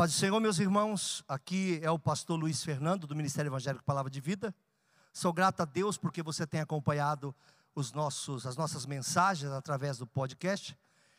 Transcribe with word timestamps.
paz 0.00 0.12
do 0.12 0.16
Senhor, 0.16 0.40
meus 0.40 0.58
irmãos, 0.58 1.22
aqui 1.28 1.78
é 1.82 1.90
o 1.90 1.98
pastor 1.98 2.40
Luiz 2.40 2.64
Fernando, 2.64 3.06
do 3.06 3.14
Ministério 3.14 3.50
Evangélico 3.50 3.84
Palavra 3.84 4.10
de 4.10 4.18
Vida. 4.18 4.54
Sou 5.12 5.30
grato 5.30 5.60
a 5.60 5.66
Deus 5.66 5.98
porque 5.98 6.22
você 6.22 6.46
tem 6.46 6.58
acompanhado 6.58 7.34
os 7.74 7.92
nossos, 7.92 8.46
as 8.46 8.56
nossas 8.56 8.86
mensagens 8.86 9.52
através 9.52 9.98
do 9.98 10.06
podcast. 10.06 10.74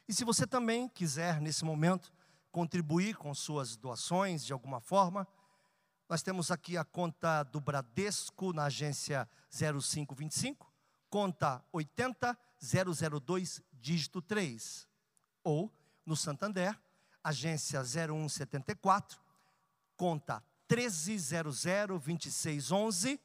E 0.08 0.14
se 0.16 0.26
você 0.26 0.48
também 0.48 0.90
quiser, 0.90 1.40
nesse 1.40 1.64
momento, 1.64 2.12
contribuir 2.52 3.16
com 3.18 3.32
suas 3.36 3.78
doações 3.78 4.44
de 4.44 4.52
alguma 4.52 4.80
forma, 4.80 5.28
nós 6.10 6.24
temos 6.24 6.50
aqui 6.50 6.76
a 6.76 6.84
conta 6.84 7.44
do 7.44 7.62
Bradesco 7.62 8.52
na 8.52 8.64
agência 8.64 9.30
0525, 9.52 10.74
conta 11.08 11.64
80002, 11.72 13.62
dígito 13.74 14.24
3. 14.24 14.88
Ou 15.44 15.72
no 16.04 16.16
Santander, 16.16 16.76
agência 17.24 17.82
0174, 17.84 19.20
conta 19.96 20.44
13002611, 20.70 23.18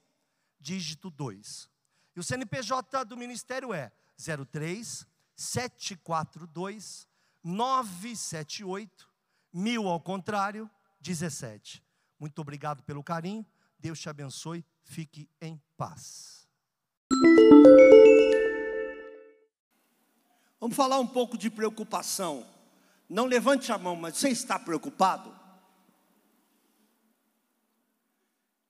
dígito 0.60 1.10
2. 1.10 1.68
E 2.14 2.20
o 2.20 2.22
CNPJ 2.22 3.04
do 3.04 3.16
Ministério 3.16 3.74
é 3.74 3.90
03 4.16 5.04
742 5.34 7.08
978 7.44 9.10
mil 9.52 9.88
ao 9.88 10.00
contrário 10.00 10.70
17. 11.00 11.84
Muito 12.18 12.40
obrigado 12.40 12.82
pelo 12.82 13.04
carinho. 13.04 13.44
Deus 13.78 14.00
te 14.00 14.08
abençoe. 14.08 14.64
Fique 14.82 15.28
em 15.40 15.60
paz. 15.76 16.48
Vamos 20.58 20.74
falar 20.74 20.98
um 20.98 21.06
pouco 21.06 21.36
de 21.36 21.50
preocupação. 21.50 22.55
Não 23.08 23.26
levante 23.26 23.70
a 23.70 23.78
mão, 23.78 23.94
mas 23.94 24.16
você 24.16 24.28
está 24.28 24.58
preocupado? 24.58 25.34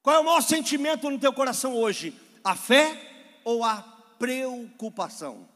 Qual 0.02 0.14
é 0.14 0.20
o 0.20 0.24
maior 0.24 0.40
sentimento 0.40 1.10
no 1.10 1.18
teu 1.18 1.32
coração 1.32 1.74
hoje? 1.74 2.18
A 2.44 2.54
fé 2.54 3.40
ou 3.44 3.64
a 3.64 3.82
preocupação? 4.18 5.48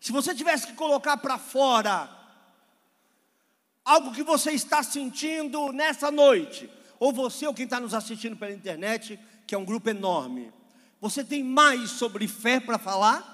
Se 0.00 0.10
você 0.10 0.34
tivesse 0.34 0.66
que 0.66 0.72
colocar 0.72 1.16
para 1.18 1.38
fora 1.38 2.10
algo 3.84 4.12
que 4.12 4.22
você 4.22 4.50
está 4.50 4.82
sentindo 4.82 5.72
nessa 5.72 6.10
noite, 6.10 6.68
ou 6.98 7.12
você 7.12 7.46
ou 7.46 7.54
quem 7.54 7.64
está 7.64 7.78
nos 7.78 7.94
assistindo 7.94 8.36
pela 8.36 8.52
internet, 8.52 9.18
que 9.46 9.54
é 9.54 9.58
um 9.58 9.64
grupo 9.64 9.90
enorme, 9.90 10.52
você 11.00 11.22
tem 11.22 11.44
mais 11.44 11.90
sobre 11.90 12.26
fé 12.26 12.58
para 12.58 12.78
falar? 12.78 13.30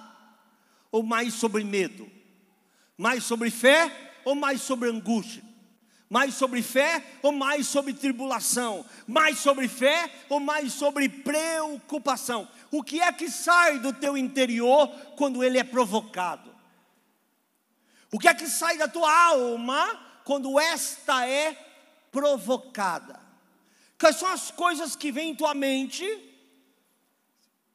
Ou 0.90 1.02
mais 1.02 1.34
sobre 1.34 1.64
medo? 1.64 2.17
Mais 2.98 3.22
sobre 3.22 3.48
fé 3.48 4.10
ou 4.24 4.34
mais 4.34 4.60
sobre 4.60 4.90
angústia? 4.90 5.44
Mais 6.10 6.34
sobre 6.34 6.62
fé 6.62 7.04
ou 7.22 7.30
mais 7.30 7.68
sobre 7.68 7.94
tribulação? 7.94 8.84
Mais 9.06 9.38
sobre 9.38 9.68
fé 9.68 10.10
ou 10.28 10.40
mais 10.40 10.72
sobre 10.72 11.08
preocupação? 11.08 12.48
O 12.72 12.82
que 12.82 13.00
é 13.00 13.12
que 13.12 13.30
sai 13.30 13.78
do 13.78 13.92
teu 13.92 14.16
interior 14.16 14.88
quando 15.16 15.44
ele 15.44 15.58
é 15.58 15.64
provocado? 15.64 16.52
O 18.10 18.18
que 18.18 18.26
é 18.26 18.34
que 18.34 18.48
sai 18.48 18.76
da 18.76 18.88
tua 18.88 19.10
alma 19.28 20.20
quando 20.24 20.58
esta 20.58 21.24
é 21.24 21.52
provocada? 22.10 23.20
Quais 23.98 24.16
são 24.16 24.28
as 24.28 24.50
coisas 24.50 24.96
que 24.96 25.12
vêm 25.12 25.30
em 25.30 25.34
tua 25.36 25.54
mente 25.54 26.04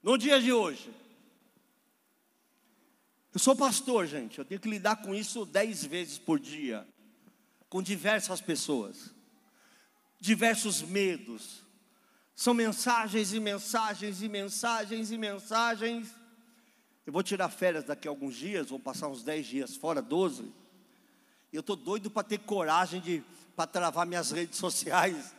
no 0.01 0.17
dia 0.17 0.41
de 0.41 0.51
hoje? 0.51 1.02
Eu 3.33 3.39
sou 3.39 3.55
pastor, 3.55 4.05
gente, 4.05 4.37
eu 4.37 4.45
tenho 4.45 4.61
que 4.61 4.69
lidar 4.69 4.97
com 4.97 5.15
isso 5.15 5.43
dez 5.43 5.83
vezes 5.83 6.19
por 6.19 6.39
dia, 6.39 6.87
com 7.67 7.81
diversas 7.81 8.39
pessoas, 8.39 9.11
diversos 10.19 10.83
medos. 10.83 11.63
São 12.35 12.53
mensagens 12.53 13.33
e 13.33 13.39
mensagens 13.39 14.21
e 14.21 14.29
mensagens 14.29 15.09
e 15.09 15.17
mensagens. 15.17 16.09
Eu 17.07 17.11
vou 17.11 17.23
tirar 17.23 17.49
férias 17.49 17.83
daqui 17.85 18.07
a 18.07 18.11
alguns 18.11 18.35
dias, 18.35 18.69
vou 18.69 18.79
passar 18.79 19.07
uns 19.07 19.23
dez 19.23 19.47
dias 19.47 19.75
fora, 19.75 19.99
doze. 19.99 20.53
Eu 21.51 21.61
estou 21.61 21.75
doido 21.75 22.11
para 22.11 22.23
ter 22.23 22.37
coragem 22.37 23.01
de 23.01 23.23
para 23.55 23.65
travar 23.65 24.05
minhas 24.05 24.29
redes 24.29 24.59
sociais 24.59 25.33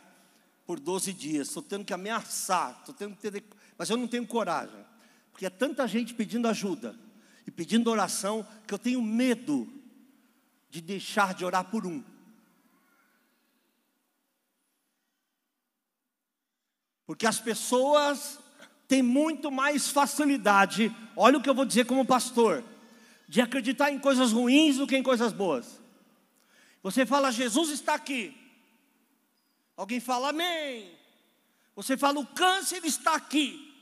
por 0.65 0.81
12 0.81 1.13
dias. 1.13 1.47
Estou 1.47 1.63
tendo 1.63 1.85
que 1.85 1.93
ameaçar, 1.93 2.77
estou 2.79 2.93
tendo 2.93 3.15
que 3.15 3.31
ter, 3.31 3.43
mas 3.77 3.89
eu 3.89 3.95
não 3.95 4.07
tenho 4.07 4.27
coragem, 4.27 4.85
porque 5.31 5.45
é 5.45 5.49
tanta 5.49 5.87
gente 5.87 6.13
pedindo 6.13 6.45
ajuda 6.49 7.04
e 7.45 7.51
pedindo 7.51 7.89
oração, 7.89 8.47
que 8.67 8.73
eu 8.73 8.79
tenho 8.79 9.01
medo 9.01 9.67
de 10.69 10.81
deixar 10.81 11.33
de 11.33 11.45
orar 11.45 11.65
por 11.65 11.85
um. 11.85 12.03
Porque 17.05 17.27
as 17.27 17.39
pessoas 17.39 18.39
têm 18.87 19.03
muito 19.03 19.51
mais 19.51 19.89
facilidade, 19.89 20.93
olha 21.15 21.37
o 21.37 21.41
que 21.41 21.49
eu 21.49 21.55
vou 21.55 21.65
dizer 21.65 21.85
como 21.85 22.05
pastor, 22.05 22.63
de 23.27 23.41
acreditar 23.41 23.91
em 23.91 23.99
coisas 23.99 24.31
ruins 24.31 24.77
do 24.77 24.87
que 24.87 24.97
em 24.97 25.03
coisas 25.03 25.31
boas. 25.31 25.79
Você 26.81 27.05
fala, 27.05 27.31
Jesus 27.31 27.69
está 27.69 27.95
aqui. 27.95 28.35
Alguém 29.75 29.99
fala, 29.99 30.29
Amém. 30.29 30.95
Você 31.75 31.97
fala, 31.97 32.19
o 32.19 32.27
câncer 32.27 32.83
está 32.85 33.15
aqui. 33.15 33.73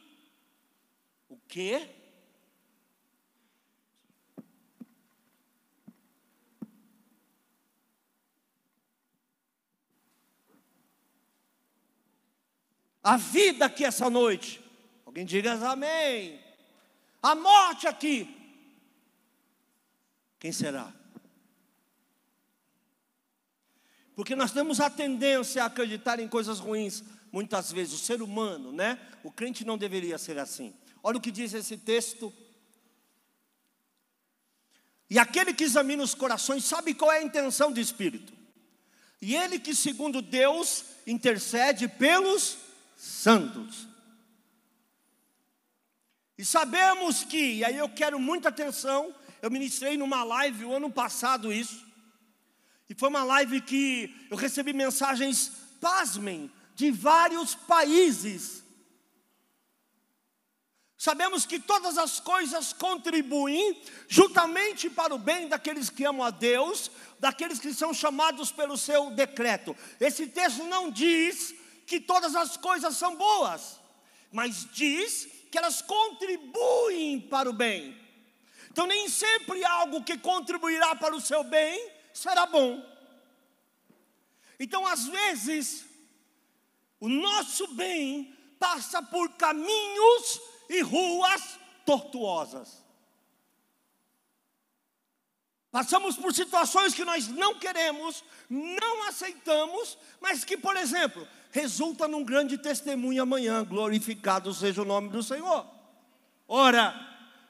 O 1.29 1.37
quê? 1.47 1.89
A 13.03 13.17
vida 13.17 13.65
aqui 13.65 13.83
essa 13.83 14.09
noite. 14.09 14.61
Alguém 15.05 15.25
diga 15.25 15.53
amém. 15.69 16.39
A 17.21 17.35
morte 17.35 17.85
aqui. 17.85 18.33
Quem 20.39 20.51
será? 20.51 20.91
Porque 24.15 24.35
nós 24.35 24.51
temos 24.51 24.79
a 24.79 24.89
tendência 24.89 25.63
a 25.63 25.67
acreditar 25.67 26.19
em 26.19 26.27
coisas 26.27 26.59
ruins, 26.59 27.03
muitas 27.31 27.71
vezes, 27.71 27.93
o 27.93 28.03
ser 28.03 28.21
humano, 28.21 28.71
né? 28.71 28.99
O 29.23 29.31
crente 29.31 29.65
não 29.65 29.77
deveria 29.77 30.17
ser 30.17 30.37
assim. 30.37 30.73
Olha 31.01 31.17
o 31.17 31.21
que 31.21 31.31
diz 31.31 31.53
esse 31.53 31.77
texto. 31.77 32.31
E 35.09 35.19
aquele 35.19 35.53
que 35.53 35.63
examina 35.63 36.03
os 36.03 36.13
corações 36.13 36.63
sabe 36.63 36.93
qual 36.93 37.11
é 37.11 37.19
a 37.19 37.23
intenção 37.23 37.71
do 37.71 37.79
Espírito. 37.79 38.33
E 39.21 39.35
ele 39.35 39.59
que, 39.59 39.73
segundo 39.73 40.21
Deus, 40.21 40.85
intercede 41.07 41.87
pelos 41.87 42.57
santos. 43.03 43.85
E 46.37 46.45
sabemos 46.45 47.23
que, 47.23 47.55
e 47.55 47.65
aí 47.65 47.77
eu 47.77 47.89
quero 47.89 48.17
muita 48.17 48.47
atenção, 48.47 49.13
eu 49.41 49.51
ministrei 49.51 49.97
numa 49.97 50.23
live 50.23 50.63
o 50.63 50.73
ano 50.73 50.89
passado 50.89 51.51
isso, 51.51 51.85
e 52.89 52.95
foi 52.95 53.09
uma 53.09 53.23
live 53.23 53.59
que 53.59 54.27
eu 54.31 54.37
recebi 54.37 54.71
mensagens, 54.71 55.51
pasmem, 55.81 56.49
de 56.75 56.91
vários 56.91 57.53
países. 57.53 58.63
Sabemos 60.97 61.45
que 61.45 61.59
todas 61.59 61.97
as 61.97 62.21
coisas 62.21 62.71
contribuem 62.71 63.81
juntamente 64.07 64.89
para 64.89 65.13
o 65.13 65.19
bem 65.19 65.49
daqueles 65.49 65.89
que 65.89 66.05
amam 66.05 66.25
a 66.25 66.29
Deus, 66.29 66.89
daqueles 67.19 67.59
que 67.59 67.73
são 67.73 67.93
chamados 67.93 68.51
pelo 68.51 68.77
seu 68.77 69.11
decreto. 69.11 69.75
Esse 69.99 70.27
texto 70.27 70.63
não 70.63 70.89
diz 70.89 71.53
que 71.93 71.99
todas 71.99 72.35
as 72.35 72.57
coisas 72.57 72.97
são 72.97 73.15
boas, 73.15 73.79
mas 74.31 74.65
diz 74.73 75.27
que 75.51 75.57
elas 75.59 75.79
contribuem 75.79 77.21
para 77.21 77.47
o 77.47 77.53
bem. 77.53 77.95
Então, 78.71 78.87
nem 78.87 79.07
sempre 79.07 79.63
algo 79.63 80.03
que 80.03 80.17
contribuirá 80.17 80.95
para 80.95 81.15
o 81.15 81.21
seu 81.21 81.43
bem 81.43 81.91
será 82.11 82.47
bom. 82.47 82.83
Então, 84.59 84.87
às 84.87 85.05
vezes, 85.05 85.85
o 86.99 87.07
nosso 87.07 87.67
bem 87.75 88.35
passa 88.57 89.03
por 89.03 89.29
caminhos 89.33 90.41
e 90.67 90.81
ruas 90.81 91.59
tortuosas. 91.85 92.83
Passamos 95.69 96.15
por 96.15 96.33
situações 96.33 96.95
que 96.95 97.05
nós 97.05 97.27
não 97.27 97.59
queremos, 97.59 98.23
não 98.49 99.03
aceitamos, 99.03 99.95
mas 100.19 100.43
que, 100.43 100.57
por 100.57 100.75
exemplo, 100.75 101.27
resulta 101.53 102.07
num 102.07 102.23
grande 102.23 102.57
testemunho 102.57 103.21
amanhã. 103.21 103.63
Glorificado 103.63 104.51
seja 104.51 104.81
o 104.81 104.85
nome 104.85 105.09
do 105.09 105.21
Senhor. 105.21 105.67
Ora, 106.47 106.93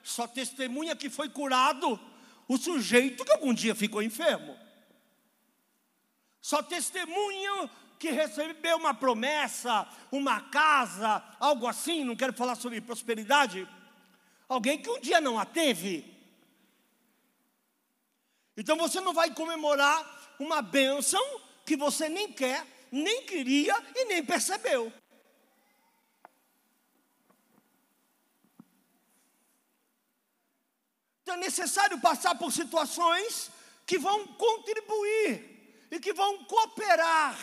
só 0.02 0.26
testemunha 0.26 0.94
que 0.94 1.08
foi 1.08 1.30
curado 1.30 1.98
o 2.46 2.58
sujeito 2.58 3.24
que 3.24 3.32
algum 3.32 3.54
dia 3.54 3.74
ficou 3.74 4.02
enfermo. 4.02 4.54
Só 6.38 6.62
testemunha 6.62 7.70
que 7.98 8.10
recebeu 8.10 8.76
uma 8.76 8.92
promessa, 8.92 9.88
uma 10.12 10.38
casa, 10.38 11.24
algo 11.40 11.66
assim, 11.66 12.04
não 12.04 12.14
quero 12.14 12.34
falar 12.34 12.56
sobre 12.56 12.82
prosperidade. 12.82 13.66
Alguém 14.46 14.76
que 14.76 14.90
um 14.90 15.00
dia 15.00 15.18
não 15.18 15.38
a 15.38 15.46
teve. 15.46 16.14
Então 18.54 18.76
você 18.76 19.00
não 19.00 19.14
vai 19.14 19.32
comemorar 19.32 20.36
uma 20.38 20.60
bênção 20.60 21.22
que 21.64 21.74
você 21.74 22.10
nem 22.10 22.30
quer, 22.30 22.66
nem 22.94 23.26
queria 23.26 23.74
e 23.96 24.04
nem 24.04 24.24
percebeu. 24.24 24.92
Então 31.22 31.34
é 31.34 31.38
necessário 31.38 32.00
passar 32.00 32.36
por 32.36 32.52
situações 32.52 33.50
que 33.86 33.98
vão 33.98 34.26
contribuir 34.28 35.86
e 35.90 35.98
que 35.98 36.12
vão 36.12 36.44
cooperar. 36.44 37.36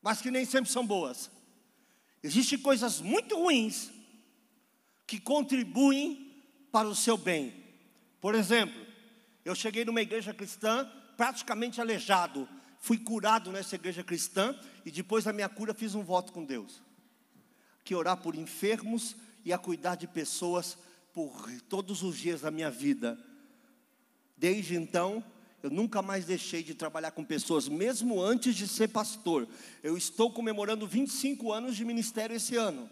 Mas 0.00 0.20
que 0.20 0.30
nem 0.30 0.44
sempre 0.44 0.70
são 0.70 0.86
boas. 0.86 1.30
Existem 2.22 2.58
coisas 2.58 3.00
muito 3.00 3.36
ruins 3.36 3.90
que 5.06 5.18
contribuem 5.18 6.44
para 6.70 6.86
o 6.86 6.94
seu 6.94 7.16
bem. 7.16 7.64
Por 8.20 8.34
exemplo, 8.34 8.83
eu 9.44 9.54
cheguei 9.54 9.84
numa 9.84 10.00
igreja 10.00 10.32
cristã 10.32 10.90
praticamente 11.16 11.80
aleijado. 11.80 12.48
Fui 12.78 12.98
curado 12.98 13.50
nessa 13.52 13.74
igreja 13.74 14.02
cristã 14.02 14.58
e 14.84 14.90
depois 14.90 15.24
da 15.24 15.32
minha 15.32 15.48
cura 15.48 15.74
fiz 15.74 15.94
um 15.94 16.02
voto 16.02 16.32
com 16.32 16.44
Deus 16.44 16.82
que 17.84 17.94
orar 17.94 18.16
por 18.16 18.34
enfermos 18.34 19.14
e 19.44 19.52
a 19.52 19.58
cuidar 19.58 19.94
de 19.94 20.06
pessoas 20.06 20.78
por 21.12 21.50
todos 21.68 22.02
os 22.02 22.16
dias 22.16 22.40
da 22.40 22.50
minha 22.50 22.70
vida. 22.70 23.18
Desde 24.36 24.74
então, 24.74 25.22
eu 25.62 25.70
nunca 25.70 26.00
mais 26.00 26.24
deixei 26.24 26.62
de 26.62 26.74
trabalhar 26.74 27.10
com 27.10 27.22
pessoas, 27.22 27.68
mesmo 27.68 28.20
antes 28.20 28.56
de 28.56 28.66
ser 28.66 28.88
pastor. 28.88 29.46
Eu 29.82 29.96
estou 29.96 30.32
comemorando 30.32 30.86
25 30.86 31.52
anos 31.52 31.76
de 31.76 31.84
ministério 31.84 32.34
esse 32.34 32.56
ano. 32.56 32.88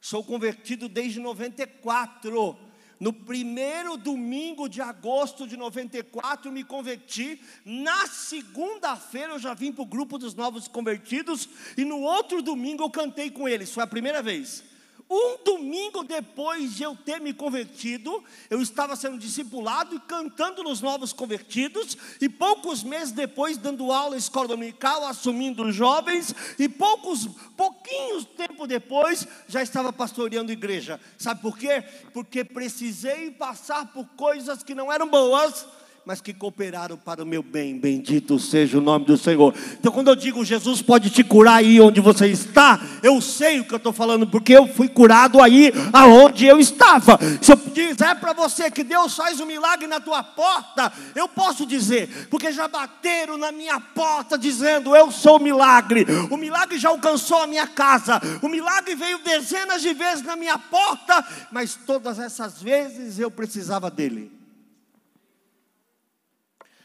Sou 0.00 0.22
convertido 0.22 0.88
desde 0.88 1.20
94. 1.20 2.58
No 3.00 3.12
primeiro 3.12 3.96
domingo 3.96 4.68
de 4.68 4.80
agosto 4.80 5.46
de 5.46 5.56
94, 5.56 6.50
me 6.52 6.64
converti. 6.64 7.40
Na 7.64 8.06
segunda-feira, 8.06 9.32
eu 9.32 9.38
já 9.38 9.54
vim 9.54 9.72
para 9.72 9.82
o 9.82 9.86
grupo 9.86 10.18
dos 10.18 10.34
novos 10.34 10.68
convertidos. 10.68 11.48
E 11.76 11.84
no 11.84 12.00
outro 12.00 12.42
domingo, 12.42 12.82
eu 12.82 12.90
cantei 12.90 13.30
com 13.30 13.48
eles. 13.48 13.72
Foi 13.72 13.82
a 13.82 13.86
primeira 13.86 14.22
vez. 14.22 14.73
Um 15.08 15.36
domingo 15.44 16.02
depois 16.02 16.74
de 16.74 16.82
eu 16.82 16.96
ter 16.96 17.20
me 17.20 17.34
convertido, 17.34 18.24
eu 18.48 18.62
estava 18.62 18.96
sendo 18.96 19.18
discipulado 19.18 19.94
e 19.94 20.00
cantando 20.00 20.62
nos 20.62 20.80
novos 20.80 21.12
convertidos, 21.12 21.96
e 22.20 22.28
poucos 22.28 22.82
meses 22.82 23.12
depois 23.12 23.58
dando 23.58 23.92
aula 23.92 24.16
em 24.16 24.18
escola 24.18 24.48
dominical, 24.48 25.04
assumindo 25.04 25.70
jovens, 25.70 26.34
e 26.58 26.68
poucos, 26.68 27.28
pouquinhos 27.56 28.24
tempo 28.36 28.66
depois 28.66 29.28
já 29.46 29.62
estava 29.62 29.92
pastoreando 29.92 30.50
igreja. 30.50 30.98
Sabe 31.18 31.42
por 31.42 31.58
quê? 31.58 31.84
Porque 32.12 32.42
precisei 32.42 33.30
passar 33.30 33.92
por 33.92 34.06
coisas 34.16 34.62
que 34.62 34.74
não 34.74 34.90
eram 34.90 35.08
boas 35.08 35.66
mas 36.04 36.20
que 36.20 36.34
cooperaram 36.34 36.96
para 36.96 37.22
o 37.22 37.26
meu 37.26 37.42
bem. 37.42 37.78
Bendito 37.78 38.38
seja 38.38 38.78
o 38.78 38.80
nome 38.80 39.06
do 39.06 39.16
Senhor. 39.16 39.54
Então, 39.78 39.90
quando 39.90 40.08
eu 40.08 40.16
digo 40.16 40.44
Jesus 40.44 40.82
pode 40.82 41.10
te 41.10 41.24
curar 41.24 41.56
aí 41.56 41.80
onde 41.80 42.00
você 42.00 42.26
está, 42.26 42.80
eu 43.02 43.20
sei 43.20 43.60
o 43.60 43.64
que 43.64 43.72
eu 43.72 43.78
estou 43.78 43.92
falando, 43.92 44.26
porque 44.26 44.52
eu 44.52 44.66
fui 44.68 44.88
curado 44.88 45.40
aí 45.40 45.72
aonde 45.92 46.44
eu 46.44 46.58
estava. 46.58 47.18
Se 47.40 47.52
eu 47.52 47.56
dizer 47.56 48.14
para 48.16 48.32
você 48.32 48.70
que 48.70 48.84
Deus 48.84 49.16
faz 49.16 49.40
um 49.40 49.46
milagre 49.46 49.86
na 49.86 49.98
tua 49.98 50.22
porta, 50.22 50.92
eu 51.14 51.28
posso 51.28 51.64
dizer, 51.64 52.28
porque 52.30 52.52
já 52.52 52.68
bateram 52.68 53.38
na 53.38 53.50
minha 53.50 53.80
porta 53.80 54.36
dizendo: 54.36 54.94
Eu 54.94 55.10
sou 55.10 55.38
o 55.38 55.42
milagre. 55.42 56.06
O 56.30 56.36
milagre 56.36 56.78
já 56.78 56.90
alcançou 56.90 57.38
a 57.38 57.46
minha 57.46 57.66
casa. 57.66 58.20
O 58.42 58.48
milagre 58.48 58.94
veio 58.94 59.18
dezenas 59.18 59.80
de 59.80 59.94
vezes 59.94 60.24
na 60.24 60.36
minha 60.36 60.58
porta, 60.58 61.24
mas 61.50 61.74
todas 61.74 62.18
essas 62.18 62.60
vezes 62.60 63.18
eu 63.18 63.30
precisava 63.30 63.90
dele. 63.90 64.43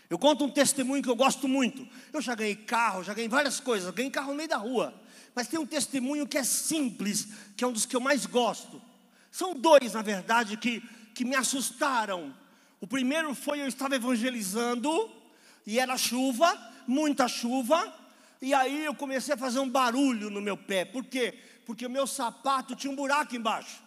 Eu 0.10 0.18
conto 0.18 0.44
um 0.44 0.50
testemunho 0.50 1.04
que 1.04 1.10
eu 1.10 1.16
gosto 1.16 1.48
muito. 1.48 1.88
Eu 2.12 2.20
já 2.20 2.34
ganhei 2.34 2.56
carro, 2.56 3.04
já 3.04 3.14
ganhei 3.14 3.30
várias 3.30 3.60
coisas, 3.60 3.94
ganhei 3.94 4.10
carro 4.10 4.32
no 4.32 4.36
meio 4.36 4.50
da 4.50 4.58
rua. 4.58 4.94
Mas 5.36 5.48
tem 5.48 5.60
um 5.60 5.66
testemunho 5.66 6.28
que 6.28 6.38
é 6.38 6.44
simples, 6.44 7.28
que 7.56 7.64
é 7.64 7.68
um 7.68 7.72
dos 7.72 7.86
que 7.86 7.96
eu 7.96 8.02
mais 8.02 8.26
gosto. 8.26 8.82
São 9.32 9.54
dois, 9.54 9.94
na 9.94 10.02
verdade, 10.02 10.58
que, 10.58 10.82
que 11.14 11.24
me 11.24 11.36
assustaram. 11.36 12.36
O 12.82 12.88
primeiro 12.88 13.36
foi 13.36 13.62
eu 13.62 13.68
estava 13.68 13.96
evangelizando 13.96 14.90
e 15.66 15.78
era 15.80 15.96
chuva, 15.96 16.58
muita 16.88 17.28
chuva, 17.28 17.94
e 18.42 18.54
aí 18.54 18.86
eu 18.86 18.96
comecei 18.96 19.36
a 19.36 19.38
fazer 19.38 19.60
um 19.60 19.70
barulho 19.70 20.32
no 20.32 20.42
meu 20.42 20.58
pé. 20.58 20.86
Por 20.86 21.06
quê? 21.06 21.38
Porque 21.66 21.86
o 21.86 21.90
meu 21.90 22.08
sapato 22.08 22.76
tinha 22.76 22.92
um 22.92 22.96
buraco 22.96 23.36
embaixo. 23.36 23.84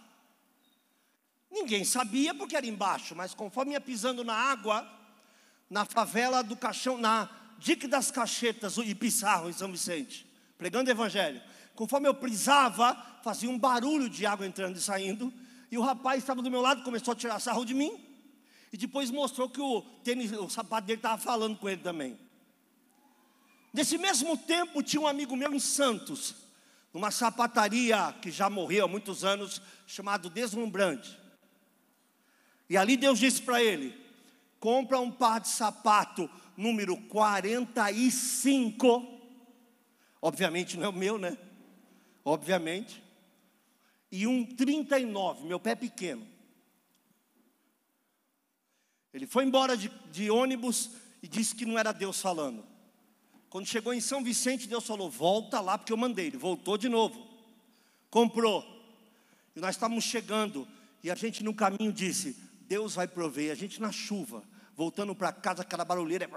Ninguém 1.51 1.85
sabia 1.85 2.33
porque 2.33 2.57
era 2.57 2.67
embaixo, 2.67 3.17
mas 3.17 3.35
conforme 3.35 3.73
ia 3.73 3.81
pisando 3.81 4.23
na 4.23 4.35
água, 4.35 4.89
na 5.73 5.87
favela 5.87 6.43
do 6.43 6.55
Caixão, 6.55 6.99
na 6.99 7.31
Dique 7.59 7.89
das 7.89 8.11
Cachetas 8.11 8.77
e 8.77 8.95
Pissarro, 8.95 9.49
em 9.49 9.55
São 9.55 9.73
Vicente, 9.73 10.27
pregando 10.59 10.91
o 10.91 10.93
evangelho. 10.93 11.41
Conforme 11.75 12.07
eu 12.07 12.15
prisava, 12.15 12.95
fazia 13.25 13.49
um 13.49 13.59
barulho 13.59 14.07
de 14.11 14.27
água 14.27 14.47
entrando 14.47 14.77
e 14.77 14.83
saindo, 14.83 15.33
e 15.71 15.79
o 15.79 15.81
rapaz 15.81 16.19
estava 16.19 16.43
do 16.43 16.51
meu 16.51 16.61
lado, 16.61 16.83
começou 16.83 17.13
a 17.13 17.17
tirar 17.17 17.41
sarro 17.41 17.65
de 17.65 17.73
mim, 17.73 17.99
e 18.71 18.77
depois 18.77 19.11
mostrou 19.11 19.49
que 19.49 19.63
o 19.63 19.81
tênis, 20.05 20.31
o 20.33 20.51
sapato 20.51 20.87
dele 20.87 20.99
estava 20.99 21.17
falando 21.17 21.57
com 21.57 21.67
ele 21.67 21.81
também. 21.81 22.19
Nesse 23.73 23.97
mesmo 23.97 24.37
tempo, 24.37 24.83
tinha 24.83 25.01
um 25.01 25.07
amigo 25.07 25.35
meu 25.35 25.55
em 25.55 25.59
Santos, 25.59 26.35
numa 26.93 27.11
sapataria 27.11 28.15
que 28.21 28.31
já 28.31 28.51
morreu 28.51 28.85
há 28.85 28.89
muitos 28.89 29.25
anos, 29.25 29.63
chamado 29.87 30.29
Deslumbrante. 30.29 31.19
E 32.69 32.77
ali 32.77 32.95
Deus 32.99 33.19
disse 33.19 33.41
para 33.41 33.63
ele: 33.63 34.02
compra 34.63 34.99
um 35.01 35.11
par 35.11 35.41
de 35.41 35.49
sapato 35.49 36.31
número 36.57 36.97
45. 36.97 39.21
Obviamente 40.23 40.77
não 40.77 40.85
é 40.85 40.89
o 40.89 40.93
meu, 40.93 41.19
né? 41.19 41.37
Obviamente. 42.25 43.03
E 44.09 44.25
um 44.25 44.47
39, 44.47 45.47
meu 45.47 45.59
pé 45.59 45.75
pequeno. 45.75 46.25
Ele 49.13 49.27
foi 49.27 49.45
embora 49.45 49.77
de, 49.77 49.89
de 50.13 50.31
ônibus 50.31 50.93
e 51.21 51.27
disse 51.27 51.57
que 51.57 51.67
não 51.67 51.77
era 51.77 51.91
Deus 51.91 52.23
falando. 52.23 52.65
Quando 53.51 53.67
chegou 53.67 53.93
em 53.93 54.01
São 54.01 54.23
Vicente, 54.23 54.69
Deus 54.69 54.87
falou: 54.87 55.11
volta 55.11 55.61
lá, 55.61 55.77
porque 55.77 55.93
eu 55.93 55.97
mandei. 55.97 56.29
Ele 56.29 56.39
voltou 56.39 56.79
de 56.79 56.89
novo. 56.89 57.27
Comprou. 58.09 58.65
E 59.57 59.61
nós 59.61 59.75
estávamos 59.75 60.05
chegando. 60.05 60.69
E 61.03 61.11
a 61.11 61.17
gente 61.17 61.43
no 61.43 61.53
caminho 61.53 61.93
disse: 61.93 62.37
Deus 62.69 62.95
vai 62.95 63.09
prover. 63.09 63.51
A 63.51 63.57
gente 63.57 63.81
na 63.81 63.91
chuva 63.91 64.52
voltando 64.77 65.15
para 65.15 65.33
casa, 65.33 65.63
aquela 65.63 65.85
barulheira. 65.85 66.29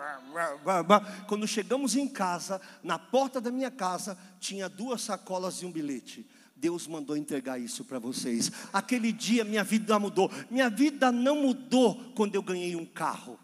Quando 1.27 1.47
chegamos 1.47 1.95
em 1.95 2.07
casa, 2.07 2.61
na 2.83 2.99
porta 2.99 3.39
da 3.39 3.51
minha 3.51 3.71
casa, 3.71 4.17
tinha 4.39 4.67
duas 4.67 5.01
sacolas 5.01 5.61
e 5.61 5.65
um 5.65 5.71
bilhete. 5.71 6.25
Deus 6.55 6.87
mandou 6.87 7.17
entregar 7.17 7.59
isso 7.59 7.83
para 7.83 7.99
vocês. 7.99 8.51
Aquele 8.71 9.11
dia 9.11 9.43
minha 9.43 9.63
vida 9.63 9.99
mudou. 9.99 10.31
Minha 10.49 10.69
vida 10.69 11.11
não 11.11 11.41
mudou 11.41 11.95
quando 12.15 12.35
eu 12.35 12.41
ganhei 12.41 12.75
um 12.75 12.85
carro, 12.85 13.37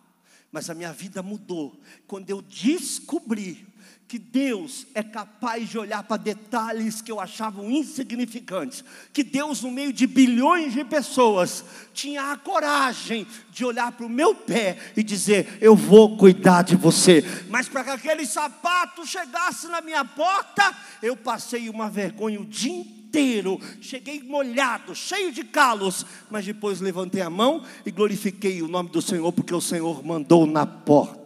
mas 0.51 0.69
a 0.69 0.73
minha 0.73 0.93
vida 0.93 1.21
mudou 1.21 1.79
quando 2.07 2.29
eu 2.29 2.41
descobri 2.41 3.70
que 4.11 4.19
Deus 4.19 4.85
é 4.93 5.01
capaz 5.01 5.69
de 5.69 5.77
olhar 5.77 6.03
para 6.03 6.21
detalhes 6.21 7.01
que 7.01 7.09
eu 7.09 7.17
achava 7.17 7.65
insignificantes, 7.65 8.83
que 9.13 9.23
Deus, 9.23 9.61
no 9.61 9.71
meio 9.71 9.93
de 9.93 10.05
bilhões 10.05 10.73
de 10.73 10.83
pessoas, 10.83 11.63
tinha 11.93 12.33
a 12.33 12.35
coragem 12.35 13.25
de 13.51 13.63
olhar 13.63 13.89
para 13.93 14.05
o 14.05 14.09
meu 14.09 14.35
pé 14.35 14.77
e 14.97 15.01
dizer: 15.01 15.57
Eu 15.61 15.77
vou 15.77 16.17
cuidar 16.17 16.61
de 16.61 16.75
você. 16.75 17.23
Mas 17.49 17.69
para 17.69 17.85
que 17.85 17.89
aquele 17.91 18.25
sapato 18.25 19.07
chegasse 19.07 19.67
na 19.67 19.79
minha 19.79 20.03
porta, 20.03 20.75
eu 21.01 21.15
passei 21.15 21.69
uma 21.69 21.89
vergonha 21.89 22.41
o 22.41 22.45
dia 22.45 22.81
inteiro, 22.81 23.61
cheguei 23.79 24.21
molhado, 24.21 24.93
cheio 24.93 25.31
de 25.31 25.45
calos, 25.45 26.05
mas 26.29 26.45
depois 26.45 26.81
levantei 26.81 27.21
a 27.21 27.29
mão 27.29 27.63
e 27.85 27.91
glorifiquei 27.91 28.61
o 28.61 28.67
nome 28.67 28.89
do 28.89 29.01
Senhor, 29.01 29.31
porque 29.31 29.55
o 29.55 29.61
Senhor 29.61 30.05
mandou 30.05 30.45
na 30.45 30.65
porta. 30.65 31.20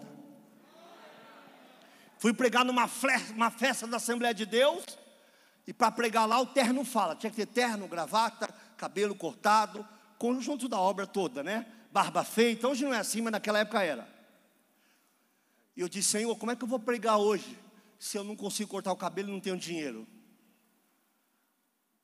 Fui 2.25 2.33
pregar 2.33 2.65
numa 2.65 2.89
uma 3.35 3.51
festa 3.51 3.85
da 3.85 3.97
Assembleia 3.97 4.33
de 4.33 4.47
Deus. 4.47 4.83
E 5.67 5.71
para 5.71 5.91
pregar 5.91 6.27
lá, 6.27 6.41
o 6.41 6.47
terno 6.47 6.83
fala. 6.83 7.15
Tinha 7.15 7.29
que 7.29 7.35
ter 7.35 7.45
terno, 7.45 7.87
gravata, 7.87 8.47
cabelo 8.75 9.13
cortado, 9.13 9.87
conjunto 10.17 10.67
da 10.67 10.79
obra 10.79 11.05
toda, 11.05 11.43
né? 11.43 11.71
Barba 11.91 12.23
feita. 12.23 12.67
Hoje 12.67 12.83
não 12.83 12.95
é 12.95 12.97
assim, 12.97 13.21
mas 13.21 13.31
naquela 13.31 13.59
época 13.59 13.83
era. 13.83 14.09
E 15.77 15.81
eu 15.81 15.87
disse, 15.87 16.09
Senhor, 16.09 16.35
como 16.35 16.51
é 16.51 16.55
que 16.55 16.63
eu 16.63 16.67
vou 16.67 16.79
pregar 16.79 17.19
hoje 17.19 17.59
se 17.99 18.17
eu 18.17 18.23
não 18.23 18.35
consigo 18.35 18.71
cortar 18.71 18.91
o 18.91 18.97
cabelo 18.97 19.29
e 19.29 19.31
não 19.31 19.39
tenho 19.39 19.55
dinheiro? 19.55 20.07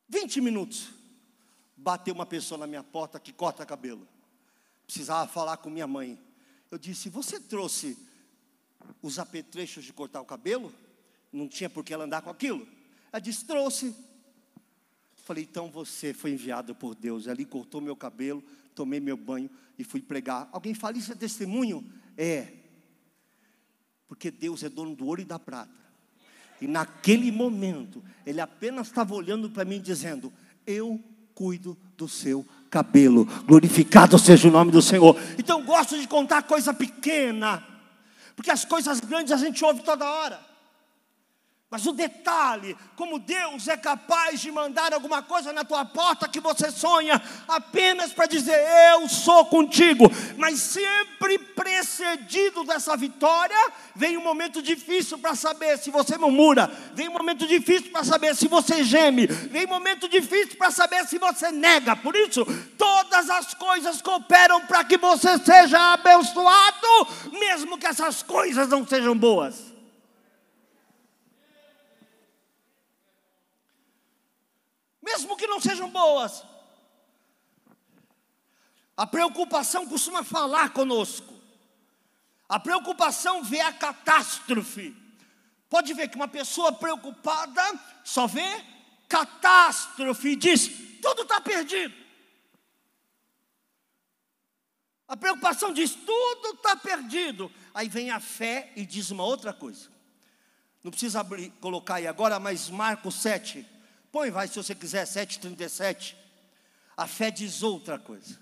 20 0.07 0.39
minutos. 0.39 0.89
Bateu 1.75 2.13
uma 2.13 2.27
pessoa 2.27 2.59
na 2.59 2.67
minha 2.67 2.83
porta 2.83 3.19
que 3.19 3.33
corta 3.33 3.65
cabelo. 3.65 4.07
Precisava 4.85 5.27
falar 5.27 5.57
com 5.57 5.71
minha 5.71 5.87
mãe. 5.87 6.19
Eu 6.69 6.77
disse: 6.77 7.09
Você 7.09 7.39
trouxe 7.39 8.10
os 9.01 9.19
apetrechos 9.19 9.83
de 9.83 9.93
cortar 9.93 10.21
o 10.21 10.25
cabelo, 10.25 10.73
não 11.31 11.47
tinha 11.47 11.69
por 11.69 11.83
que 11.83 11.93
ela 11.93 12.05
andar 12.05 12.21
com 12.21 12.29
aquilo. 12.29 12.67
Ela 13.11 13.19
disse: 13.19 13.45
trouxe. 13.45 13.95
Falei, 15.23 15.43
então 15.43 15.69
você 15.69 16.13
foi 16.13 16.31
enviado 16.31 16.73
por 16.73 16.95
Deus. 16.95 17.27
Ali 17.27 17.45
cortou 17.45 17.79
meu 17.79 17.95
cabelo, 17.95 18.43
tomei 18.73 18.99
meu 18.99 19.15
banho 19.15 19.49
e 19.77 19.83
fui 19.83 20.01
pregar. 20.01 20.49
Alguém 20.51 20.73
fala, 20.73 20.97
isso 20.97 21.11
é 21.11 21.15
testemunho? 21.15 21.85
É. 22.17 22.47
Porque 24.07 24.29
Deus 24.29 24.63
é 24.63 24.69
dono 24.69 24.95
do 24.95 25.05
ouro 25.05 25.21
e 25.21 25.25
da 25.25 25.39
prata. 25.39 25.71
E 26.59 26.67
naquele 26.67 27.31
momento, 27.31 28.03
Ele 28.25 28.41
apenas 28.41 28.87
estava 28.87 29.15
olhando 29.15 29.49
para 29.49 29.65
mim 29.65 29.79
dizendo: 29.79 30.31
Eu 30.65 31.01
cuido 31.33 31.77
do 31.97 32.07
seu 32.07 32.45
cabelo. 32.69 33.25
Glorificado 33.45 34.19
seja 34.19 34.47
o 34.47 34.51
nome 34.51 34.71
do 34.71 34.81
Senhor. 34.81 35.17
Então, 35.37 35.63
gosto 35.63 35.99
de 35.99 36.07
contar 36.07 36.43
coisa 36.43 36.73
pequena, 36.73 37.65
porque 38.35 38.51
as 38.51 38.65
coisas 38.65 38.99
grandes 38.99 39.31
a 39.31 39.37
gente 39.37 39.63
ouve 39.63 39.81
toda 39.83 40.05
hora. 40.05 40.50
Mas 41.71 41.85
o 41.85 41.93
detalhe, 41.93 42.75
como 42.97 43.17
Deus 43.17 43.65
é 43.69 43.77
capaz 43.77 44.41
de 44.41 44.51
mandar 44.51 44.93
alguma 44.93 45.21
coisa 45.21 45.53
na 45.53 45.63
tua 45.63 45.85
porta 45.85 46.27
que 46.27 46.41
você 46.41 46.69
sonha, 46.69 47.21
apenas 47.47 48.11
para 48.11 48.25
dizer 48.25 48.59
eu 48.91 49.07
sou 49.07 49.45
contigo, 49.45 50.03
mas 50.35 50.59
sempre 50.59 51.39
precedido 51.39 52.65
dessa 52.65 52.97
vitória, 52.97 53.55
vem 53.95 54.17
um 54.17 54.21
momento 54.21 54.61
difícil 54.61 55.17
para 55.17 55.33
saber 55.33 55.77
se 55.77 55.89
você 55.89 56.17
murmura, 56.17 56.69
vem 56.93 57.07
um 57.07 57.13
momento 57.13 57.47
difícil 57.47 57.89
para 57.89 58.03
saber 58.03 58.35
se 58.35 58.49
você 58.49 58.83
geme, 58.83 59.25
vem 59.27 59.65
um 59.65 59.69
momento 59.69 60.09
difícil 60.09 60.57
para 60.57 60.71
saber 60.71 61.07
se 61.07 61.17
você 61.17 61.53
nega. 61.53 61.95
Por 61.95 62.17
isso, 62.17 62.45
todas 62.77 63.29
as 63.29 63.53
coisas 63.53 64.01
cooperam 64.01 64.59
para 64.67 64.83
que 64.83 64.97
você 64.97 65.37
seja 65.37 65.93
abençoado, 65.93 67.07
mesmo 67.31 67.77
que 67.77 67.87
essas 67.87 68.21
coisas 68.21 68.67
não 68.67 68.85
sejam 68.85 69.17
boas. 69.17 69.70
Mesmo 75.01 75.35
que 75.35 75.47
não 75.47 75.59
sejam 75.59 75.89
boas. 75.89 76.43
A 78.95 79.07
preocupação 79.07 79.87
costuma 79.87 80.23
falar 80.23 80.73
conosco. 80.73 81.33
A 82.47 82.59
preocupação 82.59 83.43
vê 83.43 83.61
a 83.61 83.73
catástrofe. 83.73 84.95
Pode 85.69 85.93
ver 85.93 86.09
que 86.09 86.17
uma 86.17 86.27
pessoa 86.27 86.73
preocupada 86.73 87.61
só 88.03 88.27
vê 88.27 88.63
catástrofe 89.07 90.29
e 90.29 90.35
diz: 90.35 90.69
tudo 91.01 91.23
está 91.23 91.39
perdido. 91.41 91.95
A 95.07 95.17
preocupação 95.17 95.73
diz: 95.73 95.95
tudo 95.95 96.55
está 96.55 96.75
perdido. 96.75 97.51
Aí 97.73 97.89
vem 97.89 98.11
a 98.11 98.19
fé 98.19 98.71
e 98.75 98.85
diz 98.85 99.11
uma 99.11 99.23
outra 99.23 99.53
coisa. 99.53 99.89
Não 100.83 100.91
precisa 100.91 101.19
abrir, 101.21 101.51
colocar 101.61 101.95
aí 101.95 102.07
agora, 102.07 102.39
mas 102.39 102.69
Marcos 102.69 103.15
7, 103.15 103.65
Põe, 104.11 104.29
vai, 104.29 104.47
se 104.47 104.55
você 104.55 104.75
quiser, 104.75 105.05
7,37. 105.05 106.15
A 106.97 107.07
fé 107.07 107.31
diz 107.31 107.63
outra 107.63 107.97
coisa. 107.97 108.37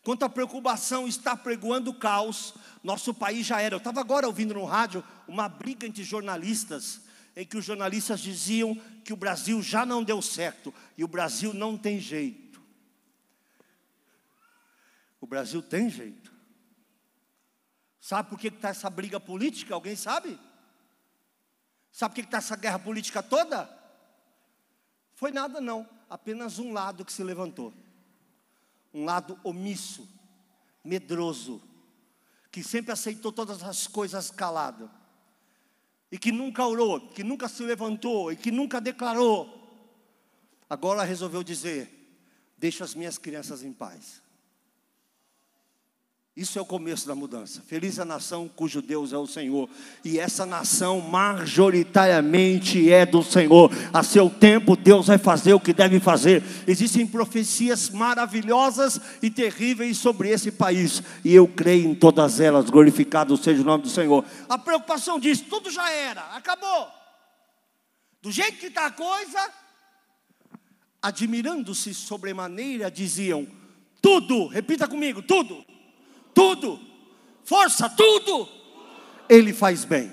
Enquanto 0.00 0.22
a 0.22 0.28
preocupação 0.28 1.06
está 1.06 1.36
pregoando 1.36 1.90
o 1.90 1.94
caos, 1.94 2.54
nosso 2.82 3.14
país 3.14 3.46
já 3.46 3.60
era. 3.60 3.74
Eu 3.74 3.78
estava 3.78 4.00
agora 4.00 4.26
ouvindo 4.26 4.54
no 4.54 4.64
rádio 4.64 5.04
uma 5.26 5.48
briga 5.48 5.86
entre 5.86 6.02
jornalistas, 6.02 7.00
em 7.36 7.46
que 7.46 7.56
os 7.56 7.64
jornalistas 7.64 8.20
diziam 8.20 8.74
que 9.04 9.12
o 9.12 9.16
Brasil 9.16 9.62
já 9.62 9.84
não 9.84 10.02
deu 10.02 10.20
certo 10.20 10.72
e 10.96 11.04
o 11.04 11.08
Brasil 11.08 11.52
não 11.52 11.76
tem 11.76 12.00
jeito. 12.00 12.62
O 15.20 15.26
Brasil 15.26 15.62
tem 15.62 15.88
jeito. 15.88 16.32
Sabe 17.98 18.28
por 18.28 18.38
que 18.38 18.48
está 18.48 18.68
essa 18.68 18.90
briga 18.90 19.18
política? 19.18 19.74
Alguém 19.74 19.96
sabe? 19.96 20.38
Sabe 21.90 22.14
por 22.14 22.20
que 22.20 22.26
está 22.26 22.38
essa 22.38 22.56
guerra 22.56 22.78
política 22.78 23.22
toda? 23.22 23.83
Foi 25.14 25.30
nada, 25.30 25.60
não, 25.60 25.88
apenas 26.08 26.58
um 26.58 26.72
lado 26.72 27.04
que 27.04 27.12
se 27.12 27.22
levantou. 27.22 27.72
Um 28.92 29.04
lado 29.04 29.38
omisso, 29.42 30.08
medroso, 30.84 31.62
que 32.50 32.62
sempre 32.62 32.92
aceitou 32.92 33.32
todas 33.32 33.62
as 33.62 33.86
coisas 33.86 34.30
calado, 34.30 34.90
e 36.10 36.18
que 36.18 36.30
nunca 36.30 36.64
orou, 36.64 37.00
que 37.08 37.24
nunca 37.24 37.48
se 37.48 37.64
levantou 37.64 38.30
e 38.30 38.36
que 38.36 38.52
nunca 38.52 38.80
declarou. 38.80 39.64
Agora 40.70 41.02
resolveu 41.02 41.42
dizer: 41.42 41.90
Deixa 42.56 42.84
as 42.84 42.94
minhas 42.94 43.18
crianças 43.18 43.64
em 43.64 43.72
paz. 43.72 44.22
Isso 46.36 46.58
é 46.58 46.62
o 46.62 46.66
começo 46.66 47.06
da 47.06 47.14
mudança. 47.14 47.62
Feliz 47.64 48.00
a 48.00 48.04
nação 48.04 48.48
cujo 48.48 48.82
Deus 48.82 49.12
é 49.12 49.16
o 49.16 49.24
Senhor. 49.24 49.70
E 50.04 50.18
essa 50.18 50.44
nação 50.44 51.00
majoritariamente 51.00 52.92
é 52.92 53.06
do 53.06 53.22
Senhor. 53.22 53.70
A 53.92 54.02
seu 54.02 54.28
tempo, 54.28 54.74
Deus 54.74 55.06
vai 55.06 55.16
fazer 55.16 55.54
o 55.54 55.60
que 55.60 55.72
deve 55.72 56.00
fazer. 56.00 56.42
Existem 56.66 57.06
profecias 57.06 57.88
maravilhosas 57.88 59.00
e 59.22 59.30
terríveis 59.30 59.96
sobre 59.98 60.28
esse 60.28 60.50
país. 60.50 61.00
E 61.24 61.32
eu 61.32 61.46
creio 61.46 61.88
em 61.88 61.94
todas 61.94 62.40
elas. 62.40 62.68
Glorificado 62.68 63.36
seja 63.36 63.62
o 63.62 63.64
nome 63.64 63.84
do 63.84 63.90
Senhor. 63.90 64.24
A 64.48 64.58
preocupação 64.58 65.20
diz: 65.20 65.40
tudo 65.40 65.70
já 65.70 65.88
era, 65.88 66.20
acabou. 66.34 66.88
Do 68.20 68.32
jeito 68.32 68.58
que 68.58 68.66
está 68.66 68.86
a 68.86 68.90
coisa, 68.90 69.38
admirando-se 71.00 71.94
sobremaneira, 71.94 72.90
diziam: 72.90 73.46
tudo, 74.02 74.48
repita 74.48 74.88
comigo, 74.88 75.22
tudo 75.22 75.64
tudo, 76.34 76.80
força, 77.44 77.88
tudo, 77.88 78.48
Ele 79.28 79.52
faz 79.52 79.84
bem. 79.84 80.10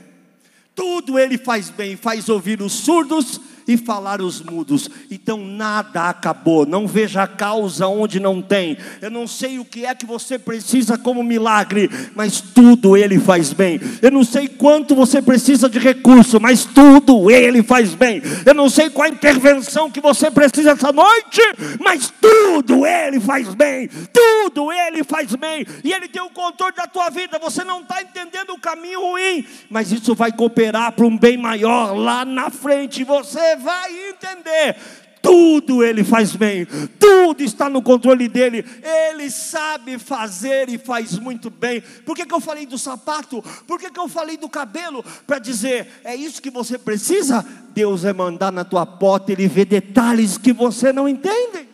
Tudo 0.74 1.20
Ele 1.20 1.38
faz 1.38 1.70
bem, 1.70 1.98
faz 1.98 2.30
ouvir 2.30 2.62
os 2.62 2.72
surdos 2.72 3.42
e 3.74 3.78
falar 3.78 4.22
os 4.22 4.42
mudos. 4.42 4.90
Então 5.10 5.38
nada 5.38 6.10
acabou. 6.10 6.66
Não 6.66 6.88
veja 6.88 7.24
a 7.24 7.28
causa 7.28 7.88
onde 7.88 8.20
não 8.20 8.42
tem. 8.42 8.78
Eu 9.02 9.10
não 9.10 9.28
sei 9.28 9.60
o 9.60 9.66
que 9.66 9.86
é 9.86 9.96
que 9.96 10.06
você 10.06 10.38
precisa 10.38 10.98
como 10.98 11.24
milagre, 11.24 11.90
mas 12.16 12.42
tudo 12.42 12.98
ele 12.98 13.20
faz 13.20 13.54
bem. 13.54 13.80
Eu 14.02 14.12
não 14.12 14.24
sei 14.24 14.48
quanto 14.48 14.96
você 14.96 15.22
precisa 15.22 15.70
de 15.70 15.80
recurso, 15.80 16.40
mas 16.40 16.66
tudo 16.66 17.32
ele 17.32 17.64
faz 17.64 17.94
bem. 17.94 18.22
Eu 18.46 18.54
não 18.54 18.70
sei 18.70 18.90
qual 18.90 19.08
a 19.08 19.12
intervenção 19.12 19.90
que 19.90 20.02
você 20.02 20.30
precisa 20.30 20.72
essa 20.72 20.92
noite, 20.92 21.42
mas 21.80 22.12
tudo 22.22 22.86
ele 22.86 23.20
faz 23.20 23.54
bem. 23.54 23.90
Tudo 24.12 24.72
ele 24.72 25.04
faz 25.04 25.36
bem. 25.36 25.66
E 25.84 25.92
ele 25.92 26.08
tem 26.08 26.22
o 26.22 26.30
controle 26.30 26.76
da 26.76 26.88
tua 26.88 27.10
vida. 27.10 27.40
Você 27.40 27.64
não 27.64 27.82
está 27.82 28.02
entendendo 28.02 28.52
o 28.52 28.60
caminho 28.60 29.02
ruim, 29.02 29.46
mas 29.70 29.92
isso 29.92 30.14
vai 30.14 30.32
cooperar 30.32 30.92
para 30.92 31.06
um 31.06 31.18
bem 31.18 31.38
maior 31.38 31.96
lá 31.96 32.26
na 32.26 32.50
frente. 32.50 33.04
Você 33.04 33.56
vai 33.62 34.10
entender. 34.10 34.76
Tudo 35.22 35.84
ele 35.84 36.04
faz 36.04 36.36
bem, 36.36 36.66
tudo 37.00 37.44
está 37.44 37.70
no 37.70 37.84
controle 37.84 38.28
dele, 38.28 38.66
ele 39.12 39.30
sabe 39.30 40.00
fazer 40.00 40.68
e 40.68 40.80
faz 40.80 41.20
muito 41.20 41.50
bem. 41.50 41.80
Por 41.80 42.16
que, 42.16 42.26
que 42.26 42.34
eu 42.34 42.42
falei 42.42 42.66
do 42.66 42.78
sapato? 42.78 43.40
Por 43.68 43.80
que, 43.80 43.92
que 43.92 44.00
eu 44.00 44.10
falei 44.10 44.36
do 44.36 44.50
cabelo? 44.50 45.04
Para 45.28 45.38
dizer, 45.38 46.02
é 46.04 46.16
isso 46.16 46.42
que 46.42 46.50
você 46.50 46.76
precisa? 46.76 47.46
Deus 47.70 48.02
vai 48.02 48.14
mandar 48.14 48.52
na 48.52 48.66
tua 48.66 48.84
porta, 48.84 49.32
ele 49.32 49.48
vê 49.48 49.64
detalhes 49.64 50.40
que 50.40 50.52
você 50.52 50.92
não 50.92 51.08
entende. 51.08 51.70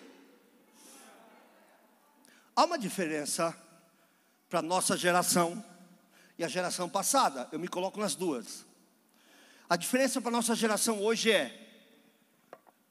Há 2.54 2.66
uma 2.66 2.78
diferença 2.78 3.56
para 4.50 4.60
a 4.60 4.64
nossa 4.64 4.98
geração 4.98 5.64
e 6.38 6.44
a 6.44 6.48
geração 6.50 6.90
passada, 6.90 7.48
eu 7.52 7.60
me 7.60 7.68
coloco 7.68 8.00
nas 8.00 8.14
duas. 8.14 8.66
A 9.70 9.78
diferença 9.78 10.20
para 10.20 10.30
a 10.30 10.34
nossa 10.34 10.54
geração 10.54 11.02
hoje 11.02 11.32
é 11.32 11.67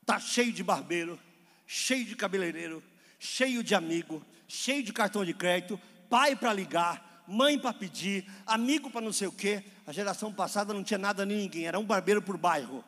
Está 0.06 0.20
cheio 0.20 0.52
de 0.52 0.62
barbeiro, 0.62 1.18
cheio 1.66 2.04
de 2.04 2.14
cabeleireiro, 2.14 2.80
cheio 3.18 3.60
de 3.64 3.74
amigo, 3.74 4.24
cheio 4.46 4.80
de 4.80 4.92
cartão 4.92 5.24
de 5.24 5.34
crédito, 5.34 5.80
pai 6.08 6.36
para 6.36 6.52
ligar, 6.52 7.24
mãe 7.26 7.58
para 7.58 7.74
pedir, 7.74 8.24
amigo 8.46 8.88
para 8.88 9.00
não 9.00 9.12
sei 9.12 9.26
o 9.26 9.32
quê. 9.32 9.64
A 9.84 9.90
geração 9.90 10.32
passada 10.32 10.72
não 10.72 10.84
tinha 10.84 10.96
nada 10.96 11.26
nem 11.26 11.38
ninguém, 11.38 11.66
era 11.66 11.76
um 11.76 11.84
barbeiro 11.84 12.22
por 12.22 12.38
bairro. 12.38 12.84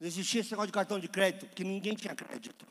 Não 0.00 0.08
existia 0.08 0.40
esse 0.40 0.50
negócio 0.50 0.66
de 0.66 0.72
cartão 0.72 0.98
de 0.98 1.06
crédito, 1.06 1.46
porque 1.46 1.62
ninguém 1.62 1.94
tinha 1.94 2.12
crédito. 2.12 2.66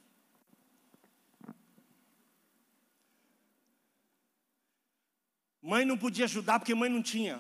Mãe 5.62 5.86
não 5.86 5.98
podia 5.98 6.25
ajudar 6.25 6.60
porque 6.60 6.75
mãe 6.75 6.89
não 6.89 7.01
tinha. 7.01 7.39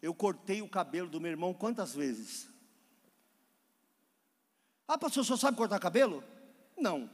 Eu 0.00 0.14
cortei 0.14 0.62
o 0.62 0.68
cabelo 0.68 1.08
do 1.08 1.20
meu 1.20 1.32
irmão 1.32 1.52
quantas 1.52 1.92
vezes? 1.92 2.49
Ah, 4.92 4.98
pastor, 4.98 5.24
senhor 5.24 5.38
sabe 5.38 5.56
cortar 5.56 5.78
cabelo? 5.78 6.24
Não. 6.76 7.08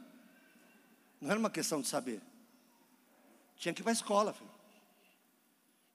Não 1.21 1.29
era 1.29 1.39
uma 1.39 1.51
questão 1.51 1.79
de 1.79 1.87
saber. 1.87 2.19
Tinha 3.55 3.71
que 3.71 3.81
ir 3.81 3.83
para 3.83 3.91
a 3.91 3.93
escola, 3.93 4.33
filho. 4.33 4.49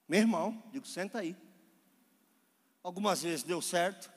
Meu 0.07 0.21
irmão, 0.21 0.63
digo, 0.71 0.87
senta 0.87 1.19
aí. 1.19 1.35
Algumas 2.81 3.23
vezes 3.23 3.43
deu 3.43 3.61
certo. 3.61 4.09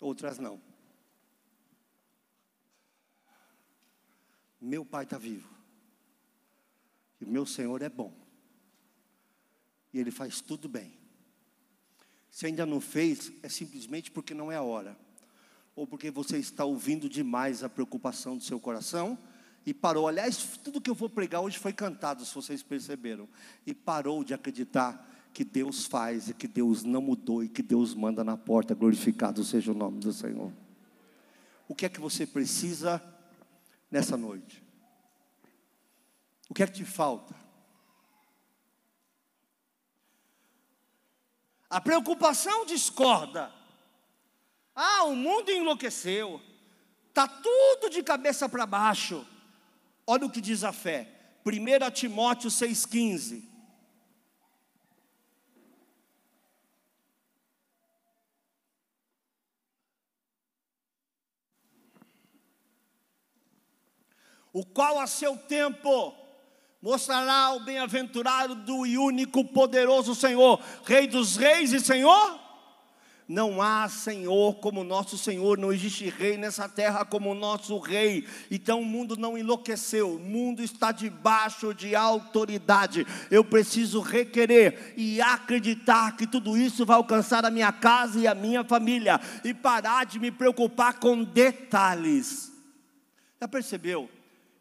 Outras 0.00 0.40
não. 0.40 0.60
Meu 4.60 4.84
pai 4.84 5.04
está 5.04 5.16
vivo. 5.18 5.61
Meu 7.26 7.46
Senhor 7.46 7.82
é 7.82 7.88
bom. 7.88 8.12
E 9.92 9.98
Ele 9.98 10.10
faz 10.10 10.40
tudo 10.40 10.68
bem. 10.68 10.92
Se 12.30 12.46
ainda 12.46 12.64
não 12.64 12.80
fez, 12.80 13.30
é 13.42 13.48
simplesmente 13.48 14.10
porque 14.10 14.32
não 14.32 14.50
é 14.50 14.56
a 14.56 14.62
hora, 14.62 14.96
ou 15.76 15.86
porque 15.86 16.10
você 16.10 16.38
está 16.38 16.64
ouvindo 16.64 17.08
demais 17.08 17.62
a 17.62 17.68
preocupação 17.68 18.38
do 18.38 18.42
seu 18.42 18.58
coração 18.58 19.18
e 19.66 19.74
parou. 19.74 20.08
Aliás, 20.08 20.58
tudo 20.64 20.80
que 20.80 20.88
eu 20.88 20.94
vou 20.94 21.10
pregar 21.10 21.42
hoje 21.42 21.58
foi 21.58 21.72
cantado, 21.72 22.24
se 22.24 22.34
vocês 22.34 22.62
perceberam, 22.62 23.28
e 23.66 23.74
parou 23.74 24.24
de 24.24 24.32
acreditar 24.32 25.08
que 25.32 25.44
Deus 25.44 25.86
faz 25.86 26.28
e 26.28 26.34
que 26.34 26.46
Deus 26.46 26.82
não 26.82 27.00
mudou 27.00 27.42
e 27.42 27.48
que 27.48 27.62
Deus 27.62 27.94
manda 27.94 28.22
na 28.22 28.36
porta. 28.36 28.74
Glorificado 28.74 29.44
seja 29.44 29.72
o 29.72 29.74
nome 29.74 30.00
do 30.00 30.12
Senhor. 30.12 30.52
O 31.68 31.74
que 31.74 31.86
é 31.86 31.88
que 31.88 32.00
você 32.00 32.26
precisa 32.26 33.02
nessa 33.90 34.16
noite? 34.16 34.61
O 36.52 36.54
que 36.54 36.62
é 36.62 36.66
que 36.66 36.74
te 36.74 36.84
falta? 36.84 37.34
A 41.70 41.80
preocupação 41.80 42.66
discorda. 42.66 43.50
Ah, 44.74 45.04
o 45.04 45.16
mundo 45.16 45.50
enlouqueceu. 45.50 46.42
Tá 47.14 47.26
tudo 47.26 47.88
de 47.88 48.02
cabeça 48.02 48.50
para 48.50 48.66
baixo. 48.66 49.26
Olha 50.06 50.26
o 50.26 50.30
que 50.30 50.42
diz 50.42 50.62
a 50.62 50.74
fé. 50.74 51.08
1 51.46 51.90
Timóteo 51.90 52.50
6,15. 52.50 53.48
O 64.52 64.66
qual 64.66 65.00
a 65.00 65.06
seu 65.06 65.38
tempo 65.38 66.21
mostrará 66.82 67.52
o 67.52 67.60
bem-aventurado 67.60 68.84
e 68.84 68.98
único 68.98 69.44
poderoso 69.44 70.14
Senhor, 70.14 70.60
Rei 70.84 71.06
dos 71.06 71.36
reis 71.36 71.72
e 71.72 71.78
Senhor? 71.80 72.42
Não 73.28 73.62
há 73.62 73.88
Senhor 73.88 74.56
como 74.56 74.82
nosso 74.82 75.16
Senhor, 75.16 75.56
não 75.56 75.72
existe 75.72 76.10
rei 76.10 76.36
nessa 76.36 76.68
terra 76.68 77.04
como 77.04 77.34
nosso 77.34 77.78
rei. 77.78 78.26
Então 78.50 78.80
o 78.80 78.84
mundo 78.84 79.16
não 79.16 79.38
enlouqueceu, 79.38 80.16
o 80.16 80.18
mundo 80.18 80.60
está 80.60 80.90
debaixo 80.90 81.72
de 81.72 81.94
autoridade. 81.94 83.06
Eu 83.30 83.44
preciso 83.44 84.00
requerer 84.00 84.92
e 84.98 85.20
acreditar 85.22 86.16
que 86.16 86.26
tudo 86.26 86.58
isso 86.58 86.84
vai 86.84 86.96
alcançar 86.96 87.44
a 87.46 87.50
minha 87.50 87.72
casa 87.72 88.18
e 88.18 88.26
a 88.26 88.34
minha 88.34 88.64
família 88.64 89.20
e 89.44 89.54
parar 89.54 90.04
de 90.04 90.18
me 90.18 90.30
preocupar 90.30 90.98
com 90.98 91.22
detalhes. 91.22 92.52
Já 93.40 93.48
percebeu? 93.48 94.10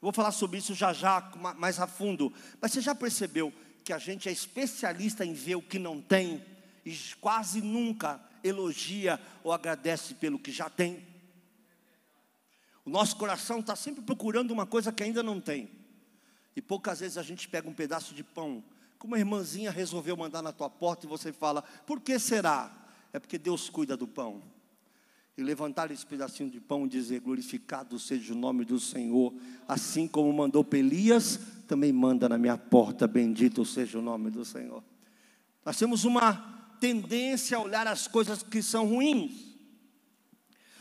Vou 0.01 0.11
falar 0.11 0.31
sobre 0.31 0.57
isso 0.57 0.73
já 0.73 0.91
já, 0.91 1.21
mais 1.57 1.79
a 1.79 1.87
fundo. 1.87 2.33
Mas 2.59 2.71
você 2.71 2.81
já 2.81 2.95
percebeu 2.95 3.53
que 3.83 3.93
a 3.93 3.97
gente 3.97 4.27
é 4.27 4.31
especialista 4.31 5.23
em 5.23 5.33
ver 5.33 5.55
o 5.55 5.61
que 5.61 5.77
não 5.77 6.01
tem 6.01 6.43
e 6.85 6.97
quase 7.19 7.61
nunca 7.61 8.19
elogia 8.43 9.19
ou 9.43 9.53
agradece 9.53 10.15
pelo 10.15 10.39
que 10.39 10.51
já 10.51 10.69
tem? 10.69 11.05
O 12.83 12.89
nosso 12.89 13.15
coração 13.15 13.59
está 13.59 13.75
sempre 13.75 14.01
procurando 14.01 14.51
uma 14.51 14.65
coisa 14.65 14.91
que 14.91 15.03
ainda 15.03 15.21
não 15.21 15.39
tem. 15.39 15.69
E 16.55 16.61
poucas 16.61 16.99
vezes 16.99 17.17
a 17.17 17.23
gente 17.23 17.47
pega 17.47 17.69
um 17.69 17.73
pedaço 17.73 18.13
de 18.13 18.23
pão, 18.23 18.63
que 18.99 19.05
uma 19.05 19.19
irmãzinha 19.19 19.71
resolveu 19.71 20.17
mandar 20.17 20.41
na 20.41 20.51
tua 20.51 20.69
porta 20.69 21.05
e 21.05 21.09
você 21.09 21.31
fala: 21.31 21.61
por 21.85 22.01
que 22.01 22.17
será? 22.17 22.75
É 23.13 23.19
porque 23.19 23.37
Deus 23.37 23.69
cuida 23.69 23.95
do 23.95 24.07
pão 24.07 24.41
e 25.37 25.43
levantar 25.43 25.91
esse 25.91 26.05
pedacinho 26.05 26.49
de 26.49 26.59
pão 26.59 26.85
e 26.85 26.89
dizer: 26.89 27.21
Glorificado 27.21 27.97
seja 27.97 28.33
o 28.33 28.37
nome 28.37 28.65
do 28.65 28.79
Senhor, 28.79 29.33
assim 29.67 30.07
como 30.07 30.31
mandou 30.33 30.63
Pelias, 30.63 31.39
também 31.67 31.91
manda 31.91 32.27
na 32.27 32.37
minha 32.37 32.57
porta, 32.57 33.07
bendito 33.07 33.65
seja 33.65 33.99
o 33.99 34.01
nome 34.01 34.29
do 34.29 34.43
Senhor. 34.43 34.83
Nós 35.65 35.77
temos 35.77 36.03
uma 36.03 36.75
tendência 36.79 37.57
a 37.57 37.61
olhar 37.61 37.87
as 37.87 38.07
coisas 38.07 38.43
que 38.43 38.61
são 38.61 38.87
ruins. 38.87 39.55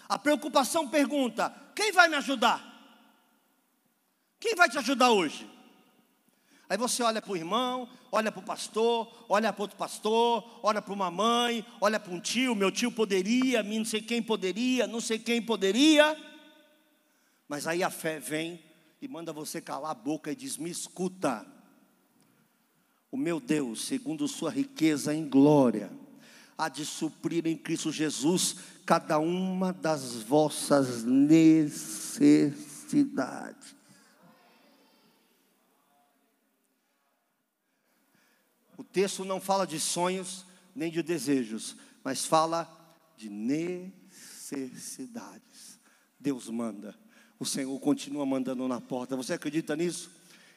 A 0.09 0.19
preocupação 0.19 0.89
pergunta: 0.89 1.55
quem 1.75 1.93
vai 1.93 2.09
me 2.09 2.17
ajudar? 2.17 2.69
Quem 4.41 4.55
vai 4.55 4.69
te 4.69 4.79
ajudar 4.79 5.11
hoje? 5.11 5.49
Aí 6.71 6.79
você 6.79 7.03
olha 7.03 7.21
para 7.21 7.33
o 7.33 7.37
irmão, 7.37 7.89
olha 8.13 8.31
para 8.31 8.41
o 8.41 8.45
pastor, 8.45 9.13
olha 9.29 9.53
para 9.53 9.63
outro 9.63 9.77
pastor, 9.77 10.61
olha 10.63 10.81
para 10.81 10.95
uma 10.95 11.11
mãe, 11.11 11.67
olha 11.81 11.99
para 11.99 12.13
um 12.13 12.21
tio, 12.21 12.55
meu 12.55 12.71
tio 12.71 12.93
poderia, 12.93 13.61
não 13.61 13.85
sei 13.85 14.01
quem 14.01 14.23
poderia, 14.23 14.87
não 14.87 15.01
sei 15.01 15.19
quem 15.19 15.43
poderia. 15.43 16.17
Mas 17.49 17.67
aí 17.67 17.83
a 17.83 17.91
fé 17.91 18.21
vem 18.21 18.63
e 19.03 19.09
manda 19.09 19.33
você 19.33 19.61
calar 19.61 19.91
a 19.91 19.95
boca 19.95 20.31
e 20.31 20.37
diz: 20.37 20.57
Me 20.57 20.71
escuta. 20.71 21.45
O 23.11 23.17
meu 23.17 23.41
Deus, 23.41 23.87
segundo 23.87 24.29
sua 24.29 24.53
riqueza 24.53 25.13
em 25.13 25.29
glória, 25.29 25.91
há 26.57 26.69
de 26.69 26.87
suprir 26.87 27.49
em 27.49 27.57
Cristo 27.57 27.91
Jesus 27.91 28.59
cada 28.87 29.19
uma 29.19 29.73
das 29.73 30.23
vossas 30.23 31.03
necessidades. 31.03 33.80
O 38.81 38.83
texto 38.83 39.25
não 39.27 39.39
fala 39.39 39.67
de 39.67 39.79
sonhos 39.79 40.47
nem 40.75 40.91
de 40.91 41.03
desejos, 41.03 41.77
mas 42.03 42.25
fala 42.25 42.67
de 43.15 43.29
necessidades. 43.29 45.79
Deus 46.19 46.49
manda, 46.49 46.99
o 47.39 47.45
Senhor 47.45 47.79
continua 47.79 48.25
mandando 48.25 48.67
na 48.67 48.81
porta. 48.81 49.15
Você 49.17 49.35
acredita 49.35 49.77
nisso? 49.77 50.11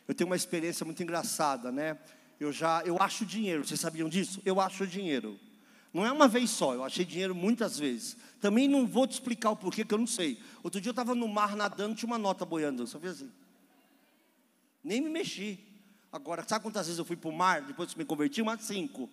Eu 0.08 0.16
tenho 0.16 0.30
uma 0.30 0.38
experiência 0.38 0.86
muito 0.86 1.04
engraçada, 1.04 1.70
né? 1.70 2.00
Eu 2.40 2.54
já, 2.54 2.82
eu 2.86 2.96
acho 2.98 3.26
dinheiro. 3.26 3.68
Vocês 3.68 3.82
sabiam 3.82 4.08
disso? 4.08 4.42
Eu 4.46 4.62
acho 4.62 4.88
dinheiro. 4.88 5.38
Não 5.94 6.06
é 6.06 6.12
uma 6.12 6.30
vez 6.30 6.50
só, 6.50 6.74
eu 6.74 6.86
achei 6.86 7.04
dinheiro 7.04 7.36
muitas 7.36 7.78
vezes. 7.78 8.16
Também 8.40 8.70
não 8.70 8.88
vou 8.88 9.06
te 9.06 9.12
explicar 9.12 9.52
o 9.52 9.58
porquê, 9.58 9.84
que 9.84 9.94
eu 9.94 9.98
não 9.98 10.08
sei. 10.08 10.40
Outro 10.64 10.80
dia 10.80 10.92
eu 10.92 10.94
estava 10.94 11.14
no 11.14 11.28
mar 11.28 11.58
nadando, 11.58 11.94
tinha 11.94 12.08
uma 12.08 12.18
nota 12.18 12.46
boiando, 12.46 12.88
só 12.88 13.02
fez 13.02 13.16
assim. 13.16 13.30
Nem 14.82 15.02
me 15.02 15.10
mexi. 15.10 15.73
Agora, 16.14 16.48
sabe 16.48 16.62
quantas 16.62 16.86
vezes 16.86 17.00
eu 17.00 17.06
fui 17.06 17.16
para 17.16 17.32
o 17.32 17.34
mar 17.34 17.64
depois 17.64 17.92
que 17.92 17.98
me 17.98 18.06
converti? 18.06 18.40
Umas 18.40 18.62
cinco. 18.62 19.10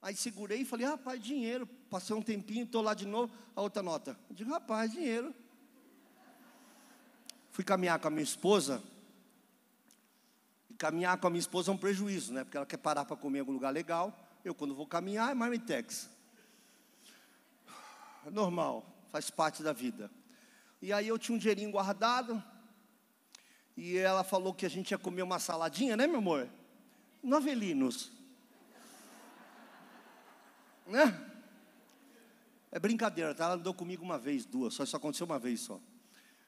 Aí 0.00 0.14
segurei 0.14 0.60
e 0.60 0.64
falei, 0.64 0.86
rapaz, 0.86 1.20
dinheiro. 1.20 1.66
Passei 1.90 2.14
um 2.14 2.22
tempinho, 2.22 2.64
estou 2.64 2.80
lá 2.80 2.94
de 2.94 3.04
novo, 3.04 3.34
a 3.56 3.60
outra 3.60 3.82
nota. 3.82 4.16
Eu 4.30 4.36
digo, 4.36 4.50
rapaz, 4.50 4.92
dinheiro. 4.92 5.34
Fui 7.50 7.64
caminhar 7.64 7.98
com 7.98 8.06
a 8.06 8.10
minha 8.12 8.22
esposa. 8.22 8.80
E 10.70 10.74
caminhar 10.74 11.18
com 11.18 11.26
a 11.26 11.30
minha 11.30 11.40
esposa 11.40 11.72
é 11.72 11.74
um 11.74 11.78
prejuízo, 11.78 12.32
né? 12.32 12.44
Porque 12.44 12.56
ela 12.56 12.66
quer 12.66 12.76
parar 12.76 13.04
para 13.04 13.16
comer 13.16 13.38
em 13.38 13.40
algum 13.40 13.52
lugar 13.52 13.70
legal. 13.70 14.16
Eu, 14.44 14.54
quando 14.54 14.72
vou 14.72 14.86
caminhar, 14.86 15.32
é 15.32 15.34
marmitex. 15.34 16.08
Normal, 18.30 18.86
faz 19.10 19.30
parte 19.30 19.64
da 19.64 19.72
vida. 19.72 20.08
E 20.80 20.92
aí 20.92 21.08
eu 21.08 21.18
tinha 21.18 21.34
um 21.34 21.38
dinheirinho 21.38 21.72
guardado. 21.72 22.40
E 23.76 23.96
ela 23.96 24.22
falou 24.22 24.52
que 24.52 24.66
a 24.66 24.68
gente 24.68 24.90
ia 24.90 24.98
comer 24.98 25.22
uma 25.22 25.38
saladinha, 25.38 25.96
né, 25.96 26.06
meu 26.06 26.18
amor? 26.18 26.48
Novelinos. 27.22 28.12
Né? 30.86 31.30
É 32.70 32.78
brincadeira, 32.78 33.34
tá? 33.34 33.44
Ela 33.44 33.54
andou 33.54 33.74
comigo 33.74 34.04
uma 34.04 34.18
vez, 34.18 34.44
duas, 34.44 34.74
só 34.74 34.84
isso 34.84 34.96
aconteceu 34.96 35.26
uma 35.26 35.38
vez 35.38 35.60
só. 35.60 35.80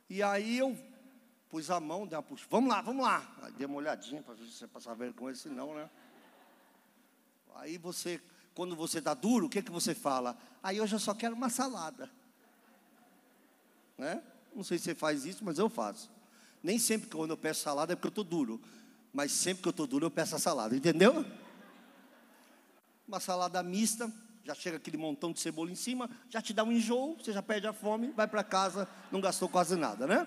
E 0.08 0.22
aí 0.22 0.58
eu 0.58 0.76
pus 1.48 1.70
a 1.70 1.78
mão, 1.78 2.06
dei 2.06 2.16
uma 2.16 2.22
puxa, 2.22 2.46
vamos 2.50 2.70
lá, 2.70 2.80
vamos 2.82 3.04
lá. 3.04 3.26
Aí 3.42 3.52
dei 3.52 3.66
uma 3.66 3.76
olhadinha 3.76 4.22
para 4.22 4.34
ver 4.34 4.44
se 4.46 4.52
você 4.52 4.66
passar 4.66 4.94
vergonha, 4.94 5.34
se 5.34 5.48
não, 5.48 5.74
né? 5.74 5.88
Aí 7.54 7.78
você, 7.78 8.20
quando 8.54 8.74
você 8.74 8.98
está 8.98 9.14
duro, 9.14 9.46
o 9.46 9.48
que, 9.48 9.62
que 9.62 9.70
você 9.70 9.94
fala? 9.94 10.37
Aí 10.62 10.78
eu 10.78 10.87
só 10.98 11.14
quero 11.14 11.34
uma 11.34 11.48
salada. 11.48 12.10
Né? 13.96 14.22
Não 14.54 14.64
sei 14.64 14.78
se 14.78 14.84
você 14.84 14.94
faz 14.94 15.24
isso, 15.24 15.44
mas 15.44 15.58
eu 15.58 15.68
faço. 15.68 16.10
Nem 16.64 16.79
sempre 16.79 17.11
quando 17.11 17.31
eu 17.33 17.37
peço 17.37 17.61
salada 17.61 17.92
é 17.92 17.96
porque 17.96 18.07
eu 18.07 18.22
estou 18.22 18.24
duro. 18.24 18.59
Mas 19.12 19.33
sempre 19.33 19.62
que 19.62 19.68
eu 19.68 19.70
estou 19.70 19.87
duro 19.87 20.07
eu 20.07 20.11
peço 20.11 20.35
a 20.35 20.38
salada, 20.38 20.74
entendeu? 20.74 21.22
Uma 23.07 23.20
salada 23.20 23.62
mista, 23.62 24.11
já 24.42 24.55
chega 24.55 24.79
aquele 24.79 24.96
montão 24.96 25.31
de 25.31 25.40
cebola 25.40 25.70
em 25.70 25.74
cima, 25.74 26.09
já 26.31 26.40
te 26.40 26.55
dá 26.55 26.64
um 26.64 26.72
enjoo, 26.72 27.18
você 27.18 27.35
já 27.35 27.42
perde 27.42 27.66
a 27.66 27.74
fome, 27.74 28.12
vai 28.12 28.27
para 28.27 28.42
casa, 28.42 28.88
não 29.12 29.20
gastou 29.20 29.46
quase 29.46 29.77
nada, 29.77 30.07
né? 30.07 30.27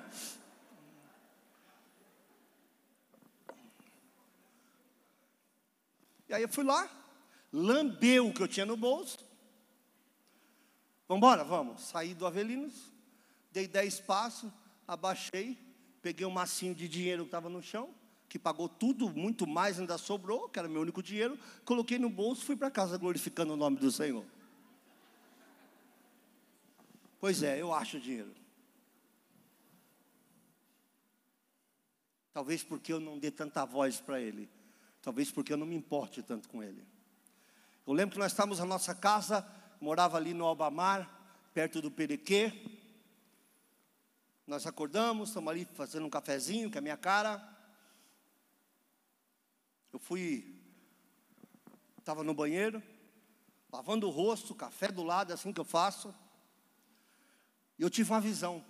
E 6.29 6.35
aí 6.35 6.43
eu 6.43 6.49
fui 6.49 6.63
lá, 6.63 6.87
lambeu 7.51 8.27
o 8.27 8.33
que 8.33 8.43
eu 8.43 8.47
tinha 8.47 8.65
no 8.65 8.77
bolso. 8.77 9.17
Vamos 11.07 11.17
embora, 11.17 11.43
vamos. 11.43 11.81
Saí 11.81 12.13
do 12.13 12.27
Avelinos, 12.27 12.93
dei 13.51 13.67
dez 13.67 13.99
passos, 13.99 14.51
abaixei, 14.87 15.66
peguei 16.07 16.25
um 16.25 16.31
massinho 16.31 16.73
de 16.73 16.87
dinheiro 16.87 17.23
que 17.23 17.27
estava 17.27 17.49
no 17.49 17.61
chão, 17.61 17.89
que 18.29 18.39
pagou 18.39 18.69
tudo, 18.69 19.09
muito 19.09 19.45
mais 19.45 19.77
ainda 19.77 19.97
sobrou, 19.97 20.47
que 20.47 20.57
era 20.57 20.65
meu 20.69 20.81
único 20.81 21.03
dinheiro, 21.03 21.37
coloquei 21.65 21.99
no 21.99 22.09
bolso 22.09 22.43
e 22.43 22.45
fui 22.45 22.55
para 22.55 22.71
casa 22.71 22.97
glorificando 22.97 23.51
o 23.51 23.57
nome 23.57 23.75
do 23.75 23.91
Senhor. 23.91 24.23
Pois 27.19 27.43
é, 27.43 27.61
eu 27.61 27.73
acho 27.73 27.99
dinheiro. 27.99 28.33
Talvez 32.31 32.63
porque 32.63 32.93
eu 32.93 33.01
não 33.01 33.19
dê 33.19 33.29
tanta 33.29 33.65
voz 33.65 33.99
para 33.99 34.21
ele. 34.21 34.49
Talvez 35.01 35.29
porque 35.29 35.51
eu 35.51 35.57
não 35.57 35.67
me 35.67 35.75
importe 35.75 36.23
tanto 36.23 36.47
com 36.47 36.63
ele. 36.63 36.87
Eu 37.85 37.91
lembro 37.91 38.13
que 38.13 38.19
nós 38.19 38.31
estávamos 38.31 38.59
na 38.59 38.65
nossa 38.65 38.95
casa, 38.95 39.45
morava 39.81 40.15
ali 40.15 40.33
no 40.33 40.45
Albamar, 40.45 41.09
perto 41.53 41.81
do 41.81 41.91
Perequê. 41.91 42.76
Nós 44.47 44.65
acordamos, 44.65 45.27
estamos 45.27 45.51
ali 45.51 45.65
fazendo 45.73 46.05
um 46.05 46.09
cafezinho, 46.09 46.71
com 46.71 46.77
a 46.77 46.81
minha 46.81 46.95
cara. 46.95 47.45
Eu 49.91 49.99
fui, 49.99 50.57
estava 51.99 52.23
no 52.23 52.33
banheiro, 52.33 52.81
lavando 53.69 54.07
o 54.07 54.09
rosto, 54.09 54.55
café 54.55 54.87
do 54.87 55.03
lado, 55.03 55.31
é 55.31 55.33
assim 55.33 55.51
que 55.51 55.59
eu 55.59 55.65
faço. 55.65 56.15
E 57.77 57.83
eu 57.83 57.89
tive 57.89 58.09
uma 58.09 58.21
visão. 58.21 58.63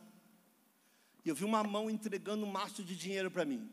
E 1.23 1.29
eu 1.29 1.35
vi 1.35 1.45
uma 1.45 1.63
mão 1.63 1.91
entregando 1.91 2.43
um 2.43 2.51
maço 2.51 2.83
de 2.83 2.95
dinheiro 2.95 3.29
para 3.29 3.45
mim. 3.45 3.69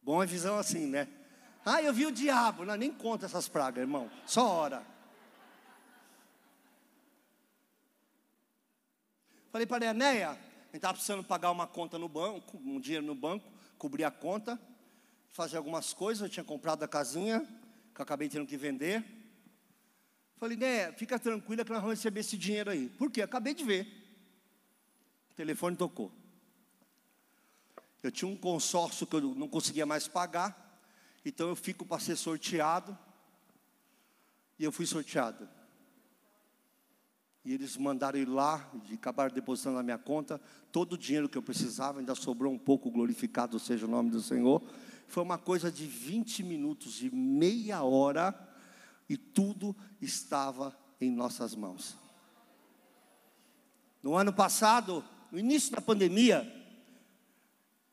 Bom 0.00 0.22
é 0.22 0.26
visão 0.26 0.56
assim, 0.56 0.86
né? 0.86 1.08
Ah, 1.64 1.82
eu 1.82 1.92
vi 1.92 2.06
o 2.06 2.12
diabo. 2.12 2.64
Não, 2.64 2.76
nem 2.76 2.92
conta 2.92 3.26
essas 3.26 3.48
pragas, 3.48 3.82
irmão. 3.82 4.08
Só 4.24 4.46
hora. 4.46 4.97
Falei 9.50 9.66
para 9.66 9.86
a 9.86 9.90
Enéia, 9.90 10.30
a 10.30 10.34
gente 10.34 10.76
estava 10.76 10.92
precisando 10.92 11.24
pagar 11.24 11.50
uma 11.50 11.66
conta 11.66 11.98
no 11.98 12.08
banco, 12.08 12.58
um 12.58 12.78
dinheiro 12.78 13.06
no 13.06 13.14
banco, 13.14 13.50
cobrir 13.78 14.04
a 14.04 14.10
conta, 14.10 14.60
fazer 15.30 15.56
algumas 15.56 15.94
coisas. 15.94 16.22
Eu 16.22 16.28
tinha 16.28 16.44
comprado 16.44 16.82
a 16.82 16.88
casinha, 16.88 17.40
que 17.94 18.00
eu 18.00 18.02
acabei 18.02 18.28
tendo 18.28 18.46
que 18.46 18.58
vender. 18.58 19.02
Falei, 20.36 20.56
né, 20.56 20.92
fica 20.92 21.18
tranquila 21.18 21.64
que 21.64 21.70
nós 21.70 21.80
vamos 21.80 21.98
receber 21.98 22.20
esse 22.20 22.36
dinheiro 22.36 22.70
aí. 22.70 22.90
Por 22.90 23.10
quê? 23.10 23.22
Acabei 23.22 23.54
de 23.54 23.64
ver. 23.64 23.86
O 25.30 25.34
telefone 25.34 25.76
tocou. 25.76 26.12
Eu 28.02 28.12
tinha 28.12 28.30
um 28.30 28.36
consórcio 28.36 29.06
que 29.06 29.16
eu 29.16 29.34
não 29.34 29.48
conseguia 29.48 29.86
mais 29.86 30.06
pagar. 30.06 30.78
Então 31.24 31.48
eu 31.48 31.56
fico 31.56 31.86
para 31.86 31.98
ser 31.98 32.16
sorteado. 32.16 32.96
E 34.58 34.64
eu 34.64 34.70
fui 34.70 34.84
sorteado. 34.84 35.48
E 37.48 37.54
eles 37.54 37.78
mandaram 37.78 38.18
ir 38.18 38.28
lá, 38.28 38.70
e 38.90 38.92
acabaram 38.92 39.34
depositando 39.34 39.76
na 39.76 39.82
minha 39.82 39.96
conta 39.96 40.38
todo 40.70 40.92
o 40.92 40.98
dinheiro 40.98 41.30
que 41.30 41.38
eu 41.38 41.42
precisava, 41.42 41.98
ainda 41.98 42.14
sobrou 42.14 42.52
um 42.52 42.58
pouco, 42.58 42.90
glorificado 42.90 43.58
seja 43.58 43.86
o 43.86 43.88
nome 43.88 44.10
do 44.10 44.20
Senhor. 44.20 44.62
Foi 45.06 45.22
uma 45.22 45.38
coisa 45.38 45.72
de 45.72 45.86
20 45.86 46.42
minutos, 46.42 46.92
de 46.92 47.10
meia 47.10 47.82
hora, 47.82 48.38
e 49.08 49.16
tudo 49.16 49.74
estava 49.98 50.78
em 51.00 51.10
nossas 51.10 51.54
mãos. 51.54 51.96
No 54.02 54.14
ano 54.14 54.30
passado, 54.30 55.02
no 55.32 55.38
início 55.38 55.74
da 55.74 55.80
pandemia, 55.80 56.46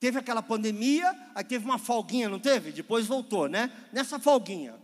teve 0.01 0.19
aquela 0.19 0.43
pandemia, 0.43 1.17
aí 1.33 1.45
teve 1.45 1.63
uma 1.63 1.79
folguinha, 1.79 2.27
não 2.27 2.39
teve? 2.39 2.73
Depois 2.73 3.07
voltou, 3.07 3.47
né? 3.47 3.71
Nessa 3.93 4.19
folguinha, 4.19 4.75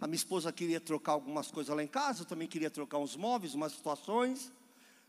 a 0.00 0.06
minha 0.06 0.16
esposa 0.16 0.50
queria 0.50 0.80
trocar 0.80 1.12
algumas 1.12 1.50
coisas 1.50 1.74
lá 1.76 1.82
em 1.82 1.88
casa, 1.88 2.22
eu 2.22 2.26
também 2.26 2.48
queria 2.48 2.70
trocar 2.70 2.98
uns 2.98 3.16
móveis, 3.16 3.54
umas 3.54 3.72
situações, 3.72 4.50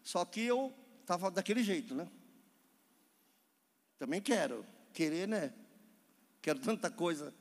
só 0.03 0.25
que 0.25 0.41
eu 0.41 0.73
estava 0.99 1.31
daquele 1.31 1.63
jeito, 1.63 1.95
né? 1.95 2.09
Também 3.97 4.21
quero, 4.21 4.65
querer, 4.93 5.27
né? 5.27 5.53
Quero 6.41 6.59
tanta 6.59 6.91
coisa. 6.91 7.33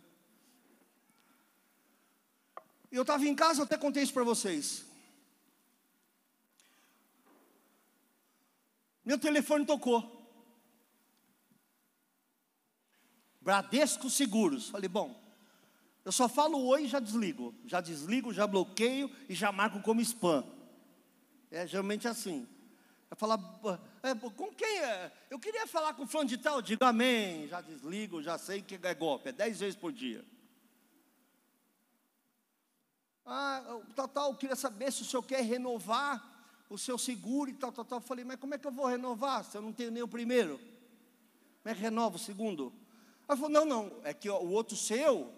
Eu 2.93 3.03
estava 3.03 3.25
em 3.27 3.35
casa, 3.35 3.61
eu 3.61 3.65
até 3.65 3.77
contei 3.77 4.03
isso 4.03 4.13
para 4.13 4.25
vocês. 4.25 4.85
Meu 9.05 9.19
telefone 9.19 9.67
tocou. 9.67 10.19
Bradesco 13.41 14.09
Seguros. 14.09 14.69
Falei, 14.69 14.89
bom, 14.89 15.20
eu 16.05 16.13
só 16.13 16.29
falo 16.29 16.65
oi 16.67 16.85
e 16.85 16.89
já 16.89 16.99
desligo. 16.99 17.55
Já 17.67 17.81
desligo, 17.81 18.33
já 18.33 18.47
bloqueio 18.47 19.11
e 19.29 19.35
já 19.35 19.53
marco 19.53 19.81
como 19.83 20.01
spam. 20.01 20.45
É 21.51 21.67
geralmente 21.67 22.09
assim. 22.09 22.49
Eu 23.11 23.17
falar, 23.17 23.39
é, 24.03 24.15
com 24.15 24.55
quem 24.55 24.79
é? 24.79 25.13
Eu 25.29 25.39
queria 25.39 25.67
falar 25.67 25.95
com 25.95 26.05
o 26.05 26.07
fã 26.07 26.25
de 26.25 26.39
tal, 26.39 26.63
digo 26.63 26.85
amém, 26.85 27.49
já 27.49 27.61
desligo, 27.61 28.23
já 28.23 28.39
sei 28.39 28.63
que 28.63 28.79
é 28.81 28.95
golpe, 28.95 29.31
é 29.31 29.33
dez 29.33 29.59
vezes 29.59 29.75
por 29.75 29.93
dia. 29.93 30.25
Ah, 33.27 33.81
tal, 33.97 34.09
tal, 34.09 34.31
eu 34.31 34.37
queria 34.37 34.57
saber 34.57 34.93
se 34.93 35.03
o 35.03 35.05
senhor 35.05 35.23
quer 35.25 35.43
renovar 35.43 36.25
o 36.69 36.79
seu 36.79 36.97
seguro 36.97 37.51
e 37.51 37.55
tal, 37.55 37.73
tal, 37.73 37.85
tal. 37.85 37.99
Eu 37.99 38.03
falei, 38.03 38.25
mas 38.25 38.39
como 38.39 38.55
é 38.55 38.59
que 38.59 38.67
eu 38.67 38.73
vou 38.73 38.87
renovar 38.87 39.45
se 39.45 39.57
eu 39.57 39.63
não 39.63 39.73
tenho 39.73 39.91
nem 39.91 40.03
o 40.03 40.09
primeiro? 40.09 40.59
Como 40.59 41.73
é 41.73 41.75
que 41.75 41.81
renova 41.81 42.15
o 42.17 42.19
segundo? 42.19 42.73
Ela 43.29 43.37
falou, 43.37 43.51
não, 43.51 43.65
não, 43.65 44.01
é 44.05 44.15
que 44.15 44.31
o 44.31 44.51
outro 44.51 44.77
seu 44.77 45.33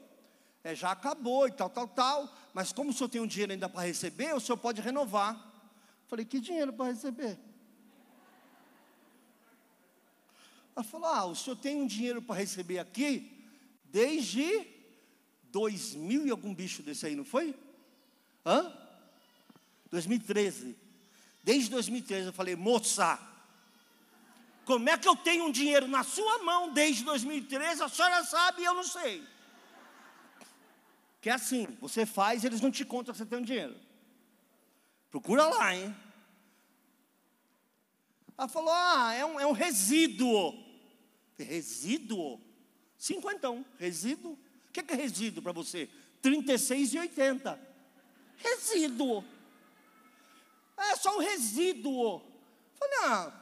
é, 0.65 0.75
já 0.75 0.93
acabou 0.93 1.49
e 1.49 1.53
tal, 1.53 1.69
tal, 1.69 1.89
tal, 1.89 2.37
mas 2.55 2.73
como 2.73 2.91
o 2.91 2.93
senhor 2.93 3.09
tem 3.09 3.21
um 3.21 3.27
dinheiro 3.27 3.53
ainda 3.53 3.69
para 3.69 3.87
receber, 3.87 4.35
o 4.35 4.41
senhor 4.41 4.57
pode 4.57 4.81
renovar. 4.81 5.51
Falei, 6.07 6.25
que 6.25 6.41
dinheiro 6.41 6.73
para 6.73 6.93
receber? 6.93 7.39
Ela 10.75 10.85
falou, 10.85 11.09
ah, 11.09 11.25
o 11.27 11.35
senhor 11.35 11.57
tem 11.57 11.77
um 11.77 11.87
dinheiro 11.87 12.23
para 12.23 12.37
receber 12.37 12.79
aqui 12.79 13.45
desde 13.85 14.67
2000 15.51 16.27
e 16.27 16.31
algum 16.31 16.55
bicho 16.55 16.83
desse 16.83 17.07
aí, 17.07 17.15
não 17.15 17.25
foi? 17.25 17.55
Hã? 18.45 18.73
2013. 19.91 20.77
Desde 21.43 21.71
2013 21.71 22.29
eu 22.29 22.33
falei, 22.33 22.57
moça, 22.57 23.19
como 24.65 24.89
é 24.89 24.97
que 24.97 25.09
eu 25.09 25.17
tenho 25.17 25.45
um 25.45 25.53
dinheiro 25.53 25.87
na 25.89 26.05
sua 26.05 26.43
mão 26.43 26.73
desde 26.73 27.05
2013? 27.05 27.83
A 27.83 27.89
senhora 27.89 28.25
sabe 28.25 28.63
e 28.63 28.65
eu 28.65 28.75
não 28.75 28.85
sei. 28.85 29.23
Que 31.23 31.31
é 31.31 31.35
assim, 31.35 31.67
você 31.81 32.05
faz, 32.05 32.45
eles 32.45 32.61
não 32.61 32.71
te 32.71 32.85
contam 32.85 33.15
que 33.15 33.19
você 33.19 33.25
tem 33.25 33.39
um 33.39 33.45
dinheiro. 33.45 33.77
Procura 35.09 35.47
lá, 35.47 35.73
hein? 35.73 35.95
Ela 38.37 38.49
falou: 38.49 38.73
ah, 38.75 39.15
é 39.15 39.25
um, 39.25 39.39
é 39.39 39.47
um 39.47 39.53
resíduo. 39.53 40.53
Resíduo? 41.39 42.41
Cinquentão, 42.99 43.65
resíduo. 43.79 44.33
O 44.33 44.73
que 44.73 44.81
é, 44.81 44.83
que 44.83 44.93
é 44.95 44.97
resíduo 44.97 45.41
para 45.41 45.53
você? 45.53 45.89
36,80. 46.21 47.57
Resíduo. 48.39 49.25
É 50.77 50.97
só 50.97 51.17
um 51.17 51.21
resíduo. 51.21 52.21
Falei, 52.75 52.99
ah, 53.05 53.33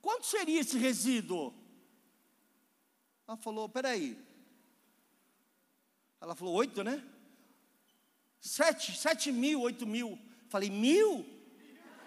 quanto 0.00 0.24
seria 0.24 0.60
esse 0.60 0.78
resíduo? 0.78 1.52
Ela 3.26 3.36
falou, 3.36 3.68
peraí. 3.68 4.29
Ela 6.20 6.34
falou, 6.34 6.54
oito, 6.54 6.84
né? 6.84 7.02
Sete, 8.40 8.96
sete 8.96 9.32
mil, 9.32 9.60
oito 9.62 9.86
mil. 9.86 10.18
Falei, 10.48 10.70
mil? 10.70 11.24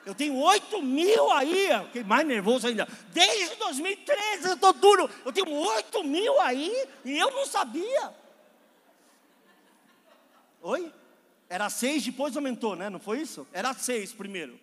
Eu 0.05 0.13
tenho 0.13 0.35
oito 0.35 0.81
mil 0.81 1.31
aí, 1.31 1.69
fiquei 1.85 2.03
mais 2.03 2.27
nervoso 2.27 2.67
ainda. 2.67 2.87
Desde 3.13 3.55
2013 3.55 4.49
eu 4.49 4.55
estou 4.55 4.73
duro. 4.73 5.09
Eu 5.25 5.31
tenho 5.31 5.49
oito 5.49 6.03
mil 6.03 6.39
aí 6.41 6.71
e 7.05 7.17
eu 7.17 7.31
não 7.31 7.45
sabia. 7.45 8.13
Oi? 10.61 10.93
Era 11.49 11.69
seis, 11.69 12.03
depois 12.03 12.35
aumentou, 12.35 12.75
né? 12.75 12.89
Não 12.89 12.99
foi 12.99 13.21
isso? 13.21 13.47
Era 13.53 13.73
seis 13.73 14.11
primeiro. 14.11 14.59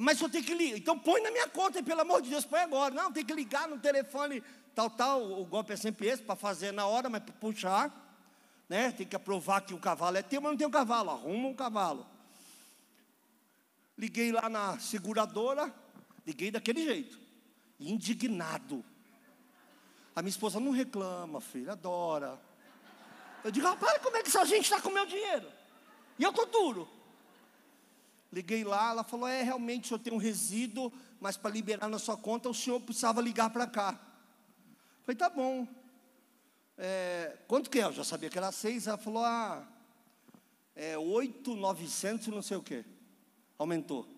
Mas 0.00 0.20
eu 0.20 0.28
tenho 0.28 0.44
que 0.44 0.54
ligar. 0.54 0.76
Então 0.76 0.98
põe 0.98 1.22
na 1.22 1.30
minha 1.30 1.48
conta, 1.48 1.82
pelo 1.82 2.02
amor 2.02 2.20
de 2.20 2.30
Deus, 2.30 2.44
põe 2.44 2.60
agora. 2.60 2.94
Não, 2.94 3.12
tem 3.12 3.24
que 3.24 3.32
ligar 3.32 3.68
no 3.68 3.78
telefone, 3.78 4.42
tal, 4.74 4.90
tal. 4.90 5.40
O 5.40 5.44
golpe 5.44 5.72
é 5.72 5.76
sempre 5.76 6.08
esse, 6.08 6.22
para 6.22 6.36
fazer 6.36 6.72
na 6.72 6.86
hora, 6.86 7.08
mas 7.08 7.22
para 7.22 7.34
puxar. 7.34 8.07
Né? 8.68 8.92
Tem 8.92 9.06
que 9.06 9.16
aprovar 9.16 9.62
que 9.62 9.74
o 9.74 9.78
cavalo 9.78 10.16
é 10.16 10.22
teu, 10.22 10.40
mas 10.40 10.52
não 10.52 10.58
tem 10.58 10.66
o 10.66 10.70
cavalo. 10.70 11.10
Arruma 11.10 11.48
um 11.48 11.54
cavalo. 11.54 12.06
Liguei 13.96 14.30
lá 14.30 14.48
na 14.48 14.78
seguradora, 14.78 15.74
liguei 16.26 16.50
daquele 16.50 16.84
jeito, 16.84 17.18
indignado. 17.80 18.84
A 20.14 20.22
minha 20.22 20.30
esposa 20.30 20.60
não 20.60 20.70
reclama, 20.70 21.40
filha, 21.40 21.72
adora. 21.72 22.40
Eu 23.42 23.50
digo, 23.50 23.66
rapaz, 23.66 24.00
como 24.02 24.16
é 24.16 24.22
que 24.22 24.28
essa 24.28 24.44
gente 24.44 24.64
está 24.64 24.80
com 24.80 24.90
meu 24.90 25.06
dinheiro? 25.06 25.50
E 26.18 26.22
eu 26.22 26.30
estou 26.30 26.46
duro. 26.46 26.88
Liguei 28.32 28.62
lá, 28.62 28.90
ela 28.90 29.04
falou: 29.04 29.26
é, 29.26 29.42
realmente 29.42 29.86
o 29.86 29.88
senhor 29.88 30.00
tem 30.00 30.12
um 30.12 30.18
resíduo, 30.18 30.92
mas 31.20 31.36
para 31.36 31.50
liberar 31.50 31.88
na 31.88 31.98
sua 31.98 32.16
conta 32.16 32.48
o 32.48 32.54
senhor 32.54 32.80
precisava 32.80 33.20
ligar 33.20 33.50
para 33.50 33.66
cá. 33.66 33.98
Falei: 35.04 35.16
tá 35.16 35.30
bom. 35.30 35.66
É, 36.78 37.36
quanto 37.48 37.68
que 37.68 37.80
é? 37.80 37.84
Eu 37.84 37.92
já 37.92 38.04
sabia 38.04 38.30
que 38.30 38.38
era 38.38 38.52
seis. 38.52 38.86
Ela 38.86 38.96
falou: 38.96 39.24
ah, 39.24 39.66
é 40.74 40.96
oito, 40.96 41.56
novecentos 41.56 42.28
não 42.28 42.42
sei 42.42 42.56
o 42.56 42.62
quê. 42.62 42.84
Aumentou. 43.58 44.08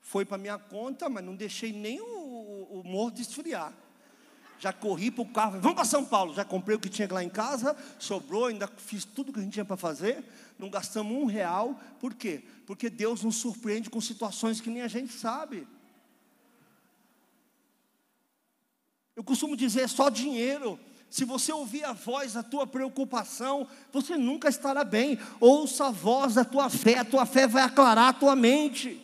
Foi 0.00 0.24
para 0.24 0.36
minha 0.36 0.58
conta, 0.58 1.08
mas 1.08 1.24
não 1.24 1.34
deixei 1.34 1.72
nem 1.72 2.00
o, 2.00 2.04
o, 2.04 2.80
o 2.80 2.84
morto 2.84 3.20
esfriar 3.20 3.72
já 4.62 4.72
corri 4.72 5.10
para 5.10 5.22
o 5.22 5.26
carro, 5.26 5.60
vamos 5.60 5.74
para 5.74 5.84
São 5.84 6.04
Paulo, 6.04 6.32
já 6.34 6.44
comprei 6.44 6.76
o 6.76 6.78
que 6.78 6.88
tinha 6.88 7.08
lá 7.10 7.24
em 7.24 7.28
casa, 7.28 7.76
sobrou, 7.98 8.46
ainda 8.46 8.68
fiz 8.68 9.04
tudo 9.04 9.32
que 9.32 9.40
a 9.40 9.42
gente 9.42 9.54
tinha 9.54 9.64
para 9.64 9.76
fazer, 9.76 10.24
não 10.56 10.70
gastamos 10.70 11.12
um 11.12 11.24
real, 11.24 11.74
por 11.98 12.14
quê? 12.14 12.44
Porque 12.64 12.88
Deus 12.88 13.24
nos 13.24 13.34
surpreende 13.34 13.90
com 13.90 14.00
situações 14.00 14.60
que 14.60 14.70
nem 14.70 14.82
a 14.82 14.86
gente 14.86 15.12
sabe. 15.12 15.66
Eu 19.14 19.22
costumo 19.22 19.56
dizer, 19.56 19.88
só 19.88 20.08
dinheiro 20.08 20.78
Se 21.12 21.26
você 21.26 21.52
ouvir 21.52 21.84
a 21.84 21.92
voz 21.92 22.32
da 22.32 22.42
tua 22.42 22.66
preocupação, 22.66 23.68
você 23.92 24.16
nunca 24.16 24.48
estará 24.48 24.82
bem. 24.82 25.18
Ouça 25.38 25.88
a 25.88 25.90
voz 25.90 26.32
da 26.32 26.42
tua 26.42 26.70
fé, 26.70 27.00
a 27.00 27.04
tua 27.04 27.26
fé 27.26 27.46
vai 27.46 27.62
aclarar 27.62 28.08
a 28.08 28.12
tua 28.14 28.34
mente. 28.34 28.98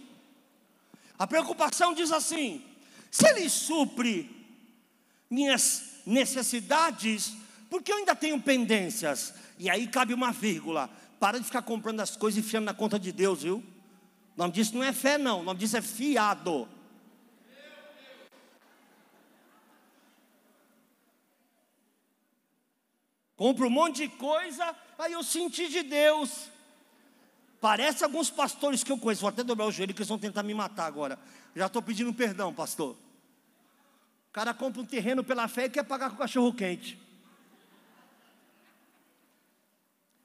A 1.18 1.26
preocupação 1.26 1.92
diz 1.92 2.10
assim: 2.10 2.64
se 3.10 3.28
Ele 3.28 3.46
supre 3.50 4.34
minhas 5.28 6.00
necessidades, 6.06 7.34
porque 7.68 7.92
eu 7.92 7.98
ainda 7.98 8.16
tenho 8.16 8.40
pendências. 8.40 9.34
E 9.58 9.68
aí 9.68 9.86
cabe 9.86 10.14
uma 10.14 10.32
vírgula. 10.32 10.88
Para 11.20 11.38
de 11.38 11.44
ficar 11.44 11.60
comprando 11.60 12.00
as 12.00 12.16
coisas 12.16 12.38
e 12.38 12.46
enfiando 12.46 12.64
na 12.64 12.72
conta 12.72 12.98
de 12.98 13.12
Deus, 13.12 13.42
viu? 13.42 13.56
O 13.56 14.38
nome 14.38 14.54
disso 14.54 14.74
não 14.74 14.82
é 14.82 14.94
fé, 14.94 15.18
não. 15.18 15.40
O 15.40 15.42
nome 15.42 15.60
disso 15.60 15.76
é 15.76 15.82
fiado. 15.82 16.66
Compro 23.38 23.68
um 23.68 23.70
monte 23.70 23.98
de 23.98 24.08
coisa, 24.08 24.74
aí 24.98 25.12
eu 25.12 25.22
senti 25.22 25.68
de 25.68 25.84
Deus. 25.84 26.48
Parece 27.60 28.02
alguns 28.02 28.28
pastores 28.28 28.82
que 28.82 28.90
eu 28.90 28.98
conheço, 28.98 29.20
vou 29.20 29.28
até 29.28 29.44
dobrar 29.44 29.66
o 29.66 29.70
joelho 29.70 29.94
que 29.94 30.00
eles 30.00 30.08
vão 30.08 30.18
tentar 30.18 30.42
me 30.42 30.52
matar 30.52 30.86
agora. 30.86 31.16
Já 31.54 31.66
estou 31.66 31.80
pedindo 31.80 32.12
perdão, 32.12 32.52
pastor. 32.52 32.96
O 34.28 34.32
cara 34.32 34.52
compra 34.52 34.82
um 34.82 34.84
terreno 34.84 35.22
pela 35.22 35.46
fé 35.46 35.66
e 35.66 35.70
quer 35.70 35.84
pagar 35.84 36.10
com 36.10 36.16
cachorro 36.16 36.52
quente. 36.52 37.00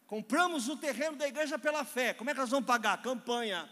Compramos 0.08 0.68
o 0.68 0.76
terreno 0.76 1.16
da 1.16 1.28
igreja 1.28 1.60
pela 1.60 1.86
fé. 1.86 2.16
Como 2.16 2.32
é 2.32 2.34
que 2.34 2.40
nós 2.40 2.50
vamos 2.50 2.66
pagar? 2.66 3.00
Campanha. 3.04 3.70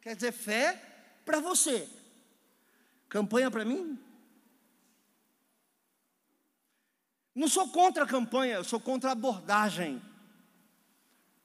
Quer 0.00 0.14
dizer, 0.14 0.30
fé 0.30 0.80
para 1.24 1.40
você. 1.40 1.88
Campanha 3.08 3.50
para 3.50 3.64
mim? 3.64 3.98
Não 7.40 7.48
sou 7.48 7.66
contra 7.68 8.04
a 8.04 8.06
campanha, 8.06 8.56
eu 8.56 8.64
sou 8.64 8.78
contra 8.78 9.08
a 9.08 9.12
abordagem. 9.12 9.98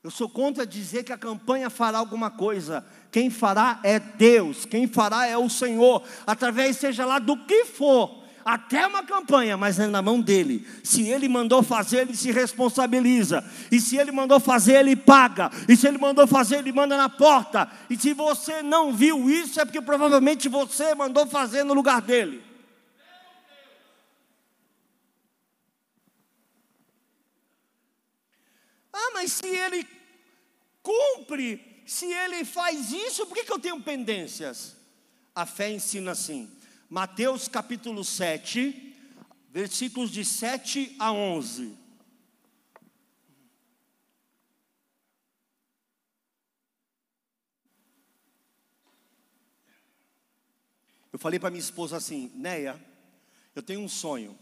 Eu 0.03 0.11
sou 0.11 0.27
contra 0.27 0.67
dizer 0.67 1.05
que 1.05 1.13
a 1.13 1.17
campanha 1.17 1.69
fará 1.69 1.99
alguma 1.99 2.29
coisa. 2.29 2.85
Quem 3.09 3.29
fará 3.29 3.79
é 3.81 3.97
Deus, 3.97 4.65
quem 4.65 4.87
fará 4.87 5.25
é 5.25 5.37
o 5.37 5.49
Senhor, 5.49 6.03
através 6.27 6.75
seja 6.75 7.05
lá 7.05 7.17
do 7.17 7.37
que 7.45 7.63
for, 7.63 8.25
até 8.43 8.85
uma 8.85 9.03
campanha, 9.03 9.55
mas 9.55 9.79
é 9.79 9.87
na 9.87 10.01
mão 10.01 10.19
dele. 10.19 10.67
Se 10.83 11.07
ele 11.07 11.29
mandou 11.29 11.63
fazer, 11.63 11.99
ele 11.99 12.17
se 12.17 12.29
responsabiliza. 12.29 13.41
E 13.71 13.79
se 13.79 13.95
ele 13.95 14.11
mandou 14.11 14.41
fazer, 14.41 14.73
ele 14.73 14.97
paga. 14.97 15.49
E 15.65 15.77
se 15.77 15.87
ele 15.87 15.97
mandou 15.97 16.27
fazer, 16.27 16.57
ele 16.57 16.73
manda 16.73 16.97
na 16.97 17.07
porta. 17.07 17.71
E 17.89 17.95
se 17.95 18.13
você 18.13 18.61
não 18.61 18.91
viu 18.91 19.29
isso, 19.29 19.61
é 19.61 19.63
porque 19.63 19.79
provavelmente 19.79 20.49
você 20.49 20.93
mandou 20.93 21.25
fazer 21.25 21.63
no 21.63 21.73
lugar 21.73 22.01
dele. 22.01 22.43
Mas 29.15 29.31
se 29.31 29.47
ele 29.47 29.87
cumpre, 30.83 31.81
se 31.85 32.05
ele 32.05 32.43
faz 32.43 32.91
isso, 32.91 33.25
por 33.25 33.33
que, 33.33 33.45
que 33.45 33.51
eu 33.53 33.57
tenho 33.57 33.81
pendências? 33.81 34.75
A 35.33 35.45
fé 35.45 35.71
ensina 35.71 36.11
assim. 36.11 36.51
Mateus 36.89 37.47
capítulo 37.47 38.03
7, 38.03 38.93
versículos 39.51 40.11
de 40.11 40.25
7 40.25 40.97
a 40.99 41.13
11. 41.13 41.77
Eu 51.13 51.17
falei 51.17 51.39
para 51.39 51.49
minha 51.49 51.61
esposa 51.61 51.95
assim, 51.95 52.29
Neia, 52.35 52.77
eu 53.55 53.63
tenho 53.63 53.79
um 53.79 53.87
sonho. 53.87 54.37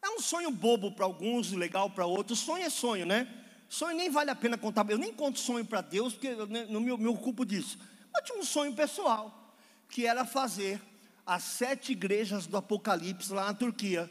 É 0.00 0.08
um 0.08 0.20
sonho 0.20 0.52
bobo 0.52 0.92
para 0.92 1.04
alguns, 1.04 1.50
legal 1.50 1.90
para 1.90 2.06
outros. 2.06 2.38
Sonho 2.38 2.64
é 2.64 2.70
sonho, 2.70 3.04
né? 3.04 3.46
Sonho 3.68 3.96
nem 3.96 4.10
vale 4.10 4.30
a 4.30 4.34
pena 4.34 4.56
contar. 4.56 4.88
Eu 4.88 4.98
nem 4.98 5.12
conto 5.12 5.38
sonho 5.38 5.64
para 5.64 5.80
Deus, 5.80 6.14
porque 6.14 6.28
eu 6.28 6.46
não 6.46 6.80
me, 6.80 6.96
me 6.96 7.06
ocupo 7.06 7.44
disso. 7.44 7.78
Mas 8.12 8.24
tinha 8.24 8.38
um 8.38 8.44
sonho 8.44 8.74
pessoal, 8.74 9.54
que 9.88 10.06
era 10.06 10.24
fazer 10.24 10.80
as 11.26 11.42
sete 11.42 11.92
igrejas 11.92 12.46
do 12.46 12.56
Apocalipse 12.56 13.32
lá 13.32 13.44
na 13.46 13.54
Turquia. 13.54 14.10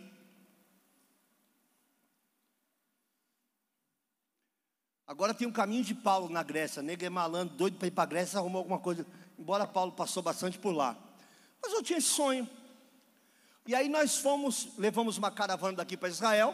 Agora 5.07 5.33
tem 5.33 5.47
um 5.47 5.51
caminho 5.51 5.83
de 5.83 5.95
Paulo 5.95 6.29
na 6.29 6.43
Grécia. 6.43 6.83
Nego 6.83 7.03
é 7.03 7.09
malandro, 7.09 7.55
doido 7.55 7.77
para 7.77 7.87
ir 7.87 7.91
para 7.91 8.03
a 8.03 8.07
Grécia, 8.07 8.37
arrumou 8.37 8.59
alguma 8.59 8.77
coisa. 8.77 9.07
Embora 9.39 9.65
Paulo 9.65 9.91
passou 9.93 10.21
bastante 10.21 10.59
por 10.59 10.71
lá. 10.71 10.95
Mas 11.61 11.73
eu 11.73 11.81
tinha 11.81 11.97
esse 11.97 12.09
sonho. 12.09 12.47
E 13.65 13.73
aí 13.73 13.89
nós 13.89 14.17
fomos, 14.17 14.69
levamos 14.77 15.17
uma 15.17 15.31
caravana 15.31 15.77
daqui 15.77 15.97
para 15.97 16.09
Israel. 16.09 16.53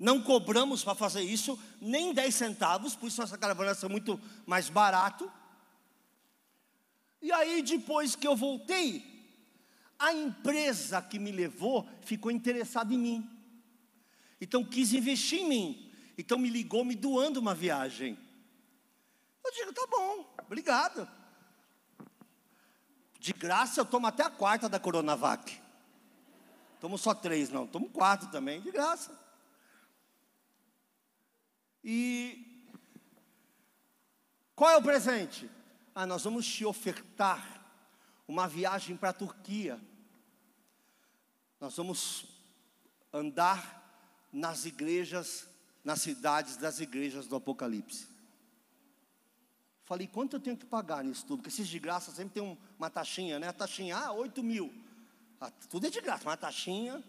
Não 0.00 0.22
cobramos 0.22 0.82
para 0.82 0.94
fazer 0.94 1.20
isso 1.20 1.58
nem 1.78 2.14
10 2.14 2.34
centavos, 2.34 2.96
por 2.96 3.06
isso 3.06 3.20
nossa 3.20 3.36
caravana 3.36 3.76
é 3.80 3.88
muito 3.88 4.18
mais 4.46 4.70
barato. 4.70 5.30
E 7.20 7.30
aí, 7.30 7.60
depois 7.60 8.16
que 8.16 8.26
eu 8.26 8.34
voltei, 8.34 9.04
a 9.98 10.10
empresa 10.10 11.02
que 11.02 11.18
me 11.18 11.30
levou 11.30 11.86
ficou 12.00 12.30
interessada 12.32 12.94
em 12.94 12.98
mim. 12.98 13.30
Então 14.40 14.64
quis 14.64 14.94
investir 14.94 15.40
em 15.40 15.48
mim. 15.48 15.92
Então 16.16 16.38
me 16.38 16.48
ligou 16.48 16.82
me 16.82 16.94
doando 16.94 17.38
uma 17.38 17.54
viagem. 17.54 18.18
Eu 19.44 19.52
digo, 19.52 19.74
tá 19.74 19.86
bom, 19.86 20.34
obrigado. 20.46 21.06
De 23.18 23.34
graça 23.34 23.82
eu 23.82 23.84
tomo 23.84 24.06
até 24.06 24.22
a 24.22 24.30
quarta 24.30 24.66
da 24.66 24.80
Coronavac. 24.80 25.60
Tomo 26.80 26.96
só 26.96 27.12
três, 27.12 27.50
não, 27.50 27.66
tomo 27.66 27.90
quatro 27.90 28.30
também, 28.30 28.62
de 28.62 28.70
graça. 28.70 29.19
E 31.82 32.46
qual 34.54 34.70
é 34.70 34.76
o 34.76 34.82
presente? 34.82 35.50
Ah, 35.94 36.06
nós 36.06 36.22
vamos 36.22 36.46
te 36.46 36.64
ofertar 36.64 37.64
uma 38.28 38.46
viagem 38.46 38.96
para 38.96 39.08
a 39.08 39.14
Turquia. 39.14 39.80
Nós 41.58 41.76
vamos 41.76 42.26
andar 43.12 43.80
nas 44.32 44.64
igrejas, 44.64 45.48
nas 45.82 46.02
cidades 46.02 46.56
das 46.56 46.78
igrejas 46.78 47.26
do 47.26 47.36
Apocalipse. 47.36 48.06
Falei, 49.84 50.06
quanto 50.06 50.36
eu 50.36 50.40
tenho 50.40 50.56
que 50.56 50.66
pagar 50.66 51.02
nisso 51.02 51.26
tudo? 51.26 51.38
Porque 51.38 51.48
esses 51.48 51.66
de 51.66 51.78
graça 51.78 52.12
sempre 52.12 52.34
tem 52.34 52.58
uma 52.78 52.90
taxinha, 52.90 53.38
né? 53.38 53.48
A 53.48 53.52
taxinha, 53.52 53.96
ah, 53.96 54.12
8 54.12 54.42
mil. 54.42 54.72
Ah, 55.40 55.50
tudo 55.68 55.86
é 55.86 55.90
de 55.90 56.00
graça, 56.00 56.22
mas 56.24 56.34
a 56.34 56.36
taxinha. 56.36 57.02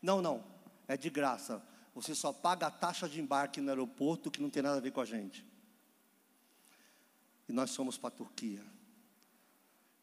Não, 0.00 0.22
não, 0.22 0.44
é 0.86 0.96
de 0.96 1.10
graça 1.10 1.60
você 1.94 2.14
só 2.14 2.32
paga 2.32 2.66
a 2.66 2.70
taxa 2.70 3.08
de 3.08 3.20
embarque 3.20 3.60
no 3.60 3.68
aeroporto 3.68 4.30
que 4.30 4.42
não 4.42 4.50
tem 4.50 4.62
nada 4.62 4.78
a 4.78 4.80
ver 4.80 4.90
com 4.90 5.00
a 5.00 5.04
gente. 5.04 5.46
E 7.48 7.52
nós 7.52 7.74
fomos 7.74 7.96
para 7.96 8.08
a 8.08 8.10
Turquia. 8.10 8.64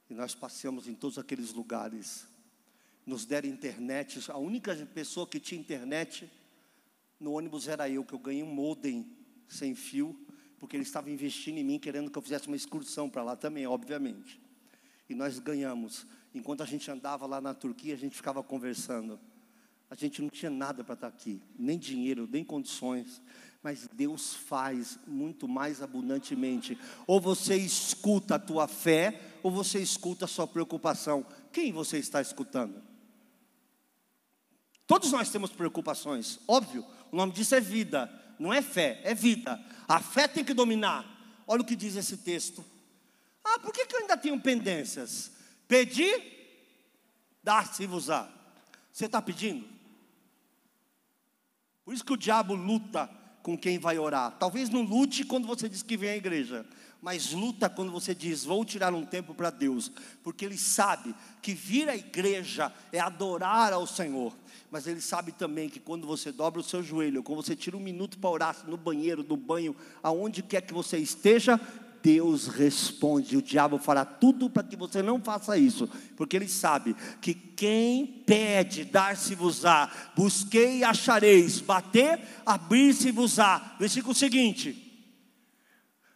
E 0.10 0.13
nós 0.13 0.34
passeamos 0.34 0.88
em 0.88 0.95
todos 0.95 1.17
aqueles 1.17 1.51
lugares. 1.51 2.27
Nos 3.06 3.25
deram 3.25 3.49
internet. 3.49 4.19
A 4.32 4.38
única 4.38 4.73
pessoa 4.93 5.27
que 5.27 5.39
tinha 5.39 5.60
internet 5.60 6.32
no 7.19 7.34
ônibus 7.34 7.67
era 7.67 7.89
eu, 7.89 8.06
que 8.06 8.13
eu 8.13 8.19
ganhei 8.19 8.43
um 8.43 8.54
modem 8.54 9.17
sem 9.47 9.75
fio, 9.75 10.17
porque 10.58 10.77
ele 10.77 10.84
estava 10.84 11.10
investindo 11.10 11.58
em 11.58 11.63
mim, 11.63 11.77
querendo 11.77 12.10
que 12.10 12.17
eu 12.17 12.21
fizesse 12.21 12.47
uma 12.47 12.56
excursão 12.56 13.10
para 13.10 13.23
lá 13.23 13.36
também, 13.36 13.67
obviamente. 13.67 14.39
E 15.10 15.15
nós 15.15 15.39
ganhamos. 15.39 16.06
Enquanto 16.34 16.63
a 16.63 16.65
gente 16.65 16.89
andava 16.89 17.25
lá 17.25 17.41
na 17.41 17.54
Turquia, 17.54 17.93
a 17.93 17.97
gente 17.97 18.15
ficava 18.15 18.41
conversando. 18.41 19.19
A 19.91 19.95
gente 19.95 20.21
não 20.21 20.30
tinha 20.30 20.49
nada 20.49 20.86
para 20.86 20.93
estar 20.93 21.08
aqui, 21.08 21.41
nem 21.60 21.77
dinheiro, 21.77 22.25
nem 22.32 22.45
condições, 22.45 23.21
mas 23.62 23.89
Deus 23.91 24.34
faz 24.34 24.97
muito 25.06 25.49
mais 25.49 25.82
abundantemente. 25.82 26.80
Ou 27.06 27.19
você 27.19 27.58
escuta 27.58 28.36
a 28.36 28.39
tua 28.39 28.69
fé, 28.69 29.19
ou 29.43 29.51
você 29.51 29.82
escuta 29.82 30.23
a 30.23 30.30
sua 30.30 30.47
preocupação. 30.47 31.25
Quem 31.51 31.73
você 31.73 31.97
está 31.97 32.21
escutando? 32.21 32.82
Todos 34.88 35.12
nós 35.12 35.30
temos 35.30 35.51
preocupações, 35.51 36.39
óbvio. 36.47 36.86
O 37.12 37.15
nome 37.17 37.34
disso 37.34 37.54
é 37.54 37.60
vida, 37.60 38.10
não 38.39 38.54
é 38.54 38.62
fé, 38.62 39.01
é 39.04 39.13
vida. 39.13 39.62
A 39.89 39.99
fé 39.99 40.25
tem 40.25 40.45
que 40.45 40.54
dominar. 40.54 41.06
Olha 41.45 41.63
o 41.63 41.65
que 41.65 41.75
diz 41.75 41.97
esse 41.97 42.15
texto. 42.15 42.63
Ah, 43.43 43.60
por 43.60 43.73
que, 43.73 43.86
que 43.86 43.93
eu 43.93 43.99
ainda 43.99 44.15
tenho 44.15 44.39
pendências? 44.39 45.34
Pedir, 45.67 46.15
dá-se-vos-á. 47.43 48.32
Você 48.93 49.08
está 49.08 49.21
pedindo? 49.21 49.70
Por 51.91 51.95
isso 51.95 52.06
que 52.06 52.13
o 52.13 52.17
diabo 52.17 52.56
luta 52.56 53.10
com 53.43 53.58
quem 53.58 53.77
vai 53.77 53.99
orar. 53.99 54.32
Talvez 54.39 54.69
não 54.69 54.82
lute 54.82 55.25
quando 55.25 55.45
você 55.45 55.67
diz 55.67 55.84
que 55.84 55.97
vem 55.97 56.12
à 56.12 56.15
igreja, 56.15 56.65
mas 57.01 57.34
luta 57.34 57.69
quando 57.69 57.91
você 57.91 58.15
diz: 58.15 58.45
Vou 58.45 58.63
tirar 58.63 58.93
um 58.93 59.06
tempo 59.06 59.36
para 59.36 59.49
Deus, 59.49 59.91
porque 60.23 60.45
ele 60.45 60.58
sabe 60.58 61.13
que 61.41 61.54
vir 61.54 61.89
à 61.89 61.95
igreja 61.97 62.71
é 62.93 62.99
adorar 63.01 63.73
ao 63.73 63.86
Senhor. 63.86 64.34
Mas 64.71 64.88
ele 64.88 65.01
sabe 65.01 65.34
também 65.34 65.67
que 65.67 65.82
quando 65.82 66.08
você 66.08 66.32
dobra 66.32 66.62
o 66.62 66.63
seu 66.63 66.82
joelho, 66.82 67.21
quando 67.21 67.43
você 67.43 67.58
tira 67.58 67.75
um 67.75 67.82
minuto 67.82 68.17
para 68.19 68.30
orar 68.30 68.56
no 68.69 68.77
banheiro, 68.77 69.21
no 69.21 69.36
banho, 69.36 69.75
aonde 70.01 70.41
quer 70.41 70.62
que 70.62 70.73
você 70.73 70.97
esteja, 70.97 71.60
Deus 72.01 72.47
responde. 72.47 73.37
O 73.37 73.41
diabo 73.41 73.77
fará 73.77 74.03
tudo 74.03 74.49
para 74.49 74.63
que 74.63 74.75
você 74.75 75.01
não 75.01 75.21
faça 75.21 75.57
isso, 75.57 75.87
porque 76.15 76.35
ele 76.35 76.47
sabe 76.47 76.95
que 77.21 77.33
quem 77.33 78.05
pede, 78.05 78.85
dar-se-vos-á, 78.85 79.91
busquei 80.15 80.79
e 80.79 80.83
achareis, 80.83 81.59
bater, 81.59 82.19
abrir-se-vos-á. 82.45 83.75
Versículo 83.79 84.13
seguinte, 84.13 85.09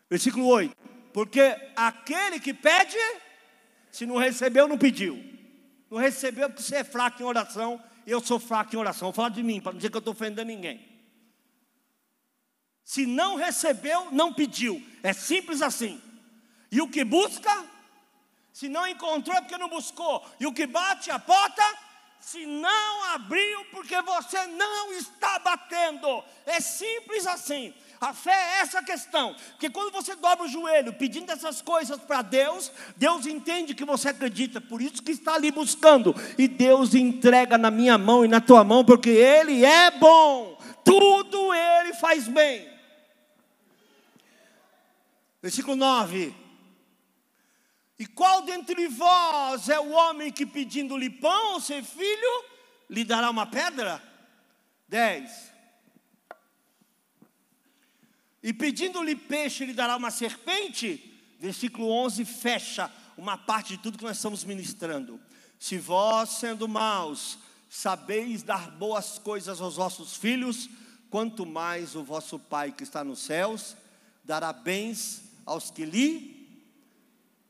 versículo 0.10 0.48
8: 0.48 0.76
Porque 1.14 1.56
aquele 1.76 2.40
que 2.40 2.54
pede, 2.54 2.98
se 3.92 4.06
não 4.06 4.18
recebeu, 4.18 4.68
não 4.68 4.78
pediu, 4.78 5.22
não 5.90 5.98
recebeu 5.98 6.50
porque 6.50 6.64
você 6.64 6.78
é 6.78 6.84
fraco 6.84 7.22
em 7.22 7.26
oração, 7.26 7.82
eu 8.06 8.20
sou 8.20 8.40
fraco 8.40 8.76
em 8.76 8.80
oração. 8.80 9.08
Vou 9.08 9.14
falar 9.14 9.30
de 9.30 9.44
mim, 9.44 9.62
para 9.62 9.72
não 9.72 9.78
dizer 9.78 9.90
que 9.90 9.98
eu 9.98 10.00
estou 10.00 10.14
ofendendo 10.14 10.46
ninguém. 10.46 10.95
Se 12.86 13.08
não 13.08 13.36
recebeu, 13.36 14.10
não 14.12 14.32
pediu. 14.32 14.82
É 15.02 15.12
simples 15.12 15.64
assim. 15.64 16.00
E 16.72 16.80
o 16.80 16.88
que 16.88 17.04
busca, 17.04 17.66
se 18.54 18.70
não 18.70 18.88
encontrou, 18.88 19.36
é 19.36 19.42
porque 19.42 19.58
não 19.58 19.68
buscou. 19.68 20.24
E 20.40 20.46
o 20.46 20.54
que 20.54 20.68
bate 20.68 21.10
a 21.10 21.18
porta, 21.18 21.64
se 22.20 22.46
não 22.46 23.04
abriu, 23.06 23.66
porque 23.72 24.00
você 24.04 24.46
não 24.46 24.94
está 24.94 25.40
batendo. 25.40 26.24
É 26.46 26.62
simples 26.62 27.26
assim. 27.26 27.74
A 28.00 28.14
fé 28.14 28.32
é 28.32 28.60
essa 28.62 28.84
questão, 28.84 29.36
porque 29.52 29.70
quando 29.70 29.92
você 29.92 30.16
dobra 30.16 30.46
o 30.46 30.50
joelho 30.50 30.94
pedindo 30.94 31.32
essas 31.32 31.62
coisas 31.62 32.00
para 32.02 32.22
Deus, 32.22 32.72
Deus 32.96 33.26
entende 33.26 33.74
que 33.74 33.86
você 33.86 34.10
acredita, 34.10 34.60
por 34.60 34.82
isso 34.82 35.02
que 35.02 35.14
está 35.14 35.36
ali 35.36 35.50
buscando, 35.50 36.14
e 36.38 36.48
Deus 36.48 36.94
entrega 36.94 37.58
na 37.58 37.72
minha 37.72 37.98
mão 37.98 38.24
e 38.24 38.28
na 38.28 38.42
tua 38.42 38.64
mão, 38.66 38.84
porque 38.84 39.10
Ele 39.10 39.64
é 39.64 39.90
bom, 39.92 40.60
tudo 40.84 41.54
Ele 41.54 41.94
faz 41.94 42.28
bem. 42.28 42.75
Versículo 45.46 45.76
9. 45.76 46.34
E 48.00 48.08
qual 48.08 48.42
dentre 48.42 48.88
vós 48.88 49.70
é 49.70 49.80
o 49.80 49.92
homem 49.92 50.32
que 50.32 50.44
pedindo-lhe 50.44 51.08
pão 51.08 51.60
ser 51.60 51.84
filho, 51.84 52.44
lhe 52.90 53.04
dará 53.06 53.30
uma 53.30 53.46
pedra? 53.46 54.02
10. 54.88 55.52
E 58.42 58.52
pedindo-lhe 58.54 59.16
peixe, 59.16 59.68
lhe 59.68 59.74
dará 59.76 59.96
uma 59.96 60.10
serpente? 60.10 61.16
Versículo 61.40 61.92
11 61.92 62.26
fecha 62.26 62.92
uma 63.16 63.38
parte 63.38 63.78
de 63.78 63.84
tudo 63.84 64.00
que 64.00 64.04
nós 64.04 64.18
estamos 64.18 64.44
ministrando. 64.44 65.22
Se 65.60 65.78
vós, 65.78 66.32
sendo 66.40 66.68
maus, 66.68 67.38
sabeis 67.70 68.42
dar 68.42 68.72
boas 68.72 69.20
coisas 69.20 69.62
aos 69.62 69.76
vossos 69.76 70.18
filhos, 70.18 70.68
quanto 71.12 71.46
mais 71.46 71.96
o 71.96 72.04
vosso 72.04 72.40
Pai 72.40 72.72
que 72.72 72.82
está 72.82 73.04
nos 73.04 73.20
céus 73.20 73.78
dará 74.24 74.52
bens 74.52 75.25
aos 75.46 75.70
que 75.70 75.86
lhe 75.86 76.36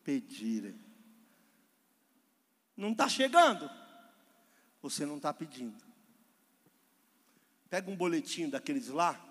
pedirem. 0.03 0.75
Não 2.75 2.91
está 2.91 3.08
chegando, 3.08 3.69
você 4.81 5.05
não 5.05 5.17
está 5.17 5.34
pedindo. 5.34 5.84
Pega 7.69 7.89
um 7.89 7.95
boletim 7.95 8.49
daqueles 8.49 8.89
lá. 8.89 9.21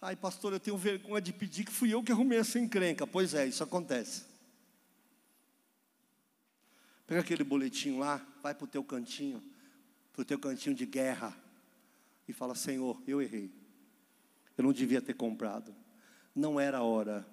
Ai, 0.00 0.14
pastor, 0.14 0.52
eu 0.52 0.60
tenho 0.60 0.78
vergonha 0.78 1.20
de 1.20 1.32
pedir 1.32 1.64
que 1.64 1.72
fui 1.72 1.92
eu 1.92 2.02
que 2.02 2.12
arrumei 2.12 2.38
essa 2.38 2.58
encrenca. 2.58 3.06
Pois 3.06 3.34
é, 3.34 3.46
isso 3.46 3.62
acontece. 3.64 4.24
Pega 7.06 7.20
aquele 7.20 7.44
boletim 7.44 7.98
lá, 7.98 8.24
vai 8.42 8.54
para 8.54 8.64
o 8.64 8.68
teu 8.68 8.84
cantinho, 8.84 9.42
para 10.12 10.22
o 10.22 10.24
teu 10.24 10.38
cantinho 10.38 10.74
de 10.74 10.86
guerra, 10.86 11.36
e 12.28 12.32
fala: 12.32 12.54
Senhor, 12.54 13.02
eu 13.06 13.20
errei. 13.20 13.52
Eu 14.56 14.64
não 14.64 14.72
devia 14.72 15.02
ter 15.02 15.14
comprado. 15.14 15.74
Não 16.34 16.58
era 16.58 16.78
a 16.78 16.82
hora 16.82 17.26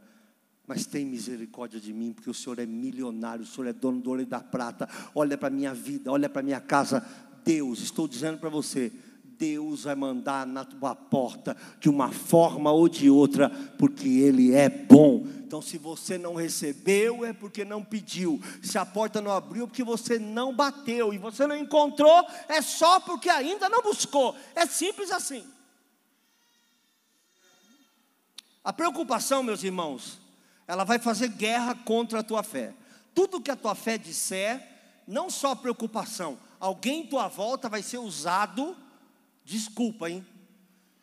mas 0.68 0.86
tem 0.86 1.06
misericórdia 1.06 1.80
de 1.80 1.92
mim, 1.92 2.14
porque 2.14 2.30
o 2.30 2.34
Senhor 2.34 2.58
é 2.60 2.66
milionário, 2.66 3.44
o 3.44 3.48
Senhor 3.48 3.68
é 3.68 3.74
dono 3.74 4.00
do 4.00 4.10
ouro 4.10 4.22
e 4.22 4.26
da 4.26 4.40
prata. 4.40 4.88
Olha 5.14 5.38
para 5.38 5.50
a 5.50 5.52
minha 5.52 5.74
vida, 5.74 6.12
olha 6.12 6.30
para 6.30 6.40
a 6.40 6.44
minha 6.44 6.62
casa. 6.62 7.06
Deus, 7.44 7.82
estou 7.82 8.08
dizendo 8.08 8.38
para 8.38 8.50
você, 8.50 8.90
Deus 9.38 9.84
vai 9.84 9.96
mandar 9.96 10.48
na 10.48 10.64
tua 10.64 10.96
porta 10.96 11.58
de 11.82 11.90
uma 11.90 12.14
forma 12.14 12.72
ou 12.72 12.88
de 12.88 13.10
outra, 13.10 13.50
porque 13.78 14.08
Ele 14.08 14.54
é 14.54 14.70
bom. 14.70 15.28
Então, 15.46 15.62
se 15.62 15.78
você 15.78 16.18
não 16.18 16.34
recebeu, 16.34 17.26
é 17.26 17.34
porque 17.34 17.66
não 17.66 17.84
pediu. 17.84 18.42
Se 18.62 18.78
a 18.78 18.86
porta 18.86 19.22
não 19.22 19.32
abriu, 19.32 19.66
é 19.66 19.68
porque 19.68 19.84
você 19.84 20.18
não 20.18 20.56
bateu. 20.56 21.14
E 21.14 21.18
você 21.18 21.46
não 21.46 21.58
encontrou, 21.58 22.26
é 22.48 22.62
só 22.62 23.02
porque 23.02 23.30
ainda 23.30 23.68
não 23.68 23.82
buscou. 23.82 24.34
É 24.56 24.66
simples 24.66 25.12
assim. 25.12 25.44
A 28.64 28.72
preocupação, 28.72 29.44
meus 29.44 29.62
irmãos, 29.62 30.23
ela 30.68 30.84
vai 30.84 31.00
fazer 31.00 31.30
guerra 31.30 31.76
contra 31.76 32.20
a 32.20 32.24
tua 32.24 32.44
fé. 32.44 32.74
Tudo 33.14 33.42
que 33.42 33.52
a 33.52 33.56
tua 33.56 33.76
fé 33.76 33.98
disser, 33.98 34.62
não 35.08 35.30
só 35.30 35.56
preocupação, 35.56 36.38
alguém 36.60 37.02
em 37.02 37.08
tua 37.08 37.28
volta 37.28 37.70
vai 37.70 37.84
ser 37.84 37.98
usado, 37.98 38.76
desculpa, 39.44 40.10
hein, 40.10 40.26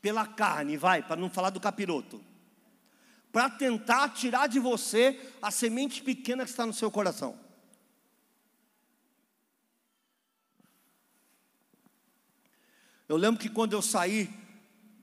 pela 0.01 0.27
carne, 0.27 0.77
vai, 0.77 1.03
para 1.03 1.21
não 1.21 1.29
falar 1.29 1.51
do 1.51 1.61
capiroto, 1.61 2.21
para 3.31 3.51
tentar 3.51 4.09
tirar 4.11 4.47
de 4.49 4.59
você 4.59 5.21
a 5.41 5.51
semente 5.51 6.03
pequena 6.03 6.45
que 6.45 6.51
está 6.51 6.65
no 6.65 6.73
seu 6.73 6.91
coração. 6.91 7.39
Eu 13.07 13.17
lembro 13.17 13.41
que 13.41 13.49
quando 13.49 13.73
eu 13.73 13.83
saí 13.83 14.33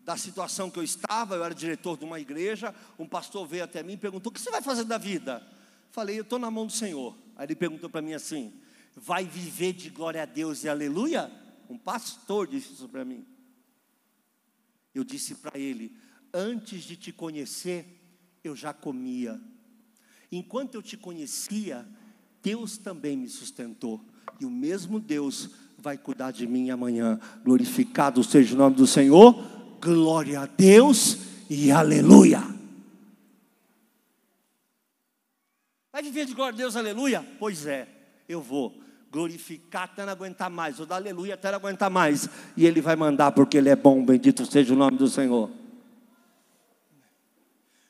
da 0.08 0.16
situação 0.16 0.72
que 0.72 0.80
eu 0.80 0.84
estava, 0.84 1.36
eu 1.36 1.44
era 1.44 1.54
diretor 1.54 1.98
de 1.98 2.06
uma 2.06 2.18
igreja, 2.18 2.74
um 2.98 3.06
pastor 3.06 3.46
veio 3.46 3.66
até 3.66 3.84
mim 3.84 3.94
e 3.94 3.98
perguntou: 3.98 4.32
O 4.32 4.34
que 4.34 4.40
você 4.40 4.50
vai 4.50 4.62
fazer 4.62 4.86
da 4.86 4.98
vida? 4.98 5.46
Falei: 5.92 6.18
Eu 6.18 6.22
estou 6.22 6.40
na 6.40 6.50
mão 6.50 6.66
do 6.66 6.72
Senhor. 6.72 7.14
Aí 7.36 7.46
ele 7.46 7.56
perguntou 7.56 7.90
para 7.90 8.02
mim 8.02 8.14
assim: 8.14 8.54
Vai 8.96 9.26
viver 9.26 9.74
de 9.74 9.90
glória 9.90 10.24
a 10.24 10.26
Deus 10.26 10.64
e 10.64 10.70
aleluia? 10.70 11.30
Um 11.70 11.78
pastor 11.78 12.48
disse 12.48 12.72
isso 12.72 12.88
para 12.88 13.04
mim. 13.04 13.26
Eu 14.96 15.04
disse 15.04 15.36
para 15.36 15.60
ele: 15.60 15.94
Antes 16.34 16.86
de 16.86 16.96
te 16.96 17.12
conhecer, 17.12 17.86
eu 18.46 18.56
já 18.56 18.72
comia. 18.72 19.38
Enquanto 20.32 20.76
eu 20.76 20.82
te 20.82 20.96
conhecia, 20.96 21.86
Deus 22.42 22.78
também 22.78 23.18
me 23.18 23.28
sustentou. 23.28 24.02
E 24.40 24.46
o 24.46 24.50
mesmo 24.50 25.02
Deus 25.02 25.50
vai 25.78 25.98
cuidar 25.98 26.32
de 26.32 26.48
mim 26.48 26.70
amanhã. 26.70 27.20
Glorificado 27.44 28.24
seja 28.24 28.56
o 28.56 28.58
nome 28.58 28.78
do 28.78 28.88
Senhor 28.88 29.57
glória 29.82 30.42
a 30.42 30.46
Deus 30.46 31.18
e 31.50 31.72
aleluia. 31.72 32.42
Vai 35.92 36.04
viver 36.04 36.26
de 36.26 36.34
glória 36.34 36.54
a 36.54 36.58
Deus, 36.58 36.76
aleluia? 36.76 37.26
Pois 37.40 37.66
é, 37.66 37.88
eu 38.30 38.42
vou 38.42 38.76
glorificar 39.12 39.84
até 39.84 40.06
não 40.06 40.12
aguentar 40.12 40.50
mais, 40.50 40.78
vou 40.78 40.86
dar 40.86 40.98
aleluia 40.98 41.34
até 41.34 41.50
não 41.50 41.58
aguentar 41.58 41.90
mais, 41.90 42.30
e 42.56 42.66
Ele 42.66 42.82
vai 42.82 42.96
mandar 42.96 43.32
porque 43.32 43.58
Ele 43.58 43.70
é 43.70 43.76
bom, 43.76 44.06
bendito 44.06 44.46
seja 44.46 44.74
o 44.74 44.78
nome 44.78 44.98
do 44.98 45.08
Senhor. 45.08 45.50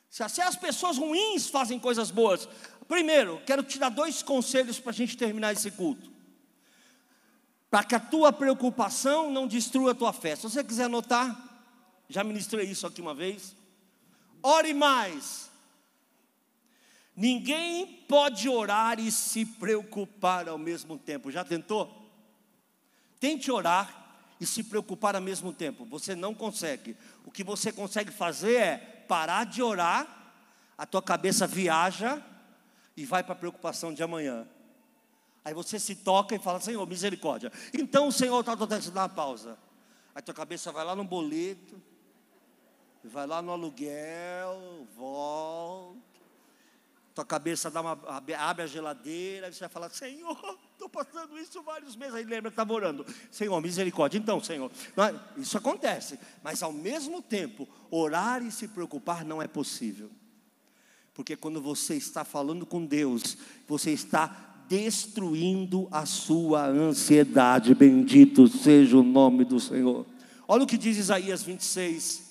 Se 0.08 0.40
as 0.40 0.56
pessoas 0.56 0.96
ruins 0.96 1.48
fazem 1.48 1.78
coisas 1.78 2.10
boas, 2.10 2.48
primeiro, 2.88 3.40
quero 3.46 3.62
te 3.62 3.78
dar 3.78 3.90
dois 3.90 4.22
conselhos 4.22 4.80
para 4.80 4.90
a 4.90 4.94
gente 4.94 5.16
terminar 5.16 5.52
esse 5.52 5.70
culto. 5.70 6.10
Para 7.70 7.84
que 7.84 7.94
a 7.94 8.00
tua 8.00 8.32
preocupação 8.32 9.30
não 9.30 9.46
destrua 9.46 9.92
a 9.92 9.94
tua 9.94 10.12
fé. 10.12 10.34
Se 10.34 10.42
você 10.42 10.64
quiser 10.64 10.84
anotar, 10.84 11.47
já 12.08 12.24
ministrei 12.24 12.66
isso 12.66 12.86
aqui 12.86 13.00
uma 13.00 13.14
vez. 13.14 13.54
Ore 14.42 14.72
mais. 14.72 15.50
Ninguém 17.14 18.04
pode 18.08 18.48
orar 18.48 19.00
e 19.00 19.10
se 19.10 19.44
preocupar 19.44 20.48
ao 20.48 20.56
mesmo 20.56 20.96
tempo. 20.96 21.30
Já 21.30 21.44
tentou? 21.44 22.08
Tente 23.18 23.50
orar 23.50 24.06
e 24.40 24.46
se 24.46 24.62
preocupar 24.62 25.16
ao 25.16 25.22
mesmo 25.22 25.52
tempo. 25.52 25.84
Você 25.86 26.14
não 26.14 26.32
consegue. 26.32 26.96
O 27.26 27.30
que 27.30 27.42
você 27.42 27.72
consegue 27.72 28.12
fazer 28.12 28.54
é 28.54 28.76
parar 29.08 29.44
de 29.44 29.60
orar, 29.62 30.06
a 30.76 30.86
tua 30.86 31.02
cabeça 31.02 31.46
viaja 31.46 32.22
e 32.96 33.04
vai 33.04 33.24
para 33.24 33.32
a 33.32 33.38
preocupação 33.38 33.92
de 33.92 34.02
amanhã. 34.02 34.46
Aí 35.44 35.52
você 35.52 35.78
se 35.78 35.96
toca 35.96 36.34
e 36.34 36.38
fala, 36.38 36.60
Senhor, 36.60 36.86
misericórdia. 36.86 37.50
Então 37.74 38.08
o 38.08 38.12
Senhor 38.12 38.38
está 38.38 38.54
dando 38.54 38.90
uma 38.90 39.08
pausa. 39.08 39.58
Aí 40.14 40.22
tua 40.22 40.34
cabeça 40.34 40.70
vai 40.70 40.84
lá 40.84 40.94
no 40.94 41.04
boleto, 41.04 41.82
vai 43.04 43.26
lá 43.26 43.40
no 43.40 43.52
aluguel, 43.52 44.86
volta. 44.96 46.08
Tua 47.14 47.24
cabeça 47.24 47.68
dá 47.70 47.80
uma, 47.80 47.98
abre 48.36 48.62
a 48.62 48.66
geladeira, 48.66 49.46
aí 49.46 49.52
você 49.52 49.60
vai 49.60 49.68
falar, 49.68 49.90
Senhor, 49.90 50.38
estou 50.72 50.88
passando 50.88 51.36
isso 51.38 51.60
vários 51.62 51.96
meses. 51.96 52.14
Aí 52.14 52.24
lembra 52.24 52.50
que 52.50 52.54
estava 52.54 52.72
orando. 52.72 53.04
Senhor, 53.30 53.60
misericórdia. 53.60 54.18
Então, 54.18 54.40
Senhor, 54.40 54.70
é, 54.96 55.40
isso 55.40 55.58
acontece. 55.58 56.18
Mas 56.42 56.62
ao 56.62 56.72
mesmo 56.72 57.20
tempo, 57.20 57.68
orar 57.90 58.42
e 58.42 58.52
se 58.52 58.68
preocupar 58.68 59.24
não 59.24 59.42
é 59.42 59.48
possível. 59.48 60.10
Porque 61.12 61.34
quando 61.34 61.60
você 61.60 61.96
está 61.96 62.24
falando 62.24 62.64
com 62.64 62.86
Deus, 62.86 63.36
você 63.66 63.90
está 63.90 64.64
destruindo 64.68 65.88
a 65.90 66.06
sua 66.06 66.66
ansiedade. 66.66 67.74
Bendito 67.74 68.46
seja 68.46 68.96
o 68.96 69.02
nome 69.02 69.44
do 69.44 69.58
Senhor. 69.58 70.06
Olha 70.46 70.62
o 70.62 70.66
que 70.66 70.78
diz 70.78 70.96
Isaías 70.96 71.42
26, 71.42 72.27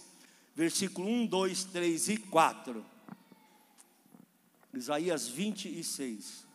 versículo 0.58 1.08
1, 1.08 1.28
2, 1.28 1.64
3 1.66 2.10
e 2.10 2.18
4. 2.18 2.84
Isaías 4.74 5.28
26. 5.28 6.48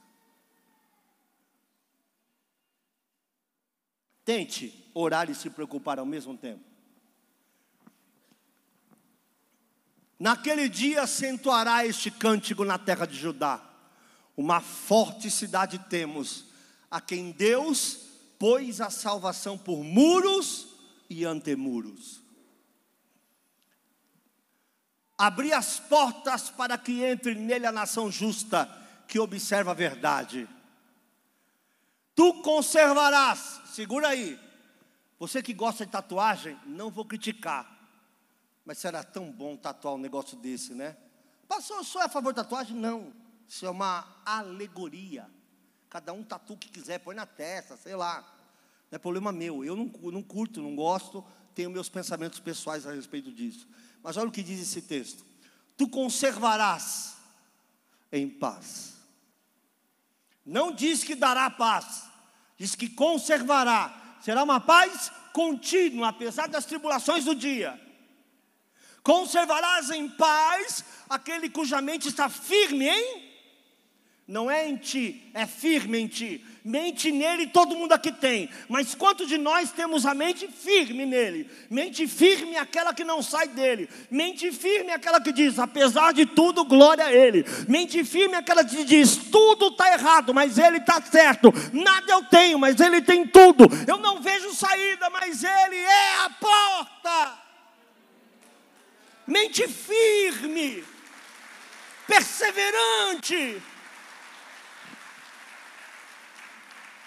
Tente 4.25 4.91
orar 4.93 5.31
e 5.31 5.37
se 5.37 5.49
preocupar 5.49 6.01
ao 6.01 6.05
mesmo 6.05 6.37
tempo. 6.37 6.65
Naquele 10.19 10.69
dia 10.69 11.03
acentuará 11.03 11.87
este 11.87 12.11
cântico 12.11 12.65
na 12.65 12.79
terra 12.79 13.07
de 13.07 13.17
Judá. 13.17 13.65
Uma 14.37 14.61
forte 14.61 15.31
cidade 15.31 15.79
temos, 15.89 16.47
a 16.91 17.01
quem 17.01 17.31
Deus 17.31 18.01
pôs 18.37 18.81
a 18.81 18.91
salvação 18.91 19.57
por 19.57 19.85
muros 19.85 20.67
e 21.09 21.25
antemuros. 21.25 22.23
Abri 25.23 25.53
as 25.53 25.79
portas 25.79 26.51
para 26.51 26.77
que 26.77 27.05
entre 27.05 27.37
nele 27.37 27.65
a 27.65 27.71
nação 27.71 28.11
justa, 28.11 28.69
que 29.07 29.21
observa 29.21 29.71
a 29.71 29.75
verdade. 29.75 30.49
Tu 32.13 32.43
conservarás, 32.43 33.61
segura 33.67 34.09
aí. 34.09 34.37
Você 35.21 35.41
que 35.41 35.55
gosta 35.55 35.87
de 35.87 35.93
tatuagem, 35.93 36.59
não 36.67 36.91
vou 36.91 37.05
criticar. 37.05 37.71
Mas 38.65 38.79
será 38.79 39.05
tão 39.05 39.31
bom 39.31 39.57
tatuar 39.57 39.95
um 39.95 39.99
negócio 39.99 40.37
desse, 40.37 40.75
né? 40.75 40.97
Pastor, 41.47 41.85
só 41.85 42.01
é 42.01 42.07
a 42.07 42.09
favor 42.09 42.33
da 42.33 42.43
tatuagem? 42.43 42.77
Não. 42.77 43.13
Isso 43.47 43.65
é 43.65 43.71
uma 43.71 44.05
alegoria. 44.27 45.31
Cada 45.89 46.13
um 46.13 46.25
tatua 46.25 46.57
o 46.57 46.59
que 46.59 46.69
quiser, 46.69 46.99
põe 46.99 47.15
na 47.15 47.27
testa, 47.27 47.77
sei 47.77 47.95
lá. 47.95 48.23
Não 48.91 48.97
é 48.97 48.99
problema 48.99 49.31
meu. 49.31 49.65
Eu 49.65 49.77
não, 49.77 49.85
não 49.85 50.23
curto, 50.25 50.61
não 50.61 50.75
gosto, 50.75 51.25
tenho 51.55 51.71
meus 51.71 51.89
pensamentos 51.89 52.41
pessoais 52.41 52.89
a 52.89 52.93
respeito 52.93 53.31
disso. 53.31 53.69
Mas 54.03 54.17
olha 54.17 54.29
o 54.29 54.33
que 54.33 54.43
diz 54.43 54.61
esse 54.61 54.83
texto: 54.83 55.25
Tu 55.77 55.89
conservarás 55.89 57.17
em 58.11 58.29
paz. 58.29 58.93
Não 60.45 60.73
diz 60.73 61.05
que 61.05 61.15
dará 61.15 61.49
paz, 61.49 62.05
diz 62.59 62.75
que 62.75 62.89
conservará. 62.89 64.17
Será 64.21 64.43
uma 64.43 64.61
paz 64.61 65.11
contínua, 65.33 66.09
apesar 66.09 66.49
das 66.49 66.65
tribulações 66.65 67.25
do 67.25 67.35
dia. 67.35 67.81
Conservarás 69.03 69.91
em 69.91 70.09
paz 70.09 70.85
aquele 71.09 71.51
cuja 71.51 71.81
mente 71.81 72.09
está 72.09 72.29
firme 72.29 72.89
em 72.89 73.32
não 74.33 74.51
é 74.51 74.67
em 74.67 74.77
ti, 74.77 75.31
é 75.35 75.47
firme 75.47 75.99
em 75.99 76.07
ti. 76.07 76.43
Mente 76.65 77.13
nele 77.13 77.49
todo 77.49 77.77
mundo 77.77 77.93
aqui 77.93 78.11
tem. 78.11 78.49
Mas 78.67 78.95
quantos 78.95 79.29
de 79.29 79.37
nós 79.37 79.71
temos 79.73 80.07
a 80.07 80.15
mente 80.15 80.49
firme 80.49 81.05
nele? 81.05 81.51
Mente 81.69 82.07
firme 82.09 82.55
é 82.55 82.59
aquela 82.59 82.95
que 82.95 83.05
não 83.05 83.21
sai 83.23 83.49
dele. 83.49 83.91
Mente 84.11 84.51
firme 84.51 84.91
é 84.91 84.95
aquela 84.95 85.21
que 85.21 85.33
diz, 85.33 85.59
apesar 85.59 86.15
de 86.15 86.25
tudo, 86.25 86.65
glória 86.65 87.05
a 87.05 87.13
ele. 87.13 87.45
Mente 87.69 88.03
firme 88.05 88.35
é 88.35 88.39
aquela 88.39 88.65
que 88.65 88.85
diz, 88.85 89.17
tudo 89.17 89.67
está 89.67 89.93
errado, 89.93 90.33
mas 90.33 90.57
ele 90.57 90.79
está 90.79 90.99
certo. 91.03 91.53
Nada 91.71 92.11
eu 92.11 92.25
tenho, 92.25 92.59
mas 92.59 92.81
ele 92.81 93.03
tem 93.03 93.27
tudo. 93.27 93.67
Eu 93.87 93.99
não 93.99 94.23
vejo 94.23 94.55
saída, 94.55 95.11
mas 95.11 95.45
ele 95.45 95.77
é 95.77 96.25
a 96.25 96.31
porta 96.31 97.43
mente 99.27 99.67
firme, 99.69 100.85
perseverante. 102.07 103.63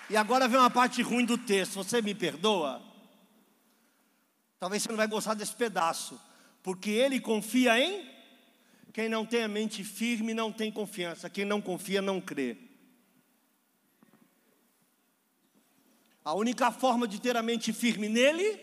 E 0.10 0.16
agora 0.16 0.48
vem 0.48 0.60
uma 0.60 0.70
parte 0.70 1.02
ruim 1.02 1.26
do 1.26 1.38
texto, 1.38 1.76
você 1.76 2.02
me 2.02 2.14
perdoa? 2.14 2.82
Talvez 4.60 4.84
você 4.84 4.90
não 4.90 4.98
vai 4.98 5.08
gostar 5.08 5.34
desse 5.34 5.56
pedaço, 5.56 6.20
porque 6.62 6.92
ele 6.92 7.20
confia 7.20 7.80
em 7.80 8.16
quem 8.94 9.10
não 9.10 9.26
tem 9.26 9.44
a 9.44 9.48
mente 9.48 9.84
firme 9.84 10.34
não 10.34 10.54
tem 10.54 10.72
confiança, 10.72 11.30
quem 11.30 11.44
não 11.44 11.62
confia 11.62 12.02
não 12.02 12.22
crê. 12.22 12.56
A 16.24 16.34
única 16.34 16.72
forma 16.72 17.08
de 17.08 17.20
ter 17.20 17.36
a 17.36 17.44
mente 17.44 17.74
firme 17.74 18.08
nele 18.08 18.58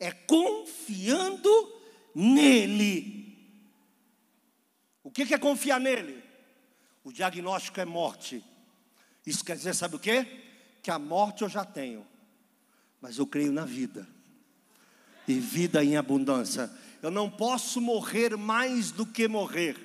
é 0.00 0.10
confiando 0.10 1.48
nele. 2.12 3.38
O 5.04 5.12
que 5.12 5.32
é 5.32 5.38
confiar 5.38 5.78
nele? 5.78 6.22
O 7.04 7.12
diagnóstico 7.12 7.80
é 7.80 7.84
morte. 7.84 8.44
Isso 9.26 9.44
quer 9.44 9.56
dizer, 9.56 9.74
sabe 9.74 9.96
o 9.96 9.98
que? 9.98 10.26
Que 10.82 10.90
a 10.90 10.98
morte 10.98 11.42
eu 11.42 11.48
já 11.48 11.64
tenho, 11.64 12.04
mas 13.00 13.18
eu 13.18 13.26
creio 13.26 13.52
na 13.52 13.64
vida, 13.64 14.06
e 15.26 15.34
vida 15.34 15.84
em 15.84 15.96
abundância. 15.96 16.70
Eu 17.00 17.10
não 17.10 17.30
posso 17.30 17.80
morrer 17.80 18.36
mais 18.36 18.90
do 18.90 19.06
que 19.06 19.28
morrer, 19.28 19.76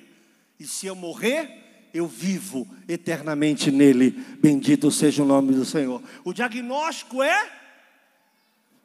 e 0.58 0.66
se 0.66 0.86
eu 0.86 0.94
morrer, 0.94 1.88
eu 1.94 2.06
vivo 2.06 2.68
eternamente 2.86 3.70
nele. 3.70 4.10
Bendito 4.40 4.90
seja 4.90 5.22
o 5.22 5.26
nome 5.26 5.54
do 5.54 5.64
Senhor. 5.64 6.02
O 6.24 6.32
diagnóstico 6.32 7.22
é, 7.22 7.50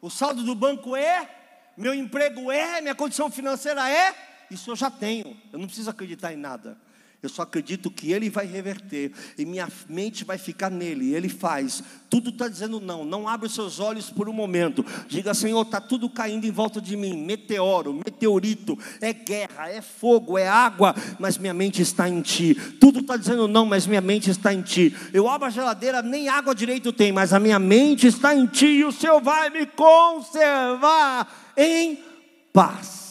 o 0.01 0.09
saldo 0.09 0.43
do 0.43 0.55
banco 0.55 0.95
é, 0.95 1.29
meu 1.75 1.93
emprego 1.93 2.51
é, 2.51 2.81
minha 2.81 2.95
condição 2.95 3.31
financeira 3.31 3.89
é, 3.89 4.15
isso 4.51 4.69
eu 4.69 4.75
já 4.75 4.91
tenho, 4.91 5.35
eu 5.51 5.57
não 5.57 5.65
preciso 5.65 5.89
acreditar 5.89 6.33
em 6.33 6.37
nada. 6.37 6.77
Eu 7.23 7.29
só 7.29 7.43
acredito 7.43 7.89
que 7.89 8.11
Ele 8.11 8.29
vai 8.29 8.45
reverter 8.45 9.13
e 9.37 9.45
minha 9.45 9.69
mente 9.87 10.25
vai 10.25 10.37
ficar 10.37 10.69
nele. 10.69 11.15
Ele 11.15 11.29
faz. 11.29 11.81
Tudo 12.09 12.31
está 12.31 12.49
dizendo 12.49 12.81
não. 12.81 13.05
Não 13.05 13.29
abre 13.29 13.47
os 13.47 13.55
seus 13.55 13.79
olhos 13.79 14.09
por 14.09 14.27
um 14.27 14.33
momento. 14.33 14.85
Diga, 15.07 15.33
Senhor, 15.33 15.61
está 15.61 15.79
tudo 15.79 16.09
caindo 16.09 16.45
em 16.45 16.51
volta 16.51 16.81
de 16.81 16.97
mim. 16.97 17.15
Meteoro, 17.23 17.93
meteorito, 17.93 18.77
é 18.99 19.13
guerra, 19.13 19.69
é 19.69 19.81
fogo, 19.81 20.37
é 20.37 20.49
água, 20.49 20.93
mas 21.17 21.37
minha 21.37 21.53
mente 21.53 21.81
está 21.81 22.09
em 22.09 22.21
Ti. 22.21 22.55
Tudo 22.77 22.99
está 22.99 23.15
dizendo 23.15 23.47
não, 23.47 23.65
mas 23.65 23.87
minha 23.87 24.01
mente 24.01 24.29
está 24.29 24.53
em 24.53 24.61
Ti. 24.61 24.93
Eu 25.13 25.29
abro 25.29 25.47
a 25.47 25.49
geladeira, 25.49 26.01
nem 26.01 26.27
água 26.27 26.53
direito 26.53 26.91
tem, 26.91 27.13
mas 27.13 27.31
a 27.31 27.39
minha 27.39 27.57
mente 27.57 28.05
está 28.05 28.35
em 28.35 28.45
Ti 28.47 28.65
e 28.65 28.83
o 28.83 28.91
Senhor 28.91 29.21
vai 29.21 29.49
me 29.49 29.65
conservar 29.65 31.53
em 31.55 32.03
paz. 32.51 33.02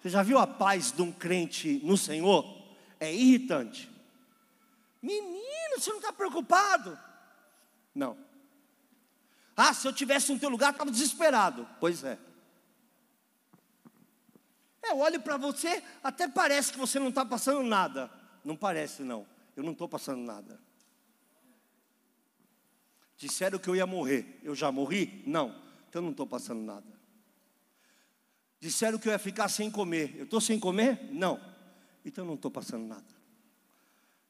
Você 0.00 0.08
já 0.08 0.22
viu 0.22 0.38
a 0.38 0.46
paz 0.46 0.92
de 0.92 1.02
um 1.02 1.12
crente 1.12 1.80
no 1.84 1.96
Senhor? 1.96 2.44
É 3.00 3.12
irritante. 3.12 3.90
Menino, 5.02 5.76
você 5.76 5.90
não 5.90 5.98
está 5.98 6.12
preocupado? 6.12 6.98
Não. 7.94 8.16
Ah, 9.56 9.74
se 9.74 9.86
eu 9.86 9.92
tivesse 9.92 10.32
no 10.32 10.38
teu 10.38 10.48
lugar, 10.48 10.72
estava 10.72 10.90
desesperado. 10.90 11.68
Pois 11.80 12.04
é. 12.04 12.18
É, 14.82 14.92
eu 14.92 14.98
olho 14.98 15.20
para 15.20 15.36
você, 15.36 15.82
até 16.02 16.28
parece 16.28 16.72
que 16.72 16.78
você 16.78 16.98
não 16.98 17.08
está 17.08 17.24
passando 17.24 17.62
nada. 17.62 18.10
Não 18.44 18.56
parece, 18.56 19.02
não. 19.02 19.26
Eu 19.56 19.62
não 19.62 19.72
estou 19.72 19.88
passando 19.88 20.22
nada. 20.22 20.60
Disseram 23.16 23.58
que 23.58 23.68
eu 23.68 23.74
ia 23.74 23.86
morrer. 23.86 24.38
Eu 24.44 24.54
já 24.54 24.70
morri? 24.70 25.22
Não. 25.26 25.48
Então 25.88 26.00
eu 26.00 26.04
não 26.04 26.12
estou 26.12 26.26
passando 26.26 26.60
nada. 26.60 26.97
Disseram 28.60 28.98
que 28.98 29.08
eu 29.08 29.12
ia 29.12 29.18
ficar 29.18 29.48
sem 29.48 29.70
comer. 29.70 30.14
Eu 30.16 30.24
estou 30.24 30.40
sem 30.40 30.58
comer? 30.58 31.08
Não. 31.12 31.40
Então 32.04 32.24
não 32.24 32.34
estou 32.34 32.50
passando 32.50 32.86
nada. 32.86 33.04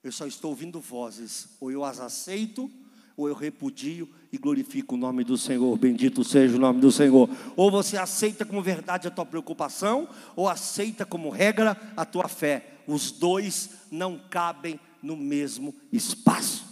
Eu 0.02 0.12
só 0.12 0.26
estou 0.26 0.50
ouvindo 0.50 0.80
vozes. 0.80 1.48
Ou 1.60 1.70
eu 1.70 1.84
as 1.84 1.98
aceito, 1.98 2.70
ou 3.16 3.28
eu 3.28 3.34
repudio 3.34 4.08
e 4.30 4.36
glorifico 4.36 4.94
o 4.94 4.98
nome 4.98 5.24
do 5.24 5.36
Senhor. 5.38 5.76
Bendito 5.78 6.22
seja 6.22 6.56
o 6.56 6.60
nome 6.60 6.80
do 6.80 6.92
Senhor. 6.92 7.28
Ou 7.56 7.70
você 7.70 7.96
aceita 7.96 8.44
como 8.44 8.62
verdade 8.62 9.08
a 9.08 9.10
tua 9.10 9.24
preocupação, 9.24 10.08
ou 10.36 10.48
aceita 10.48 11.06
como 11.06 11.30
regra 11.30 11.76
a 11.96 12.04
tua 12.04 12.28
fé. 12.28 12.78
Os 12.86 13.10
dois 13.10 13.70
não 13.90 14.18
cabem 14.30 14.78
no 15.02 15.16
mesmo 15.16 15.74
espaço. 15.90 16.67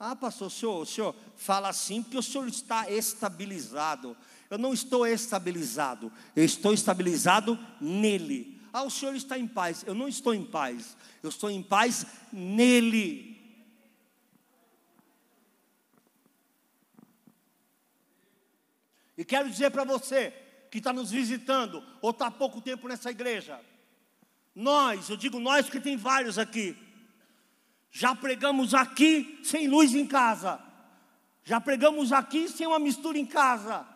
Ah, 0.00 0.14
pastor, 0.14 0.46
o 0.46 0.50
senhor, 0.50 0.80
o 0.80 0.86
senhor 0.86 1.16
fala 1.36 1.68
assim 1.68 2.02
porque 2.02 2.16
o 2.16 2.22
senhor 2.22 2.46
está 2.46 2.88
estabilizado. 2.88 4.16
Eu 4.48 4.56
não 4.56 4.72
estou 4.72 5.06
estabilizado, 5.06 6.12
eu 6.36 6.44
estou 6.44 6.72
estabilizado 6.72 7.58
nele. 7.80 8.60
Ah, 8.72 8.84
o 8.84 8.90
senhor 8.90 9.16
está 9.16 9.36
em 9.36 9.46
paz. 9.46 9.82
Eu 9.86 9.94
não 9.94 10.06
estou 10.06 10.32
em 10.32 10.44
paz, 10.44 10.96
eu 11.22 11.28
estou 11.28 11.50
em 11.50 11.62
paz 11.62 12.06
nele. 12.32 13.36
E 19.16 19.24
quero 19.24 19.50
dizer 19.50 19.70
para 19.70 19.82
você 19.82 20.32
que 20.70 20.78
está 20.78 20.92
nos 20.92 21.10
visitando, 21.10 21.82
ou 22.00 22.10
está 22.10 22.28
há 22.28 22.30
pouco 22.30 22.60
tempo 22.60 22.86
nessa 22.86 23.10
igreja, 23.10 23.60
nós, 24.54 25.08
eu 25.10 25.16
digo 25.16 25.40
nós 25.40 25.68
que 25.68 25.80
tem 25.80 25.96
vários 25.96 26.38
aqui, 26.38 26.76
já 27.90 28.14
pregamos 28.14 28.74
aqui 28.74 29.40
sem 29.42 29.68
luz 29.68 29.94
em 29.94 30.06
casa. 30.06 30.62
Já 31.42 31.60
pregamos 31.60 32.12
aqui 32.12 32.48
sem 32.48 32.66
uma 32.66 32.78
mistura 32.78 33.18
em 33.18 33.26
casa. 33.26 33.86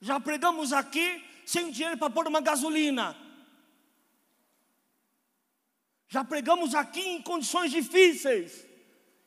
Já 0.00 0.20
pregamos 0.20 0.72
aqui 0.72 1.24
sem 1.46 1.70
dinheiro 1.70 1.96
para 1.96 2.10
pôr 2.10 2.26
uma 2.28 2.40
gasolina. 2.40 3.16
Já 6.08 6.22
pregamos 6.22 6.74
aqui 6.74 7.00
em 7.00 7.22
condições 7.22 7.70
difíceis. 7.70 8.66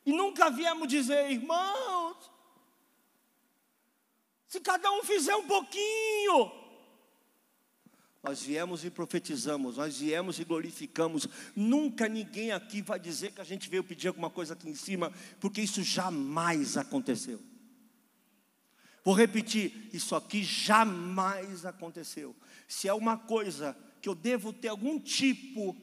E 0.06 0.12
nunca 0.12 0.50
viemos 0.50 0.88
dizer, 0.88 1.30
irmãos, 1.30 2.30
Se 4.46 4.58
cada 4.58 4.90
um 4.90 5.04
fizer 5.04 5.36
um 5.36 5.46
pouquinho. 5.46 6.59
Nós 8.22 8.42
viemos 8.42 8.84
e 8.84 8.90
profetizamos, 8.90 9.78
nós 9.78 9.98
viemos 9.98 10.38
e 10.38 10.44
glorificamos. 10.44 11.26
Nunca 11.56 12.06
ninguém 12.06 12.52
aqui 12.52 12.82
vai 12.82 13.00
dizer 13.00 13.32
que 13.32 13.40
a 13.40 13.44
gente 13.44 13.70
veio 13.70 13.82
pedir 13.82 14.08
alguma 14.08 14.28
coisa 14.28 14.52
aqui 14.52 14.68
em 14.68 14.74
cima, 14.74 15.10
porque 15.40 15.62
isso 15.62 15.82
jamais 15.82 16.76
aconteceu. 16.76 17.40
Vou 19.02 19.14
repetir, 19.14 19.88
isso 19.92 20.14
aqui 20.14 20.44
jamais 20.44 21.64
aconteceu. 21.64 22.36
Se 22.68 22.86
é 22.86 22.92
uma 22.92 23.16
coisa 23.16 23.74
que 24.02 24.08
eu 24.08 24.14
devo 24.14 24.52
ter 24.52 24.68
algum 24.68 24.98
tipo 25.00 25.74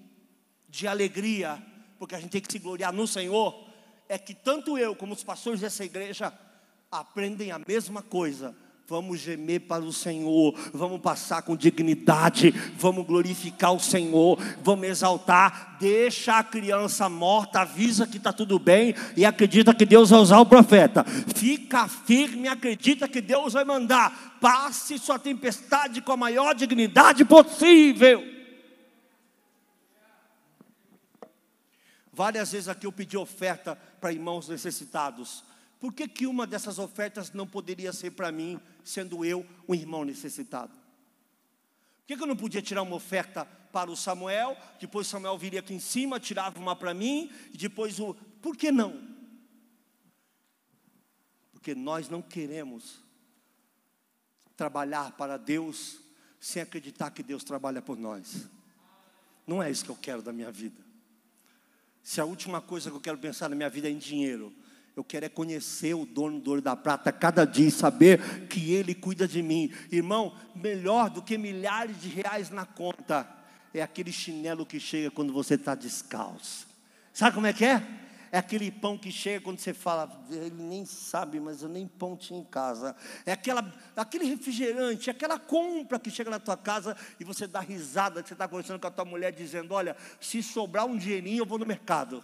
de 0.69 0.87
alegria, 0.87 1.61
porque 1.97 2.13
a 2.13 2.19
gente 2.19 2.31
tem 2.31 2.41
que 2.41 2.51
se 2.51 2.59
gloriar 2.59 2.93
no 2.93 3.07
Senhor, 3.07 3.67
é 4.07 4.19
que 4.19 4.35
tanto 4.35 4.77
eu 4.77 4.95
como 4.95 5.13
os 5.13 5.23
pastores 5.23 5.61
dessa 5.61 5.83
igreja 5.83 6.31
aprendem 6.91 7.51
a 7.51 7.57
mesma 7.57 8.03
coisa 8.03 8.55
Vamos 8.89 9.19
gemer 9.19 9.59
para 9.59 9.83
o 9.83 9.91
Senhor, 9.91 10.55
vamos 10.73 11.01
passar 11.01 11.41
com 11.41 11.57
dignidade, 11.57 12.51
vamos 12.77 13.05
glorificar 13.05 13.73
o 13.73 13.81
Senhor, 13.81 14.39
vamos 14.63 14.87
exaltar. 14.87 15.75
Deixa 15.77 16.37
a 16.37 16.43
criança 16.43 17.09
morta, 17.09 17.59
avisa 17.59 18.07
que 18.07 18.15
está 18.15 18.31
tudo 18.31 18.57
bem 18.57 18.95
e 19.17 19.25
acredita 19.25 19.75
que 19.75 19.85
Deus 19.85 20.11
vai 20.11 20.21
usar 20.21 20.39
o 20.39 20.45
profeta. 20.45 21.03
Fica 21.35 21.85
firme, 21.89 22.47
acredita 22.47 23.09
que 23.09 23.19
Deus 23.19 23.51
vai 23.51 23.65
mandar. 23.65 24.37
Passe 24.39 24.97
sua 24.97 25.19
tempestade 25.19 25.99
com 25.99 26.13
a 26.13 26.17
maior 26.17 26.55
dignidade 26.55 27.25
possível. 27.25 28.23
Várias 32.13 32.53
vezes 32.53 32.69
aqui 32.69 32.87
eu 32.87 32.91
pedi 32.93 33.17
oferta 33.17 33.77
para 33.99 34.13
irmãos 34.13 34.47
necessitados. 34.47 35.43
Por 35.79 35.93
que, 35.93 36.07
que 36.07 36.25
uma 36.25 36.47
dessas 36.47 36.79
ofertas 36.79 37.31
não 37.31 37.47
poderia 37.47 37.93
ser 37.93 38.11
para 38.11 38.31
mim, 38.31 38.59
sendo 38.83 39.23
eu 39.23 39.45
um 39.67 39.75
irmão 39.75 40.03
necessitado? 40.03 40.73
Por 40.73 42.07
que, 42.07 42.17
que 42.17 42.23
eu 42.23 42.27
não 42.27 42.35
podia 42.35 42.61
tirar 42.61 42.81
uma 42.81 42.95
oferta 42.95 43.45
para 43.71 43.91
o 43.91 43.95
Samuel, 43.95 44.57
depois 44.79 45.07
Samuel 45.07 45.37
viria 45.37 45.59
aqui 45.59 45.73
em 45.73 45.79
cima, 45.79 46.19
tirava 46.19 46.57
uma 46.59 46.75
para 46.75 46.93
mim, 46.93 47.31
e 47.53 47.57
depois 47.57 47.99
o. 47.99 48.15
Por 48.41 48.55
que 48.55 48.71
não? 48.71 49.15
Porque 51.51 51.75
nós 51.75 52.09
não 52.09 52.21
queremos 52.21 53.03
trabalhar 54.55 55.11
para 55.11 55.37
Deus 55.37 55.99
sem 56.39 56.61
acreditar 56.61 57.11
que 57.11 57.21
Deus 57.21 57.43
trabalha 57.43 57.81
por 57.81 57.97
nós. 57.97 58.49
Não 59.45 59.61
é 59.61 59.69
isso 59.69 59.85
que 59.85 59.91
eu 59.91 59.95
quero 59.95 60.21
da 60.21 60.33
minha 60.33 60.51
vida. 60.51 60.83
Se 62.01 62.19
a 62.19 62.25
última 62.25 62.61
coisa 62.61 62.89
que 62.89 62.95
eu 62.95 63.01
quero 63.01 63.17
pensar 63.17 63.49
na 63.49 63.55
minha 63.55 63.69
vida 63.69 63.87
é 63.87 63.91
em 63.91 63.97
dinheiro, 63.97 64.53
eu 64.97 65.03
quero 65.03 65.27
é 65.27 65.29
conhecer 65.29 65.93
o 65.93 66.07
dono 66.07 66.39
do 66.39 66.49
ouro 66.49 66.61
da 66.61 66.75
prata 66.75 67.11
cada 67.11 67.45
dia 67.45 67.67
e 67.67 67.71
saber 67.71 68.47
que 68.47 68.73
ele 68.73 68.95
cuida 68.95 69.27
de 69.27 69.43
mim. 69.43 69.71
Irmão, 69.91 70.35
melhor 70.55 71.11
do 71.11 71.21
que 71.21 71.37
milhares 71.37 72.01
de 72.01 72.09
reais 72.09 72.49
na 72.49 72.65
conta 72.65 73.29
é 73.71 73.83
aquele 73.83 74.11
chinelo 74.11 74.65
que 74.65 74.79
chega 74.79 75.11
quando 75.11 75.31
você 75.31 75.53
está 75.53 75.75
descalço. 75.75 76.67
Sabe 77.13 77.35
como 77.35 77.45
é 77.45 77.53
que 77.53 77.63
é? 77.63 77.85
É 78.31 78.39
aquele 78.39 78.71
pão 78.71 78.97
que 78.97 79.11
chega 79.11 79.39
quando 79.39 79.59
você 79.59 79.71
fala, 79.71 80.19
ele 80.31 80.63
nem 80.63 80.83
sabe, 80.83 81.39
mas 81.39 81.61
eu 81.61 81.69
nem 81.69 81.87
pão 81.87 82.17
tinha 82.17 82.39
em 82.39 82.43
casa. 82.43 82.95
É 83.23 83.33
aquela, 83.33 83.71
aquele 83.95 84.25
refrigerante, 84.25 85.11
aquela 85.11 85.37
compra 85.37 85.99
que 85.99 86.09
chega 86.09 86.31
na 86.31 86.39
tua 86.39 86.57
casa 86.57 86.97
e 87.19 87.23
você 87.23 87.45
dá 87.45 87.59
risada, 87.59 88.23
que 88.23 88.29
você 88.29 88.33
está 88.33 88.47
conversando 88.47 88.79
com 88.79 88.87
a 88.87 88.91
tua 88.91 89.05
mulher 89.05 89.31
dizendo, 89.31 89.75
olha, 89.75 89.95
se 90.19 90.41
sobrar 90.41 90.87
um 90.87 90.97
dinheirinho 90.97 91.43
eu 91.43 91.45
vou 91.45 91.59
no 91.59 91.67
mercado. 91.67 92.23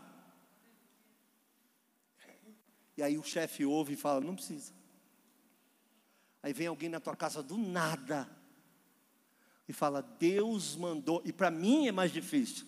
E 2.96 3.04
aí 3.04 3.18
o 3.18 3.24
chefe 3.24 3.66
ouve 3.66 3.94
e 3.94 3.98
fala: 3.98 4.22
não 4.22 4.36
precisa. 4.36 4.72
Aí 6.42 6.54
vem 6.54 6.68
alguém 6.68 6.90
na 6.90 7.00
tua 7.00 7.16
casa 7.16 7.42
do 7.42 7.58
nada 7.58 8.30
e 9.68 9.74
fala: 9.74 10.02
Deus 10.20 10.76
mandou. 10.76 11.22
E 11.26 11.32
para 11.32 11.50
mim 11.50 11.88
é 11.88 11.92
mais 11.92 12.12
difícil, 12.12 12.66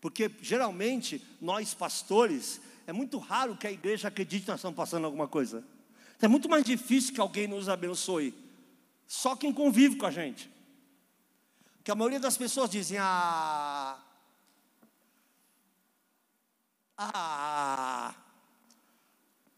porque 0.00 0.30
geralmente 0.40 1.22
nós 1.40 1.74
pastores, 1.74 2.60
é 2.86 2.92
muito 2.92 3.18
raro 3.18 3.56
que 3.56 3.66
a 3.66 3.72
igreja 3.72 4.08
acredite 4.08 4.44
que 4.44 4.50
nós 4.50 4.60
estamos 4.60 4.76
passando 4.76 5.04
alguma 5.04 5.28
coisa. 5.28 5.64
É 6.20 6.26
muito 6.26 6.48
mais 6.48 6.64
difícil 6.64 7.12
que 7.12 7.20
alguém 7.20 7.46
nos 7.46 7.68
abençoe. 7.68 8.34
Só 9.06 9.36
quem 9.36 9.52
convive 9.52 9.96
com 9.96 10.06
a 10.06 10.10
gente. 10.10 10.50
Que 11.84 11.90
a 11.90 11.94
maioria 11.94 12.18
das 12.18 12.36
pessoas 12.36 12.70
dizem: 12.70 12.98
Ah, 12.98 14.02
ah, 16.96 18.14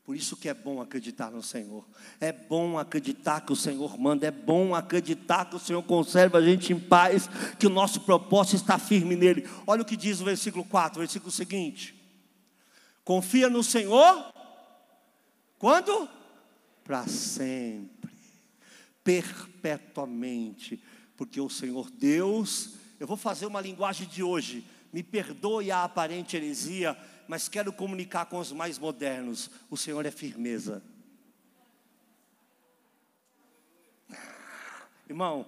por 0.08 0.16
isso 0.16 0.38
que 0.38 0.48
é 0.48 0.54
bom 0.54 0.80
acreditar 0.80 1.30
no 1.30 1.42
Senhor. 1.42 1.86
É 2.18 2.32
bom 2.32 2.78
acreditar 2.78 3.42
que 3.42 3.52
o 3.52 3.54
Senhor 3.54 3.98
manda, 3.98 4.26
é 4.26 4.30
bom 4.30 4.74
acreditar 4.74 5.44
que 5.44 5.56
o 5.56 5.58
Senhor 5.58 5.82
conserva 5.82 6.38
a 6.38 6.42
gente 6.42 6.72
em 6.72 6.80
paz, 6.80 7.28
que 7.58 7.66
o 7.66 7.70
nosso 7.70 8.00
propósito 8.00 8.56
está 8.56 8.78
firme 8.78 9.14
nele. 9.14 9.46
Olha 9.66 9.82
o 9.82 9.84
que 9.84 9.98
diz 9.98 10.22
o 10.22 10.24
versículo 10.24 10.64
4, 10.64 10.98
o 10.98 11.02
versículo 11.02 11.30
seguinte. 11.30 11.94
Confia 13.04 13.50
no 13.50 13.62
Senhor 13.62 14.32
quando? 15.58 16.08
Para 16.82 17.06
sempre, 17.06 18.16
perpetuamente, 19.04 20.82
porque 21.18 21.38
o 21.38 21.50
Senhor 21.50 21.90
Deus, 21.90 22.76
eu 22.98 23.06
vou 23.06 23.18
fazer 23.18 23.44
uma 23.44 23.60
linguagem 23.60 24.08
de 24.08 24.22
hoje, 24.22 24.64
me 24.90 25.02
perdoe 25.02 25.70
a 25.70 25.84
aparente 25.84 26.34
heresia, 26.34 26.96
mas 27.28 27.48
quero 27.48 27.72
comunicar 27.72 28.26
com 28.26 28.38
os 28.38 28.50
mais 28.50 28.78
modernos: 28.78 29.50
o 29.70 29.76
Senhor 29.76 30.04
é 30.06 30.10
firmeza. 30.10 30.82
Irmão, 35.08 35.46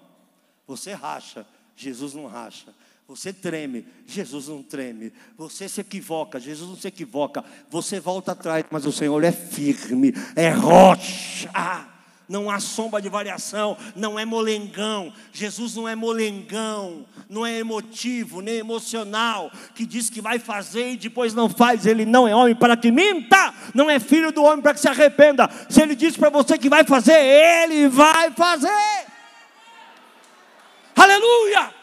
você 0.67 0.93
racha, 0.93 1.47
Jesus 1.75 2.15
não 2.15 2.27
racha. 2.27 2.75
Você 3.09 3.33
treme, 3.33 3.89
Jesus 4.07 4.47
não 4.47 4.63
treme. 4.63 5.13
Você 5.37 5.69
se 5.69 5.81
equivoca, 5.81 6.39
Jesus 6.39 6.71
não 6.71 6.77
se 6.77 6.87
equivoca. 6.87 7.45
Você 7.69 7.99
volta 7.99 8.33
atrás, 8.33 8.65
mas 8.71 8.87
o 8.87 8.93
Senhor 8.93 9.25
é 9.25 9.33
firme, 9.33 10.13
é 10.37 10.51
rocha 10.51 11.51
não 12.31 12.49
há 12.49 12.61
sombra 12.61 13.03
de 13.03 13.09
variação, 13.09 13.77
não 13.97 14.17
é 14.17 14.25
molengão. 14.25 15.13
Jesus 15.33 15.75
não 15.75 15.89
é 15.89 15.97
molengão, 15.97 17.05
não 17.29 17.45
é 17.45 17.59
emotivo, 17.59 18.41
nem 18.41 18.55
emocional, 18.55 19.51
que 19.75 19.85
diz 19.85 20.09
que 20.09 20.21
vai 20.21 20.39
fazer 20.39 20.93
e 20.93 20.97
depois 20.97 21.35
não 21.35 21.49
faz. 21.49 21.87
Ele 21.87 22.07
não 22.07 22.29
é 22.29 22.35
homem 22.35 22.55
para 22.55 22.77
que 22.77 22.93
minta, 22.93 23.53
não 23.75 23.91
é 23.91 23.99
filho 23.99 24.31
do 24.31 24.45
homem 24.45 24.63
para 24.63 24.75
que 24.75 24.81
se 24.81 24.89
arrependa. 24.89 25.51
Se 25.69 25.83
ele 25.83 25.97
diz 25.97 26.17
para 26.17 26.31
você 26.31 26.57
que 26.57 26.69
vai 26.69 26.85
fazer, 26.85 27.19
ele 27.19 27.89
vai 27.89 28.31
fazer. 28.31 28.71
Aleluia! 30.95 31.80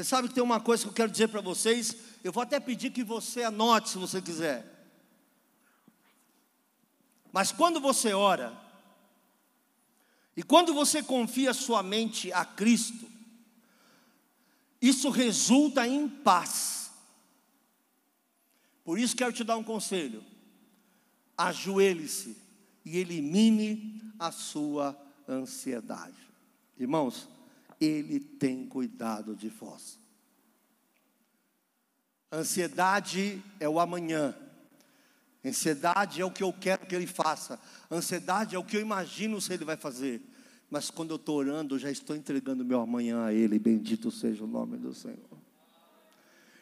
Você 0.00 0.04
sabe 0.04 0.28
que 0.28 0.34
tem 0.34 0.42
uma 0.42 0.60
coisa 0.60 0.82
que 0.82 0.88
eu 0.88 0.94
quero 0.94 1.12
dizer 1.12 1.28
para 1.28 1.42
vocês. 1.42 1.94
Eu 2.24 2.32
vou 2.32 2.42
até 2.42 2.58
pedir 2.58 2.90
que 2.90 3.04
você 3.04 3.42
anote 3.42 3.90
se 3.90 3.98
você 3.98 4.22
quiser. 4.22 4.64
Mas 7.30 7.52
quando 7.52 7.78
você 7.82 8.14
ora, 8.14 8.58
e 10.34 10.42
quando 10.42 10.72
você 10.72 11.02
confia 11.02 11.52
sua 11.52 11.82
mente 11.82 12.32
a 12.32 12.46
Cristo, 12.46 13.06
isso 14.80 15.10
resulta 15.10 15.86
em 15.86 16.08
paz. 16.08 16.90
Por 18.82 18.98
isso 18.98 19.14
quero 19.14 19.34
te 19.34 19.44
dar 19.44 19.58
um 19.58 19.62
conselho. 19.62 20.24
Ajoelhe-se 21.36 22.38
e 22.86 22.96
elimine 22.96 24.00
a 24.18 24.32
sua 24.32 24.98
ansiedade. 25.28 26.16
Irmãos, 26.78 27.28
ele 27.80 28.20
tem 28.20 28.66
cuidado 28.66 29.34
de 29.34 29.48
vós. 29.48 29.98
Ansiedade 32.30 33.42
é 33.58 33.68
o 33.68 33.80
amanhã. 33.80 34.36
Ansiedade 35.44 36.20
é 36.20 36.24
o 36.24 36.30
que 36.30 36.42
eu 36.42 36.52
quero 36.52 36.86
que 36.86 36.94
ele 36.94 37.06
faça. 37.06 37.58
Ansiedade 37.90 38.54
é 38.54 38.58
o 38.58 38.64
que 38.64 38.76
eu 38.76 38.80
imagino 38.80 39.40
se 39.40 39.52
ele 39.52 39.64
vai 39.64 39.76
fazer. 39.76 40.20
Mas 40.70 40.90
quando 40.90 41.10
eu 41.10 41.16
estou 41.16 41.38
orando, 41.38 41.74
eu 41.74 41.78
já 41.78 41.90
estou 41.90 42.14
entregando 42.14 42.64
meu 42.64 42.80
amanhã 42.80 43.24
a 43.24 43.32
ele. 43.32 43.58
Bendito 43.58 44.10
seja 44.10 44.44
o 44.44 44.46
nome 44.46 44.76
do 44.76 44.94
Senhor. 44.94 45.18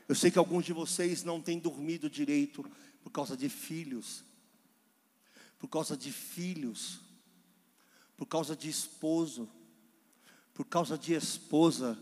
Eu 0.08 0.14
sei 0.14 0.30
que 0.30 0.38
alguns 0.38 0.64
de 0.64 0.72
vocês 0.72 1.22
não 1.24 1.42
têm 1.42 1.58
dormido 1.58 2.08
direito 2.08 2.64
por 3.02 3.10
causa 3.10 3.36
de 3.36 3.48
filhos. 3.50 4.24
Por 5.58 5.68
causa 5.68 5.96
de 5.96 6.10
filhos. 6.10 7.00
Por 8.16 8.24
causa 8.24 8.56
de 8.56 8.70
esposo 8.70 9.50
por 10.58 10.64
causa 10.64 10.98
de 10.98 11.14
esposa, 11.14 11.96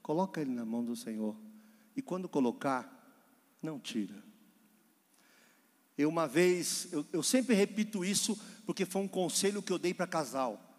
coloca 0.00 0.40
ele 0.40 0.52
na 0.52 0.64
mão 0.64 0.84
do 0.84 0.94
Senhor. 0.94 1.36
E 1.96 2.00
quando 2.00 2.28
colocar, 2.28 2.88
não 3.60 3.80
tira. 3.80 4.14
Eu 5.98 6.08
uma 6.08 6.28
vez, 6.28 6.86
eu, 6.92 7.04
eu 7.12 7.20
sempre 7.20 7.52
repito 7.52 8.04
isso, 8.04 8.40
porque 8.64 8.86
foi 8.86 9.02
um 9.02 9.08
conselho 9.08 9.60
que 9.60 9.72
eu 9.72 9.78
dei 9.78 9.92
para 9.92 10.06
casal. 10.06 10.72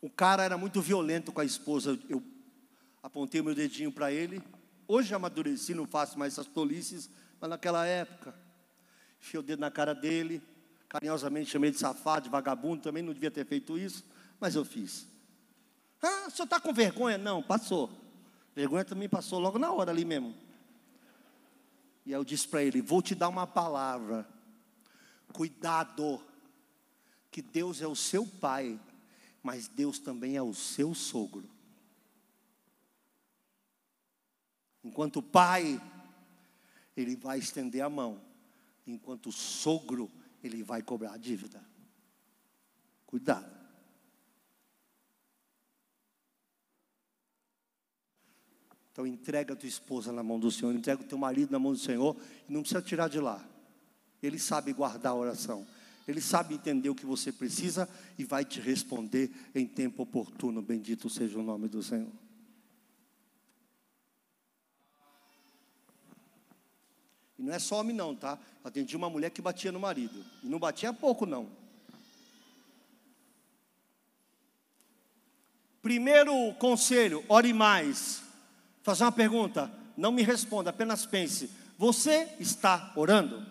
O 0.00 0.08
cara 0.08 0.44
era 0.44 0.56
muito 0.56 0.80
violento 0.80 1.32
com 1.32 1.40
a 1.40 1.44
esposa. 1.44 1.98
Eu, 2.08 2.22
Apontei 3.02 3.42
meu 3.42 3.52
dedinho 3.52 3.90
para 3.90 4.12
ele. 4.12 4.40
Hoje 4.86 5.12
amadureci, 5.12 5.74
não 5.74 5.84
faço 5.84 6.16
mais 6.16 6.34
essas 6.34 6.46
tolices, 6.46 7.10
mas 7.40 7.50
naquela 7.50 7.84
época, 7.84 8.36
enfiei 9.20 9.40
o 9.40 9.42
dedo 9.42 9.58
na 9.58 9.70
cara 9.70 9.96
dele, 9.96 10.40
carinhosamente 10.88 11.50
chamei 11.50 11.72
de 11.72 11.78
safado, 11.78 12.26
de 12.26 12.30
vagabundo, 12.30 12.84
também 12.84 13.02
não 13.02 13.12
devia 13.12 13.32
ter 13.32 13.44
feito 13.44 13.76
isso, 13.76 14.04
mas 14.38 14.54
eu 14.54 14.64
fiz. 14.64 15.07
Ah, 16.02 16.26
o 16.28 16.30
senhor 16.30 16.44
está 16.44 16.60
com 16.60 16.72
vergonha? 16.72 17.18
Não, 17.18 17.42
passou. 17.42 17.90
Vergonha 18.54 18.84
também 18.84 19.08
passou 19.08 19.38
logo 19.38 19.58
na 19.58 19.72
hora 19.72 19.90
ali 19.90 20.04
mesmo. 20.04 20.34
E 22.06 22.14
aí 22.14 22.20
eu 22.20 22.24
disse 22.24 22.46
para 22.46 22.62
ele: 22.62 22.80
Vou 22.80 23.02
te 23.02 23.14
dar 23.14 23.28
uma 23.28 23.46
palavra. 23.46 24.28
Cuidado, 25.32 26.22
que 27.30 27.42
Deus 27.42 27.82
é 27.82 27.86
o 27.86 27.94
seu 27.94 28.26
pai, 28.26 28.80
mas 29.42 29.68
Deus 29.68 29.98
também 29.98 30.36
é 30.36 30.42
o 30.42 30.54
seu 30.54 30.94
sogro. 30.94 31.48
Enquanto 34.82 35.22
pai, 35.22 35.80
ele 36.96 37.14
vai 37.16 37.38
estender 37.38 37.82
a 37.82 37.90
mão, 37.90 38.20
enquanto 38.86 39.30
sogro, 39.30 40.10
ele 40.42 40.62
vai 40.62 40.82
cobrar 40.82 41.12
a 41.12 41.18
dívida. 41.18 41.62
Cuidado. 43.06 43.57
Então 48.98 49.06
entrega 49.06 49.52
a 49.52 49.56
tua 49.56 49.68
esposa 49.68 50.10
na 50.10 50.24
mão 50.24 50.40
do 50.40 50.50
Senhor, 50.50 50.74
entrega 50.74 51.00
o 51.00 51.04
teu 51.04 51.16
marido 51.16 51.52
na 51.52 51.58
mão 51.60 51.70
do 51.70 51.78
Senhor, 51.78 52.16
e 52.48 52.52
não 52.52 52.62
precisa 52.62 52.82
tirar 52.82 53.06
de 53.06 53.20
lá. 53.20 53.40
Ele 54.20 54.40
sabe 54.40 54.72
guardar 54.72 55.12
a 55.12 55.14
oração. 55.14 55.64
Ele 56.08 56.20
sabe 56.20 56.56
entender 56.56 56.90
o 56.90 56.96
que 56.96 57.06
você 57.06 57.30
precisa 57.30 57.88
e 58.18 58.24
vai 58.24 58.44
te 58.44 58.60
responder 58.60 59.30
em 59.54 59.64
tempo 59.68 60.02
oportuno. 60.02 60.60
Bendito 60.60 61.08
seja 61.08 61.38
o 61.38 61.44
nome 61.44 61.68
do 61.68 61.80
Senhor. 61.80 62.10
E 67.38 67.42
não 67.44 67.52
é 67.52 67.60
só 67.60 67.78
homem, 67.78 67.94
não, 67.94 68.16
tá? 68.16 68.36
Atendi 68.64 68.96
uma 68.96 69.08
mulher 69.08 69.30
que 69.30 69.40
batia 69.40 69.70
no 69.70 69.78
marido. 69.78 70.24
E 70.42 70.48
não 70.48 70.58
batia 70.58 70.92
pouco, 70.92 71.24
não. 71.24 71.48
Primeiro 75.80 76.52
conselho: 76.54 77.24
ore 77.28 77.52
mais. 77.52 78.26
Fazer 78.88 79.04
uma 79.04 79.12
pergunta, 79.12 79.70
não 79.98 80.10
me 80.10 80.22
responda, 80.22 80.70
apenas 80.70 81.04
pense: 81.04 81.50
você 81.76 82.26
está 82.40 82.90
orando? 82.96 83.46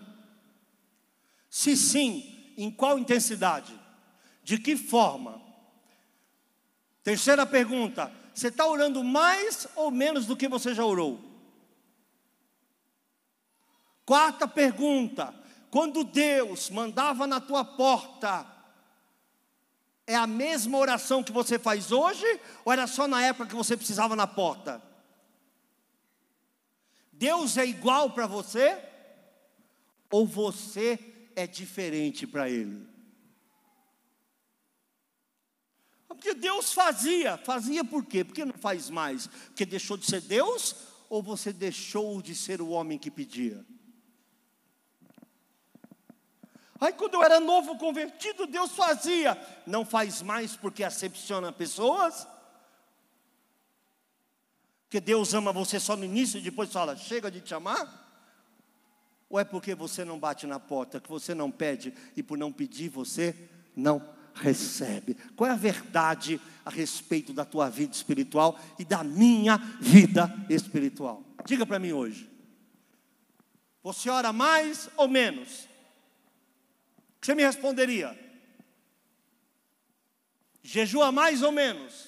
Se 1.47 1.77
sim, 1.77 2.53
em 2.57 2.71
qual 2.71 2.97
intensidade? 2.97 3.79
De 4.43 4.57
que 4.57 4.75
forma? 4.75 5.39
Terceira 7.03 7.45
pergunta: 7.45 8.11
você 8.33 8.47
está 8.47 8.65
orando 8.65 9.03
mais 9.03 9.67
ou 9.75 9.91
menos 9.91 10.25
do 10.25 10.35
que 10.35 10.47
você 10.47 10.73
já 10.73 10.83
orou? 10.83 11.21
Quarta 14.07 14.47
pergunta: 14.47 15.35
quando 15.69 16.03
Deus 16.03 16.71
mandava 16.71 17.27
na 17.27 17.39
tua 17.39 17.63
porta, 17.63 18.43
é 20.07 20.15
a 20.15 20.25
mesma 20.25 20.79
oração 20.79 21.23
que 21.23 21.31
você 21.31 21.59
faz 21.59 21.91
hoje, 21.91 22.25
ou 22.65 22.73
era 22.73 22.87
só 22.87 23.07
na 23.07 23.21
época 23.21 23.49
que 23.49 23.55
você 23.55 23.77
precisava 23.77 24.15
na 24.15 24.25
porta? 24.25 24.87
Deus 27.17 27.57
é 27.57 27.65
igual 27.65 28.11
para 28.11 28.27
você, 28.27 28.77
ou 30.11 30.25
você 30.25 30.99
é 31.35 31.47
diferente 31.47 32.27
para 32.27 32.47
Ele? 32.47 32.87
Porque 36.07 36.33
Deus 36.33 36.73
fazia, 36.73 37.37
fazia 37.37 37.83
por 37.83 38.05
quê? 38.05 38.23
Porque 38.23 38.45
não 38.45 38.53
faz 38.53 38.89
mais? 38.89 39.27
Porque 39.27 39.65
deixou 39.65 39.97
de 39.97 40.05
ser 40.05 40.21
Deus, 40.21 40.75
ou 41.09 41.21
você 41.21 41.51
deixou 41.51 42.21
de 42.21 42.35
ser 42.35 42.61
o 42.61 42.69
homem 42.69 42.97
que 42.97 43.11
pedia? 43.11 43.65
Aí 46.79 46.93
quando 46.93 47.15
eu 47.15 47.23
era 47.23 47.39
novo 47.39 47.77
convertido, 47.77 48.45
Deus 48.45 48.71
fazia. 48.71 49.35
Não 49.65 49.83
faz 49.83 50.21
mais 50.21 50.55
porque 50.55 50.83
acepciona 50.83 51.51
pessoas. 51.51 52.27
Porque 54.87 55.01
Deus 55.01 55.33
ama 55.33 55.51
você 55.51 55.81
só 55.81 55.97
no 55.97 56.05
início 56.05 56.37
e 56.37 56.41
depois 56.41 56.71
fala, 56.71 56.95
chega 56.95 57.29
de 57.29 57.41
te 57.41 57.53
amar? 57.53 58.05
Ou 59.29 59.37
é 59.37 59.43
porque 59.43 59.75
você 59.75 60.05
não 60.05 60.17
bate 60.17 60.47
na 60.47 60.61
porta, 60.61 61.01
que 61.01 61.09
você 61.09 61.35
não 61.35 61.51
pede 61.51 61.93
e 62.15 62.23
por 62.23 62.37
não 62.37 62.53
pedir 62.53 62.87
você 62.87 63.35
não 63.75 64.01
recebe? 64.33 65.15
Qual 65.35 65.49
é 65.49 65.51
a 65.51 65.57
verdade 65.57 66.39
a 66.63 66.69
respeito 66.69 67.33
da 67.33 67.43
tua 67.43 67.69
vida 67.69 67.93
espiritual 67.93 68.57
e 68.79 68.85
da 68.85 69.03
minha 69.03 69.57
vida 69.81 70.33
espiritual? 70.49 71.21
Diga 71.45 71.65
para 71.65 71.79
mim 71.79 71.91
hoje. 71.91 72.29
Você 73.83 74.09
ora 74.09 74.31
mais 74.31 74.89
ou 74.95 75.09
menos? 75.09 75.67
Você 77.21 77.35
me 77.35 77.43
responderia? 77.43 78.17
Jejua 80.63 81.11
mais 81.11 81.41
ou 81.43 81.51
menos? 81.51 82.07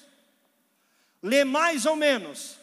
Lê 1.22 1.44
mais 1.44 1.84
ou 1.84 1.94
menos? 1.94 2.59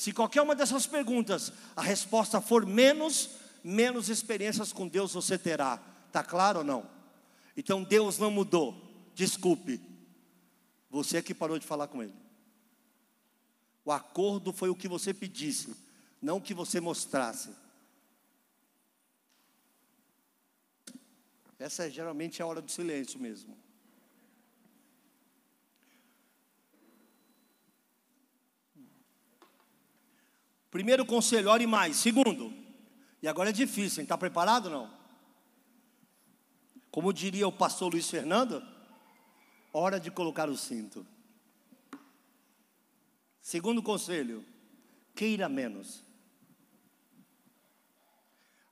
Se 0.00 0.14
qualquer 0.14 0.40
uma 0.40 0.54
dessas 0.54 0.86
perguntas 0.86 1.52
a 1.76 1.82
resposta 1.82 2.40
for 2.40 2.64
menos, 2.64 3.32
menos 3.62 4.08
experiências 4.08 4.72
com 4.72 4.88
Deus 4.88 5.12
você 5.12 5.36
terá. 5.36 5.78
Está 6.06 6.24
claro 6.24 6.60
ou 6.60 6.64
não? 6.64 6.90
Então 7.54 7.84
Deus 7.84 8.16
não 8.16 8.30
mudou. 8.30 8.82
Desculpe. 9.14 9.78
Você 10.88 11.18
é 11.18 11.22
que 11.22 11.34
parou 11.34 11.58
de 11.58 11.66
falar 11.66 11.86
com 11.86 12.02
Ele. 12.02 12.14
O 13.84 13.92
acordo 13.92 14.54
foi 14.54 14.70
o 14.70 14.74
que 14.74 14.88
você 14.88 15.12
pedisse, 15.12 15.76
não 16.22 16.38
o 16.38 16.40
que 16.40 16.54
você 16.54 16.80
mostrasse. 16.80 17.50
Essa 21.58 21.88
é, 21.88 21.90
geralmente 21.90 22.40
a 22.40 22.46
hora 22.46 22.62
do 22.62 22.70
silêncio 22.70 23.20
mesmo. 23.20 23.54
Primeiro 30.70 31.04
conselho, 31.04 31.50
ore 31.50 31.66
mais. 31.66 31.96
Segundo, 31.96 32.52
e 33.22 33.28
agora 33.28 33.50
é 33.50 33.52
difícil, 33.52 34.02
está 34.02 34.16
preparado 34.16 34.70
não? 34.70 34.90
Como 36.90 37.12
diria 37.12 37.46
o 37.46 37.52
pastor 37.52 37.92
Luiz 37.92 38.08
Fernando, 38.08 38.62
hora 39.72 40.00
de 40.00 40.10
colocar 40.10 40.48
o 40.48 40.56
cinto. 40.56 41.06
Segundo 43.40 43.82
conselho, 43.82 44.44
queira 45.14 45.48
menos. 45.48 46.02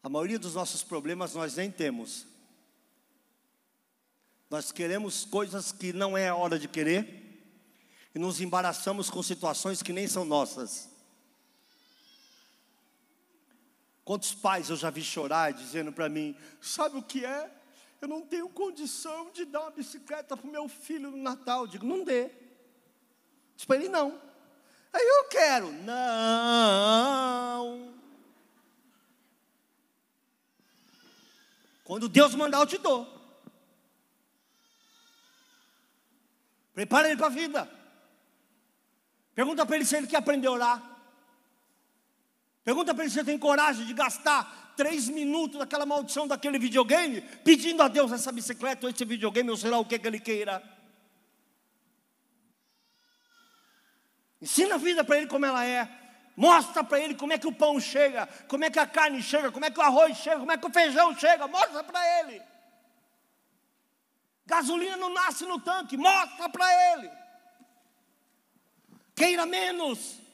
A 0.02 0.08
maioria 0.08 0.38
dos 0.38 0.54
nossos 0.54 0.82
problemas 0.82 1.34
nós 1.34 1.56
nem 1.56 1.70
temos, 1.70 2.26
nós 4.48 4.72
queremos 4.72 5.24
coisas 5.24 5.72
que 5.72 5.92
não 5.92 6.16
é 6.16 6.28
a 6.28 6.34
hora 6.34 6.58
de 6.58 6.66
querer 6.66 7.18
e 8.14 8.18
nos 8.18 8.40
embaraçamos 8.40 9.10
com 9.10 9.22
situações 9.22 9.82
que 9.82 9.92
nem 9.92 10.08
são 10.08 10.24
nossas. 10.24 10.87
Quantos 14.08 14.32
pais 14.34 14.70
eu 14.70 14.76
já 14.76 14.88
vi 14.88 15.04
chorar 15.04 15.52
dizendo 15.52 15.92
para 15.92 16.08
mim: 16.08 16.34
sabe 16.62 16.96
o 16.96 17.02
que 17.02 17.26
é? 17.26 17.52
Eu 18.00 18.08
não 18.08 18.22
tenho 18.22 18.48
condição 18.48 19.30
de 19.32 19.44
dar 19.44 19.60
uma 19.60 19.70
bicicleta 19.70 20.34
para 20.34 20.48
o 20.48 20.50
meu 20.50 20.66
filho 20.66 21.10
no 21.10 21.18
Natal. 21.18 21.64
Eu 21.64 21.66
digo: 21.66 21.84
não 21.84 22.02
dê. 22.02 22.30
Diz 23.54 23.66
para 23.66 23.76
ele: 23.76 23.90
não. 23.90 24.18
Aí 24.94 25.06
eu 25.06 25.24
quero. 25.28 25.70
Não. 25.82 25.94
Quando 31.84 32.08
Deus 32.08 32.34
mandar, 32.34 32.60
eu 32.60 32.66
te 32.66 32.78
dou. 32.78 33.06
Prepara 36.72 37.08
ele 37.08 37.18
para 37.18 37.26
a 37.26 37.28
vida. 37.28 37.70
Pergunta 39.34 39.66
para 39.66 39.76
ele 39.76 39.84
se 39.84 39.98
ele 39.98 40.06
quer 40.06 40.16
aprender 40.16 40.46
a 40.46 40.52
orar. 40.52 40.97
Pergunta 42.68 42.94
para 42.94 43.04
ele 43.04 43.10
se 43.10 43.24
tem 43.24 43.38
coragem 43.38 43.86
de 43.86 43.94
gastar 43.94 44.74
três 44.76 45.08
minutos 45.08 45.58
daquela 45.58 45.86
maldição 45.86 46.28
daquele 46.28 46.58
videogame, 46.58 47.22
pedindo 47.42 47.82
a 47.82 47.88
Deus 47.88 48.12
essa 48.12 48.30
bicicleta 48.30 48.84
ou 48.84 48.90
esse 48.90 49.06
videogame, 49.06 49.48
ou 49.48 49.56
sei 49.56 49.70
lá 49.70 49.78
o 49.78 49.86
que, 49.86 49.98
que 49.98 50.06
ele 50.06 50.20
queira. 50.20 50.62
Ensina 54.42 54.74
a 54.74 54.76
vida 54.76 55.02
para 55.02 55.16
ele 55.16 55.26
como 55.26 55.46
ela 55.46 55.64
é. 55.64 55.88
Mostra 56.36 56.84
para 56.84 57.00
ele 57.00 57.14
como 57.14 57.32
é 57.32 57.38
que 57.38 57.46
o 57.46 57.54
pão 57.54 57.80
chega, 57.80 58.26
como 58.46 58.66
é 58.66 58.70
que 58.70 58.78
a 58.78 58.86
carne 58.86 59.22
chega, 59.22 59.50
como 59.50 59.64
é 59.64 59.70
que 59.70 59.80
o 59.80 59.82
arroz 59.82 60.18
chega, 60.18 60.38
como 60.38 60.52
é 60.52 60.58
que 60.58 60.66
o 60.66 60.70
feijão 60.70 61.18
chega. 61.18 61.48
Mostra 61.48 61.82
para 61.82 62.20
ele. 62.20 62.42
Gasolina 64.44 64.98
não 64.98 65.08
nasce 65.08 65.46
no 65.46 65.58
tanque, 65.58 65.96
mostra 65.96 66.50
para 66.50 66.92
ele. 66.92 67.10
Queira 69.16 69.46
menos. 69.46 70.27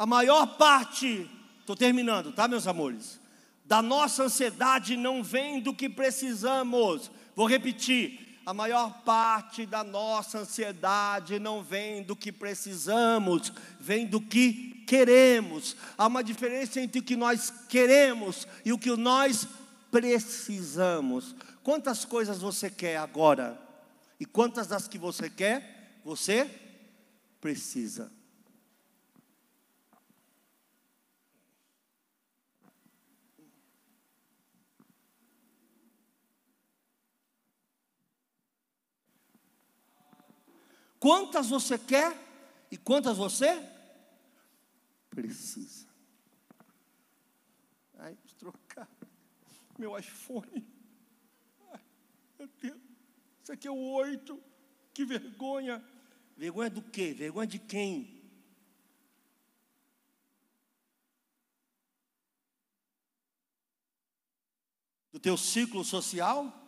A 0.00 0.06
maior 0.06 0.56
parte, 0.56 1.30
estou 1.60 1.76
terminando, 1.76 2.32
tá, 2.32 2.48
meus 2.48 2.66
amores? 2.66 3.20
Da 3.66 3.82
nossa 3.82 4.22
ansiedade 4.22 4.96
não 4.96 5.22
vem 5.22 5.60
do 5.60 5.74
que 5.74 5.90
precisamos. 5.90 7.10
Vou 7.36 7.46
repetir: 7.46 8.40
a 8.46 8.54
maior 8.54 9.02
parte 9.02 9.66
da 9.66 9.84
nossa 9.84 10.38
ansiedade 10.38 11.38
não 11.38 11.62
vem 11.62 12.02
do 12.02 12.16
que 12.16 12.32
precisamos, 12.32 13.52
vem 13.78 14.06
do 14.06 14.22
que 14.22 14.82
queremos. 14.86 15.76
Há 15.98 16.06
uma 16.06 16.24
diferença 16.24 16.80
entre 16.80 17.00
o 17.00 17.04
que 17.04 17.14
nós 17.14 17.52
queremos 17.68 18.48
e 18.64 18.72
o 18.72 18.78
que 18.78 18.96
nós 18.96 19.46
precisamos. 19.90 21.36
Quantas 21.62 22.06
coisas 22.06 22.38
você 22.38 22.70
quer 22.70 22.96
agora? 22.96 23.60
E 24.18 24.24
quantas 24.24 24.66
das 24.66 24.88
que 24.88 24.96
você 24.96 25.28
quer, 25.28 26.00
você 26.02 26.50
precisa? 27.38 28.10
Quantas 41.00 41.48
você 41.48 41.78
quer 41.78 42.14
e 42.70 42.76
quantas 42.76 43.16
você 43.16 43.48
precisa. 45.08 45.88
Ai, 47.98 48.16
trocar 48.38 48.88
meu 49.78 49.98
iPhone. 49.98 50.66
Meu 52.38 52.48
Deus, 52.60 52.80
isso 53.42 53.52
aqui 53.52 53.66
é 53.66 53.70
o 53.70 53.92
oito. 53.94 54.38
Que 54.92 55.06
vergonha. 55.06 55.82
Vergonha 56.36 56.68
do 56.68 56.82
quê? 56.82 57.14
Vergonha 57.14 57.46
de 57.46 57.58
quem? 57.58 58.20
Do 65.10 65.18
teu 65.18 65.36
ciclo 65.36 65.82
social? 65.82 66.59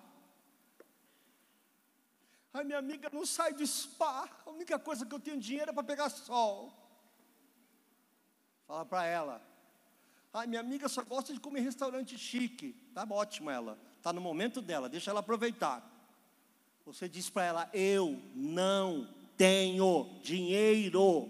Ai, 2.55 2.64
minha 2.64 2.78
amiga 2.78 3.09
não 3.12 3.24
sai 3.24 3.55
do 3.55 3.66
spa. 3.66 4.28
A 4.44 4.50
única 4.50 4.78
coisa 4.78 5.07
que 5.07 5.14
eu 5.14 5.20
tenho 5.20 5.40
dinheiro 5.40 5.70
é 5.70 5.74
para 5.74 5.82
pegar 5.82 6.11
sol. 6.11 6.72
Fala 8.66 8.84
para 8.84 9.07
ela. 9.07 9.42
Ai, 10.32 10.46
minha 10.46 10.61
amiga 10.61 10.88
só 10.88 11.03
gosta 11.03 11.32
de 11.32 11.40
comer 11.40 11.61
restaurante 11.61 12.18
chique. 12.18 12.72
Tá 12.94 13.07
ótimo 13.11 13.50
ela. 13.50 13.78
Tá 14.03 14.12
no 14.12 14.20
momento 14.20 14.61
dela, 14.61 14.88
deixa 14.88 15.11
ela 15.11 15.20
aproveitar. 15.20 15.88
Você 16.84 17.09
diz 17.09 17.30
para 17.30 17.44
ela: 17.44 17.70
"Eu 17.72 18.20
não 18.34 19.09
tenho 19.36 20.20
dinheiro". 20.22 21.28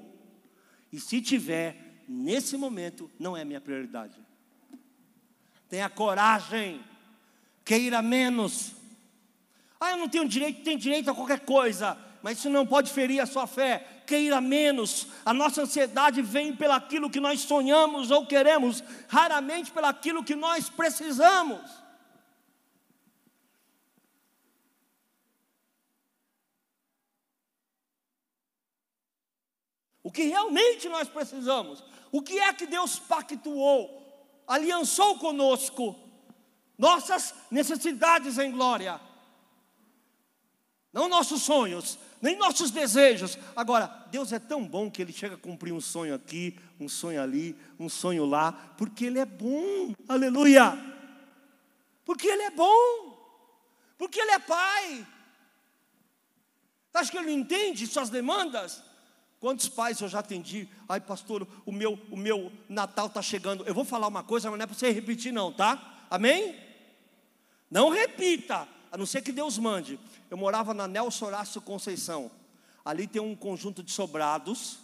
E 0.93 0.99
se 0.99 1.21
tiver, 1.21 2.05
nesse 2.09 2.57
momento 2.57 3.11
não 3.19 3.37
é 3.37 3.45
minha 3.45 3.61
prioridade. 3.61 4.19
Tenha 5.69 5.89
coragem. 5.89 6.85
Queira 7.65 8.03
menos 8.03 8.82
ah, 9.83 9.91
eu 9.91 9.97
não 9.97 10.09
tenho 10.09 10.29
direito, 10.29 10.63
tem 10.63 10.79
direito 10.79 11.11
a 11.11 11.15
qualquer 11.15 11.41
coisa, 11.41 11.99
mas 12.23 12.39
isso 12.39 12.49
não 12.49 12.65
pode 12.65 12.93
ferir 12.93 13.19
a 13.21 13.27
sua 13.27 13.49
fé. 13.49 13.85
Queira 14.07 14.41
menos, 14.41 15.09
a 15.25 15.35
nossa 15.35 15.63
ansiedade 15.63 16.23
vem 16.23 16.55
pelaquilo 16.55 17.11
que 17.11 17.19
nós 17.19 17.41
sonhamos 17.41 18.13
ou 18.13 18.25
queremos, 18.25 18.81
raramente 19.09 19.73
pelaquilo 19.73 20.23
que 20.23 20.37
nós 20.37 20.71
precisamos. 20.71 21.61
O 30.01 30.13
que 30.13 30.23
realmente 30.23 30.89
nós 30.89 31.09
precisamos, 31.09 31.83
o 32.13 32.23
que 32.23 32.39
é 32.39 32.53
que 32.53 32.67
Deus 32.67 33.01
pactuou, 33.01 34.45
aliançou 34.47 35.19
conosco, 35.19 35.99
nossas 36.79 37.35
necessidades 37.51 38.39
em 38.39 38.53
glória 38.53 39.01
não 40.93 41.09
nossos 41.09 41.43
sonhos, 41.43 41.99
nem 42.21 42.37
nossos 42.37 42.71
desejos. 42.71 43.39
Agora, 43.57 43.87
Deus 44.11 44.33
é 44.33 44.39
tão 44.39 44.67
bom 44.67 44.91
que 44.91 45.01
Ele 45.01 45.13
chega 45.13 45.35
a 45.37 45.39
cumprir 45.39 45.73
um 45.73 45.81
sonho 45.81 46.15
aqui, 46.15 46.59
um 46.79 46.89
sonho 46.89 47.23
ali, 47.23 47.57
um 47.79 47.89
sonho 47.89 48.25
lá, 48.25 48.53
porque 48.77 49.07
Ele 49.07 49.19
é 49.19 49.25
bom, 49.25 49.95
aleluia. 50.09 50.79
Porque 52.05 52.29
Ele 52.29 52.43
é 52.43 52.51
bom, 52.51 53.19
porque 53.97 54.21
Ele 54.21 54.33
é 54.33 54.39
Pai. 54.39 55.07
Acho 56.93 57.11
que 57.11 57.17
Ele 57.17 57.27
não 57.27 57.39
entende 57.39 57.87
suas 57.87 58.11
demandas? 58.11 58.83
Quantos 59.41 59.69
pais 59.69 60.01
eu 60.01 60.09
já 60.09 60.21
atendi? 60.21 60.69
Ai, 60.89 61.01
pastor, 61.01 61.49
o 61.67 61.73
meu, 61.73 61.99
o 62.11 62.17
meu 62.17 62.53
Natal 62.69 63.07
está 63.07 63.21
chegando. 63.21 63.65
Eu 63.67 63.75
vou 63.75 63.85
falar 63.85 64.07
uma 64.07 64.23
coisa, 64.23 64.49
mas 64.49 64.59
não 64.59 64.65
é 64.65 64.67
para 64.69 64.77
você 64.77 64.91
repetir, 64.93 65.33
não, 65.33 65.53
tá? 65.53 66.05
Amém? 66.09 66.57
Não 67.69 67.89
repita 67.89 68.69
a 68.93 68.97
não 68.97 69.07
ser 69.07 69.23
que 69.23 69.33
Deus 69.33 69.59
mande. 69.59 69.99
Eu 70.33 70.39
morava 70.39 70.73
na 70.73 70.89
Nelson 70.89 71.27
Horácio 71.27 71.61
Conceição. 71.61 72.31
Ali 72.83 73.07
tem 73.07 73.21
um 73.21 73.37
conjunto 73.37 73.83
de 73.83 73.93
sobrados. 73.93 74.79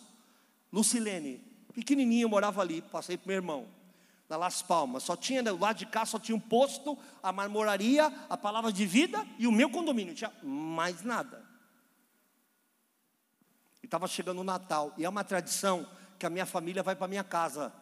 Lucilene, 0.70 1.38
pequenininho, 1.72 2.26
eu 2.26 2.28
morava 2.28 2.60
ali, 2.60 2.82
passei 2.82 3.16
para 3.16 3.28
meu 3.28 3.36
irmão. 3.36 3.66
Na 4.28 4.36
Las 4.36 4.60
Palmas, 4.60 5.04
só 5.04 5.16
tinha, 5.16 5.42
do 5.42 5.58
lado 5.58 5.78
de 5.78 5.86
cá 5.86 6.04
só 6.04 6.18
tinha 6.18 6.36
um 6.36 6.40
posto, 6.40 6.98
a 7.22 7.32
marmoraria, 7.32 8.14
a 8.28 8.36
palavra 8.36 8.70
de 8.70 8.84
vida 8.84 9.26
e 9.38 9.46
o 9.46 9.50
meu 9.50 9.70
condomínio, 9.70 10.08
não 10.08 10.14
tinha 10.14 10.30
mais 10.42 11.00
nada. 11.02 11.42
E 13.82 13.86
estava 13.86 14.06
chegando 14.06 14.42
o 14.42 14.44
Natal, 14.44 14.92
e 14.98 15.06
é 15.06 15.08
uma 15.08 15.24
tradição 15.24 15.88
que 16.18 16.26
a 16.26 16.30
minha 16.30 16.44
família 16.44 16.82
vai 16.82 16.94
para 16.94 17.08
minha 17.08 17.24
casa. 17.24 17.72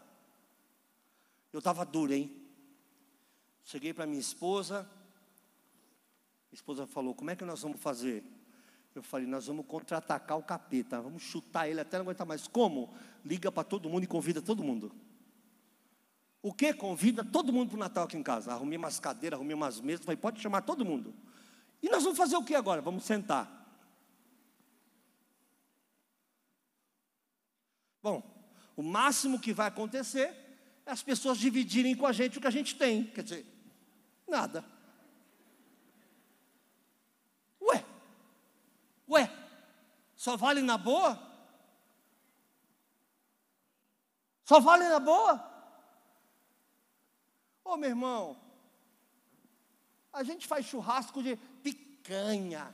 Eu 1.52 1.58
estava 1.58 1.84
duro, 1.84 2.12
hein? 2.12 2.30
Cheguei 3.64 3.92
para 3.92 4.06
minha 4.06 4.20
esposa, 4.20 4.88
esposa 6.56 6.86
falou: 6.86 7.14
Como 7.14 7.30
é 7.30 7.36
que 7.36 7.44
nós 7.44 7.62
vamos 7.62 7.80
fazer? 7.80 8.24
Eu 8.94 9.02
falei: 9.02 9.26
Nós 9.26 9.46
vamos 9.46 9.66
contra-atacar 9.66 10.38
o 10.38 10.42
capeta, 10.42 11.00
vamos 11.00 11.22
chutar 11.22 11.68
ele 11.68 11.80
até 11.80 11.98
não 11.98 12.04
aguentar 12.04 12.26
mais. 12.26 12.48
Como? 12.48 12.92
Liga 13.24 13.52
para 13.52 13.62
todo 13.62 13.88
mundo 13.88 14.04
e 14.04 14.06
convida 14.06 14.42
todo 14.42 14.64
mundo. 14.64 14.92
O 16.42 16.52
que? 16.52 16.72
Convida 16.72 17.24
todo 17.24 17.52
mundo 17.52 17.70
para 17.70 17.76
o 17.76 17.80
Natal 17.80 18.04
aqui 18.04 18.16
em 18.16 18.22
casa. 18.22 18.52
Arrumei 18.52 18.78
umas 18.78 18.98
cadeiras, 18.98 19.36
arrumei 19.36 19.54
umas 19.54 19.80
mesas. 19.80 20.04
Falei: 20.04 20.16
Pode 20.16 20.40
chamar 20.40 20.62
todo 20.62 20.84
mundo. 20.84 21.14
E 21.82 21.88
nós 21.88 22.02
vamos 22.02 22.18
fazer 22.18 22.36
o 22.36 22.44
que 22.44 22.54
agora? 22.54 22.80
Vamos 22.80 23.04
sentar. 23.04 23.64
Bom, 28.02 28.22
o 28.76 28.82
máximo 28.82 29.40
que 29.40 29.52
vai 29.52 29.66
acontecer 29.66 30.34
é 30.86 30.90
as 30.90 31.02
pessoas 31.02 31.38
dividirem 31.38 31.94
com 31.94 32.06
a 32.06 32.12
gente 32.12 32.38
o 32.38 32.40
que 32.40 32.46
a 32.46 32.52
gente 32.52 32.76
tem. 32.76 33.04
Quer 33.04 33.22
dizer, 33.24 33.46
nada. 34.26 34.75
Ué, 39.08 39.30
só 40.16 40.36
vale 40.36 40.62
na 40.62 40.76
boa? 40.76 41.18
Só 44.44 44.60
vale 44.60 44.88
na 44.88 45.00
boa? 45.00 45.44
Ô 47.64 47.76
meu 47.76 47.90
irmão, 47.90 48.36
a 50.12 50.22
gente 50.22 50.46
faz 50.46 50.64
churrasco 50.66 51.22
de 51.22 51.36
picanha. 51.62 52.72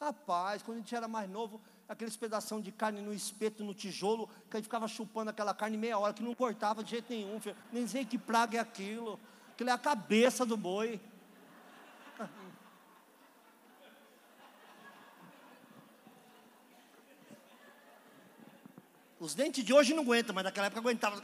Rapaz, 0.00 0.62
quando 0.62 0.78
a 0.78 0.80
gente 0.80 0.94
era 0.94 1.06
mais 1.06 1.30
novo, 1.30 1.60
aqueles 1.88 2.16
pedação 2.16 2.60
de 2.60 2.72
carne 2.72 3.00
no 3.00 3.12
espeto, 3.12 3.62
no 3.62 3.74
tijolo, 3.74 4.28
que 4.48 4.56
a 4.56 4.58
gente 4.58 4.64
ficava 4.64 4.88
chupando 4.88 5.30
aquela 5.30 5.54
carne 5.54 5.76
meia 5.76 5.98
hora, 5.98 6.12
que 6.14 6.22
não 6.22 6.34
cortava 6.34 6.82
de 6.82 6.90
jeito 6.90 7.12
nenhum. 7.12 7.40
Nem 7.72 7.86
sei 7.86 8.04
que 8.04 8.18
praga 8.18 8.58
é 8.58 8.60
aquilo. 8.60 9.20
Aquilo 9.52 9.70
é 9.70 9.72
a 9.72 9.78
cabeça 9.78 10.46
do 10.46 10.56
boi. 10.56 11.00
Os 19.20 19.34
dentes 19.34 19.62
de 19.62 19.74
hoje 19.74 19.92
não 19.92 20.02
aguentam, 20.02 20.34
mas 20.34 20.44
naquela 20.44 20.68
época 20.68 20.80
aguentava. 20.80 21.22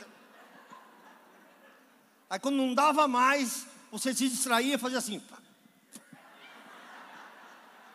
Aí 2.28 2.38
quando 2.38 2.56
não 2.56 2.74
dava 2.74 3.08
mais, 3.08 3.66
você 3.90 4.12
se 4.12 4.28
distraía 4.28 4.74
e 4.74 4.78
fazia 4.78 4.98
assim. 4.98 5.22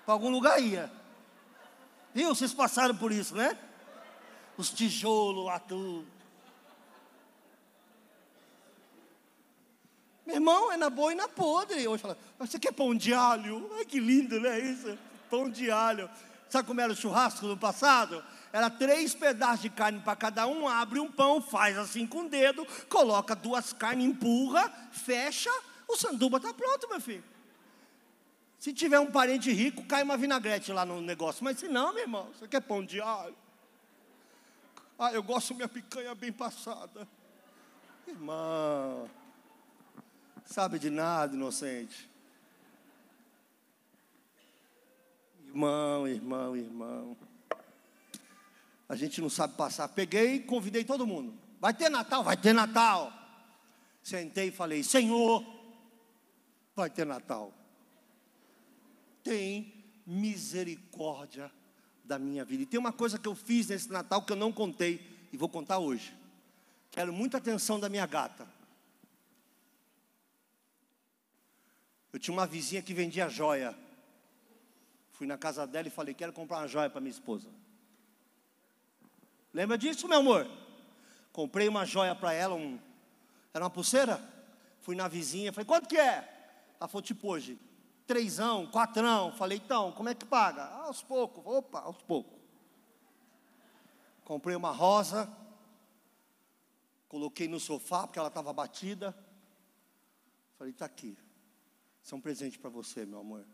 Para 0.03 0.15
algum 0.15 0.31
lugar 0.31 0.59
ia. 0.59 0.91
Viu? 2.15 2.33
Vocês 2.33 2.51
passaram 2.51 2.97
por 2.97 3.11
isso, 3.11 3.35
né? 3.35 3.55
Os 4.57 4.71
tijolos 4.71 5.45
lá, 5.45 5.59
tudo. 5.59 6.07
Meu 10.25 10.35
irmão, 10.35 10.71
é 10.71 10.77
na 10.77 10.89
boa 10.89 11.11
e 11.11 11.15
na 11.15 11.27
podre. 11.27 11.87
Hoje 11.87 12.01
fala, 12.01 12.17
você 12.39 12.57
quer 12.57 12.73
pão 12.73 12.95
de 12.95 13.13
alho? 13.13 13.69
Ai, 13.75 13.85
que 13.85 13.99
lindo, 13.99 14.39
né? 14.39 14.59
Isso, 14.59 14.97
pão 15.29 15.47
de 15.47 15.69
alho. 15.69 16.09
Sabe 16.49 16.67
como 16.67 16.81
era 16.81 16.91
o 16.91 16.95
churrasco 16.95 17.45
no 17.45 17.55
passado? 17.55 18.23
Era 18.53 18.69
três 18.69 19.13
pedaços 19.13 19.61
de 19.61 19.69
carne 19.69 19.99
para 20.01 20.15
cada 20.15 20.45
um, 20.45 20.67
abre 20.67 20.99
um 20.99 21.09
pão, 21.09 21.41
faz 21.41 21.77
assim 21.77 22.05
com 22.05 22.25
o 22.25 22.29
dedo, 22.29 22.67
coloca 22.89 23.35
duas 23.35 23.71
carnes, 23.71 24.05
empurra, 24.07 24.69
fecha, 24.91 25.49
o 25.87 25.95
sanduba 25.95 26.37
está 26.37 26.53
pronto, 26.53 26.89
meu 26.89 26.99
filho. 26.99 27.23
Se 28.59 28.73
tiver 28.73 28.99
um 28.99 29.09
parente 29.09 29.51
rico, 29.51 29.83
cai 29.85 30.03
uma 30.03 30.15
vinagrete 30.15 30.71
lá 30.71 30.85
no 30.85 31.01
negócio. 31.01 31.43
Mas 31.43 31.57
se 31.57 31.67
não, 31.67 31.93
meu 31.93 32.03
irmão, 32.03 32.29
você 32.33 32.47
quer 32.47 32.61
pão 32.61 32.85
de 32.85 33.01
alho? 33.01 33.35
Ah, 34.99 35.11
eu 35.13 35.23
gosto 35.23 35.55
minha 35.55 35.67
picanha 35.67 36.13
bem 36.13 36.31
passada. 36.31 37.07
Irmão, 38.07 39.09
sabe 40.45 40.77
de 40.77 40.91
nada, 40.91 41.35
inocente. 41.35 42.07
Irmão, 45.47 46.07
irmão, 46.07 46.55
irmão. 46.55 47.17
A 48.91 48.95
gente 48.97 49.21
não 49.21 49.29
sabe 49.29 49.55
passar. 49.55 49.87
Peguei 49.87 50.35
e 50.35 50.39
convidei 50.41 50.83
todo 50.83 51.07
mundo. 51.07 51.33
Vai 51.61 51.73
ter 51.73 51.87
Natal? 51.87 52.25
Vai 52.25 52.35
ter 52.35 52.51
Natal. 52.51 53.09
Sentei 54.03 54.49
e 54.49 54.51
falei: 54.51 54.83
Senhor, 54.83 55.45
vai 56.75 56.89
ter 56.89 57.05
Natal. 57.05 57.53
Tem 59.23 59.73
misericórdia 60.05 61.49
da 62.03 62.19
minha 62.19 62.43
vida. 62.43 62.63
E 62.63 62.65
tem 62.65 62.77
uma 62.77 62.91
coisa 62.91 63.17
que 63.17 63.29
eu 63.29 63.33
fiz 63.33 63.69
nesse 63.69 63.89
Natal 63.89 64.23
que 64.23 64.33
eu 64.33 64.35
não 64.35 64.51
contei 64.51 64.99
e 65.31 65.37
vou 65.37 65.47
contar 65.47 65.79
hoje. 65.79 66.13
Quero 66.91 67.13
muita 67.13 67.37
atenção 67.37 67.79
da 67.79 67.87
minha 67.87 68.05
gata. 68.05 68.45
Eu 72.11 72.19
tinha 72.19 72.33
uma 72.33 72.45
vizinha 72.45 72.81
que 72.81 72.93
vendia 72.93 73.29
joia. 73.29 73.73
Fui 75.13 75.25
na 75.25 75.37
casa 75.37 75.65
dela 75.65 75.87
e 75.87 75.91
falei: 75.91 76.13
Quero 76.13 76.33
comprar 76.33 76.57
uma 76.57 76.67
joia 76.67 76.89
para 76.89 76.99
minha 76.99 77.09
esposa. 77.09 77.47
Lembra 79.53 79.77
disso, 79.77 80.07
meu 80.07 80.19
amor? 80.19 80.49
Comprei 81.31 81.67
uma 81.67 81.85
joia 81.85 82.15
para 82.15 82.33
ela, 82.33 82.55
um, 82.55 82.79
era 83.53 83.63
uma 83.63 83.69
pulseira. 83.69 84.21
Fui 84.81 84.95
na 84.95 85.07
vizinha, 85.07 85.53
falei: 85.53 85.65
Quanto 85.65 85.87
que 85.87 85.97
é? 85.97 86.73
Ela 86.79 86.87
falou: 86.87 87.01
Tipo 87.01 87.29
hoje, 87.29 87.59
trêsão, 88.07 88.67
quatrão. 88.67 89.31
Falei: 89.33 89.61
Então, 89.63 89.91
como 89.91 90.09
é 90.09 90.15
que 90.15 90.25
paga? 90.25 90.63
Ah, 90.63 90.85
aos 90.87 91.01
poucos, 91.01 91.43
opa, 91.45 91.79
aos 91.81 92.01
poucos. 92.01 92.39
Comprei 94.23 94.55
uma 94.55 94.71
rosa, 94.71 95.29
coloquei 97.07 97.47
no 97.47 97.59
sofá 97.59 98.07
porque 98.07 98.19
ela 98.19 98.29
estava 98.29 98.51
batida. 98.53 99.15
Falei: 100.57 100.71
Está 100.71 100.85
aqui. 100.85 101.17
Isso 102.03 102.15
é 102.15 102.17
um 102.17 102.21
presente 102.21 102.57
para 102.57 102.69
você, 102.69 103.05
meu 103.05 103.19
amor. 103.19 103.45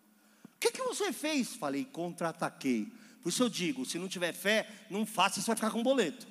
O 0.45 0.59
que, 0.59 0.71
que 0.71 0.81
você 0.81 1.11
fez? 1.11 1.55
Falei, 1.55 1.85
contra-ataquei. 1.85 2.91
Por 3.27 3.31
isso 3.31 3.43
eu 3.43 3.49
digo: 3.49 3.85
se 3.85 3.99
não 3.99 4.07
tiver 4.07 4.31
fé, 4.31 4.65
não 4.89 5.05
faça, 5.05 5.41
você 5.41 5.47
vai 5.47 5.57
ficar 5.57 5.69
com 5.69 5.83
boleto. 5.83 6.25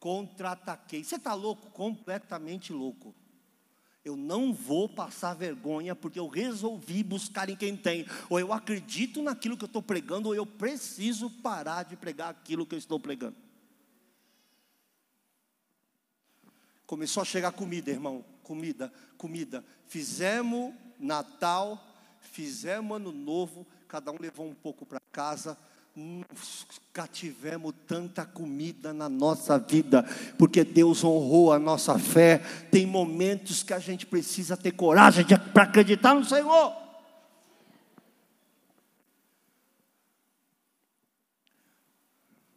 Contra-ataquei. 0.00 1.04
Você 1.04 1.14
está 1.14 1.34
louco? 1.34 1.70
Completamente 1.70 2.72
louco. 2.72 3.14
Eu 4.04 4.16
não 4.16 4.52
vou 4.52 4.88
passar 4.88 5.34
vergonha 5.34 5.94
porque 5.94 6.18
eu 6.18 6.26
resolvi 6.26 7.04
buscar 7.04 7.48
em 7.48 7.54
quem 7.54 7.76
tem. 7.76 8.04
Ou 8.28 8.40
eu 8.40 8.52
acredito 8.52 9.22
naquilo 9.22 9.56
que 9.56 9.62
eu 9.62 9.68
estou 9.68 9.80
pregando, 9.80 10.30
ou 10.30 10.34
eu 10.34 10.44
preciso 10.44 11.30
parar 11.30 11.84
de 11.84 11.94
pregar 11.94 12.30
aquilo 12.30 12.66
que 12.66 12.74
eu 12.74 12.78
estou 12.80 12.98
pregando. 12.98 13.36
Começou 16.88 17.20
a 17.20 17.24
chegar 17.24 17.52
comida, 17.52 17.88
irmão 17.88 18.24
comida, 18.42 18.92
comida. 19.16 19.64
Fizemos 19.86 20.74
Natal, 20.98 21.80
fizemos 22.20 22.96
Ano 22.96 23.12
Novo, 23.12 23.64
cada 23.88 24.10
um 24.10 24.16
levou 24.18 24.46
um 24.46 24.54
pouco 24.54 24.84
para 24.84 25.00
casa. 25.12 25.56
Nunca 25.94 27.08
tivemos 27.10 27.74
tanta 27.86 28.26
comida 28.26 28.92
na 28.92 29.08
nossa 29.08 29.58
vida, 29.58 30.02
porque 30.36 30.62
Deus 30.62 31.02
honrou 31.02 31.52
a 31.52 31.58
nossa 31.58 31.98
fé. 31.98 32.38
Tem 32.70 32.84
momentos 32.84 33.62
que 33.62 33.72
a 33.72 33.78
gente 33.78 34.04
precisa 34.04 34.56
ter 34.56 34.72
coragem 34.72 35.24
para 35.54 35.62
acreditar 35.62 36.14
no 36.14 36.24
Senhor. 36.24 36.74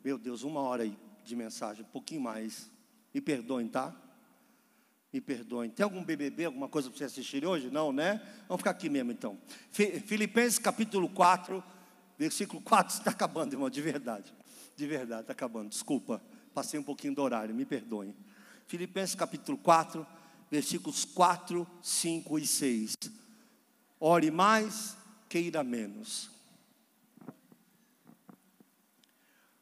Meu 0.04 0.18
Deus, 0.18 0.44
uma 0.44 0.62
hora 0.62 0.90
de 1.24 1.36
mensagem, 1.36 1.84
um 1.84 1.92
pouquinho 1.92 2.22
mais. 2.22 2.70
Me 3.14 3.22
perdoem, 3.22 3.68
tá? 3.68 3.96
Me 5.12 5.20
perdoem. 5.20 5.72
Tem 5.72 5.84
algum 5.84 6.04
BBB, 6.04 6.46
alguma 6.46 6.68
coisa 6.68 6.90
para 6.90 6.98
você 6.98 7.06
assistir 7.06 7.46
hoje? 7.46 7.72
Não, 7.72 7.92
né? 7.92 8.22
Vamos 8.48 8.62
ficar 8.62 8.72
aqui 8.72 8.90
mesmo 8.90 9.12
então. 9.12 9.40
Filipenses 9.72 10.60
capítulo 10.60 11.10
4, 11.10 11.64
versículo 12.18 12.62
4. 12.62 12.94
Está 13.00 13.12
acabando, 13.12 13.54
irmão, 13.54 13.70
de 13.70 13.82
verdade. 13.82 14.34
De 14.76 14.88
verdade, 14.88 15.22
está 15.22 15.34
acabando. 15.34 15.70
Desculpa, 15.70 16.22
passei 16.54 16.80
um 16.80 16.84
pouquinho 16.84 17.14
do 17.14 17.22
horário, 17.22 17.54
me 17.54 17.66
perdoem. 17.66 18.16
Filipenses 18.66 19.14
capítulo 19.14 19.58
4, 19.58 20.08
versículos 20.50 21.04
4, 21.04 21.68
5 21.82 22.40
e 22.40 22.48
6. 22.48 22.94
Ore 24.00 24.32
mais, 24.32 24.96
queira 25.28 25.64
menos. 25.64 26.30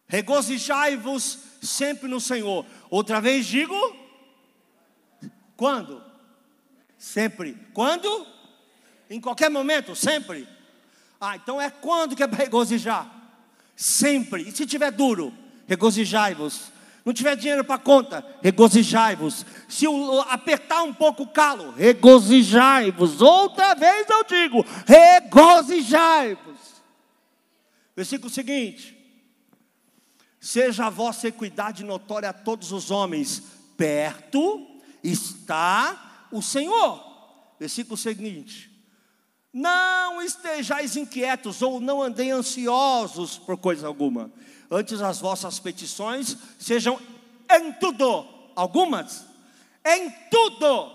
Regozijai-vos 0.07 1.39
sempre 1.61 2.07
no 2.07 2.21
Senhor. 2.21 2.65
Outra 2.89 3.19
vez 3.19 3.45
digo 3.45 3.75
quando? 5.57 6.01
Sempre. 6.97 7.57
Quando? 7.73 8.25
Em 9.09 9.19
qualquer 9.19 9.49
momento, 9.49 9.95
sempre. 9.95 10.47
Ah, 11.19 11.35
então 11.35 11.59
é 11.59 11.69
quando 11.69 12.15
que 12.15 12.21
é 12.21 12.27
para 12.27 12.37
regozijar? 12.37 13.11
Sempre. 13.75 14.43
E 14.43 14.51
se 14.51 14.65
tiver 14.65 14.91
duro, 14.91 15.33
regozijai-vos. 15.67 16.71
Não 17.03 17.13
tiver 17.13 17.35
dinheiro 17.37 17.63
para 17.63 17.77
conta, 17.77 18.25
regozijai-vos. 18.43 19.45
Se 19.67 19.87
o, 19.87 20.19
apertar 20.21 20.83
um 20.83 20.93
pouco 20.93 21.23
o 21.23 21.27
calo, 21.27 21.71
regozijai-vos. 21.71 23.21
Outra 23.21 23.73
vez 23.73 24.07
eu 24.09 24.23
digo, 24.25 24.65
regozijai-vos. 24.85 26.57
Versículo 27.95 28.29
seguinte: 28.29 28.95
Seja 30.39 30.87
a 30.87 30.89
vossa 30.89 31.29
equidade 31.29 31.83
notória 31.83 32.29
a 32.29 32.33
todos 32.33 32.73
os 32.73 32.91
homens, 32.91 33.41
perto 33.77 34.76
está 35.11 36.27
o 36.31 36.41
Senhor. 36.41 37.03
Versículo 37.59 37.97
seguinte: 37.97 38.69
Não 39.51 40.21
estejais 40.21 40.95
inquietos 40.95 41.61
ou 41.61 41.79
não 41.79 42.01
andem 42.01 42.31
ansiosos 42.31 43.37
por 43.37 43.57
coisa 43.57 43.87
alguma, 43.87 44.31
antes 44.69 45.01
as 45.01 45.19
vossas 45.19 45.59
petições 45.59 46.37
sejam 46.59 46.99
em 47.49 47.71
tudo, 47.73 48.27
algumas, 48.55 49.25
em 49.85 50.11
tudo, 50.29 50.91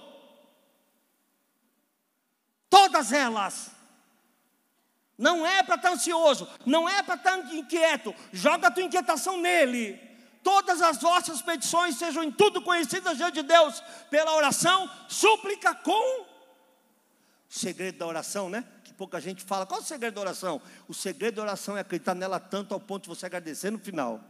todas 2.69 3.13
elas. 3.13 3.71
Não 5.17 5.47
é 5.47 5.63
para 5.63 5.77
estar 5.77 5.93
ansioso, 5.93 6.49
não 6.67 6.89
é 6.89 7.03
para 7.03 7.15
estar 7.15 7.55
inquieto, 7.55 8.15
joga 8.33 8.67
a 8.67 8.71
tua 8.71 8.83
inquietação 8.83 9.39
nele 9.39 10.12
todas 10.43 10.83
as 10.83 11.01
vossas 11.01 11.41
petições 11.41 11.97
sejam 11.97 12.23
em 12.23 12.31
tudo 12.31 12.63
conhecidas 12.63 13.17
diante 13.17 13.35
de 13.35 13.43
Deus 13.43 13.83
pela 14.11 14.35
oração, 14.35 14.91
súplica 15.09 15.75
com 15.75 16.23
o 16.23 16.27
segredo 17.49 17.99
da 17.99 18.07
oração, 18.07 18.49
né? 18.49 18.65
Que 18.83 18.93
pouca 18.93 19.21
gente 19.21 19.43
fala. 19.43 19.67
Qual 19.67 19.81
é 19.81 19.83
o 19.83 19.87
segredo 19.87 20.15
da 20.15 20.21
oração? 20.23 20.61
O 20.89 20.95
segredo 20.95 21.37
da 21.37 21.43
oração 21.43 21.77
é 21.77 21.81
acreditar 21.81 22.15
nela 22.15 22.41
tanto 22.41 22.73
ao 22.75 22.81
ponto 22.81 23.05
de 23.05 23.09
você 23.09 23.27
agradecer 23.27 23.71
no 23.71 23.79
final. 23.79 24.21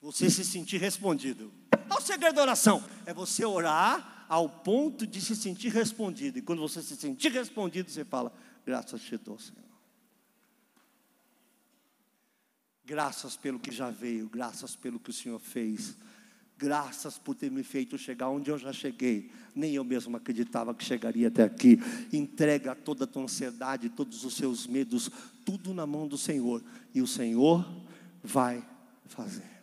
Você 0.00 0.30
se 0.30 0.44
sentir 0.44 0.78
respondido. 0.78 1.52
Qual 1.88 1.98
é 1.98 2.02
o 2.02 2.04
segredo 2.04 2.36
da 2.36 2.42
oração? 2.42 2.82
É 3.04 3.12
você 3.12 3.44
orar 3.44 4.26
ao 4.28 4.48
ponto 4.48 5.06
de 5.06 5.20
se 5.20 5.34
sentir 5.34 5.72
respondido. 5.72 6.38
E 6.38 6.42
quando 6.42 6.60
você 6.60 6.82
se 6.82 6.96
sentir 6.96 7.32
respondido, 7.32 7.90
você 7.90 8.04
fala: 8.04 8.32
Graças 8.64 8.94
a 8.94 9.16
Deus, 9.16 9.46
Senhor. 9.46 9.67
Graças 12.88 13.36
pelo 13.36 13.58
que 13.58 13.70
já 13.70 13.90
veio, 13.90 14.30
graças 14.30 14.74
pelo 14.74 14.98
que 14.98 15.10
o 15.10 15.12
Senhor 15.12 15.38
fez. 15.38 15.94
Graças 16.56 17.18
por 17.18 17.34
ter 17.34 17.50
me 17.50 17.62
feito 17.62 17.98
chegar 17.98 18.30
onde 18.30 18.50
eu 18.50 18.56
já 18.56 18.72
cheguei. 18.72 19.30
Nem 19.54 19.74
eu 19.74 19.84
mesmo 19.84 20.16
acreditava 20.16 20.74
que 20.74 20.82
chegaria 20.82 21.28
até 21.28 21.44
aqui. 21.44 21.78
Entrega 22.10 22.74
toda 22.74 23.04
a 23.04 23.06
tua 23.06 23.24
ansiedade, 23.24 23.90
todos 23.90 24.24
os 24.24 24.34
seus 24.34 24.66
medos, 24.66 25.10
tudo 25.44 25.74
na 25.74 25.86
mão 25.86 26.08
do 26.08 26.16
Senhor. 26.16 26.64
E 26.94 27.02
o 27.02 27.06
Senhor 27.06 27.62
vai 28.24 28.66
fazer. 29.04 29.57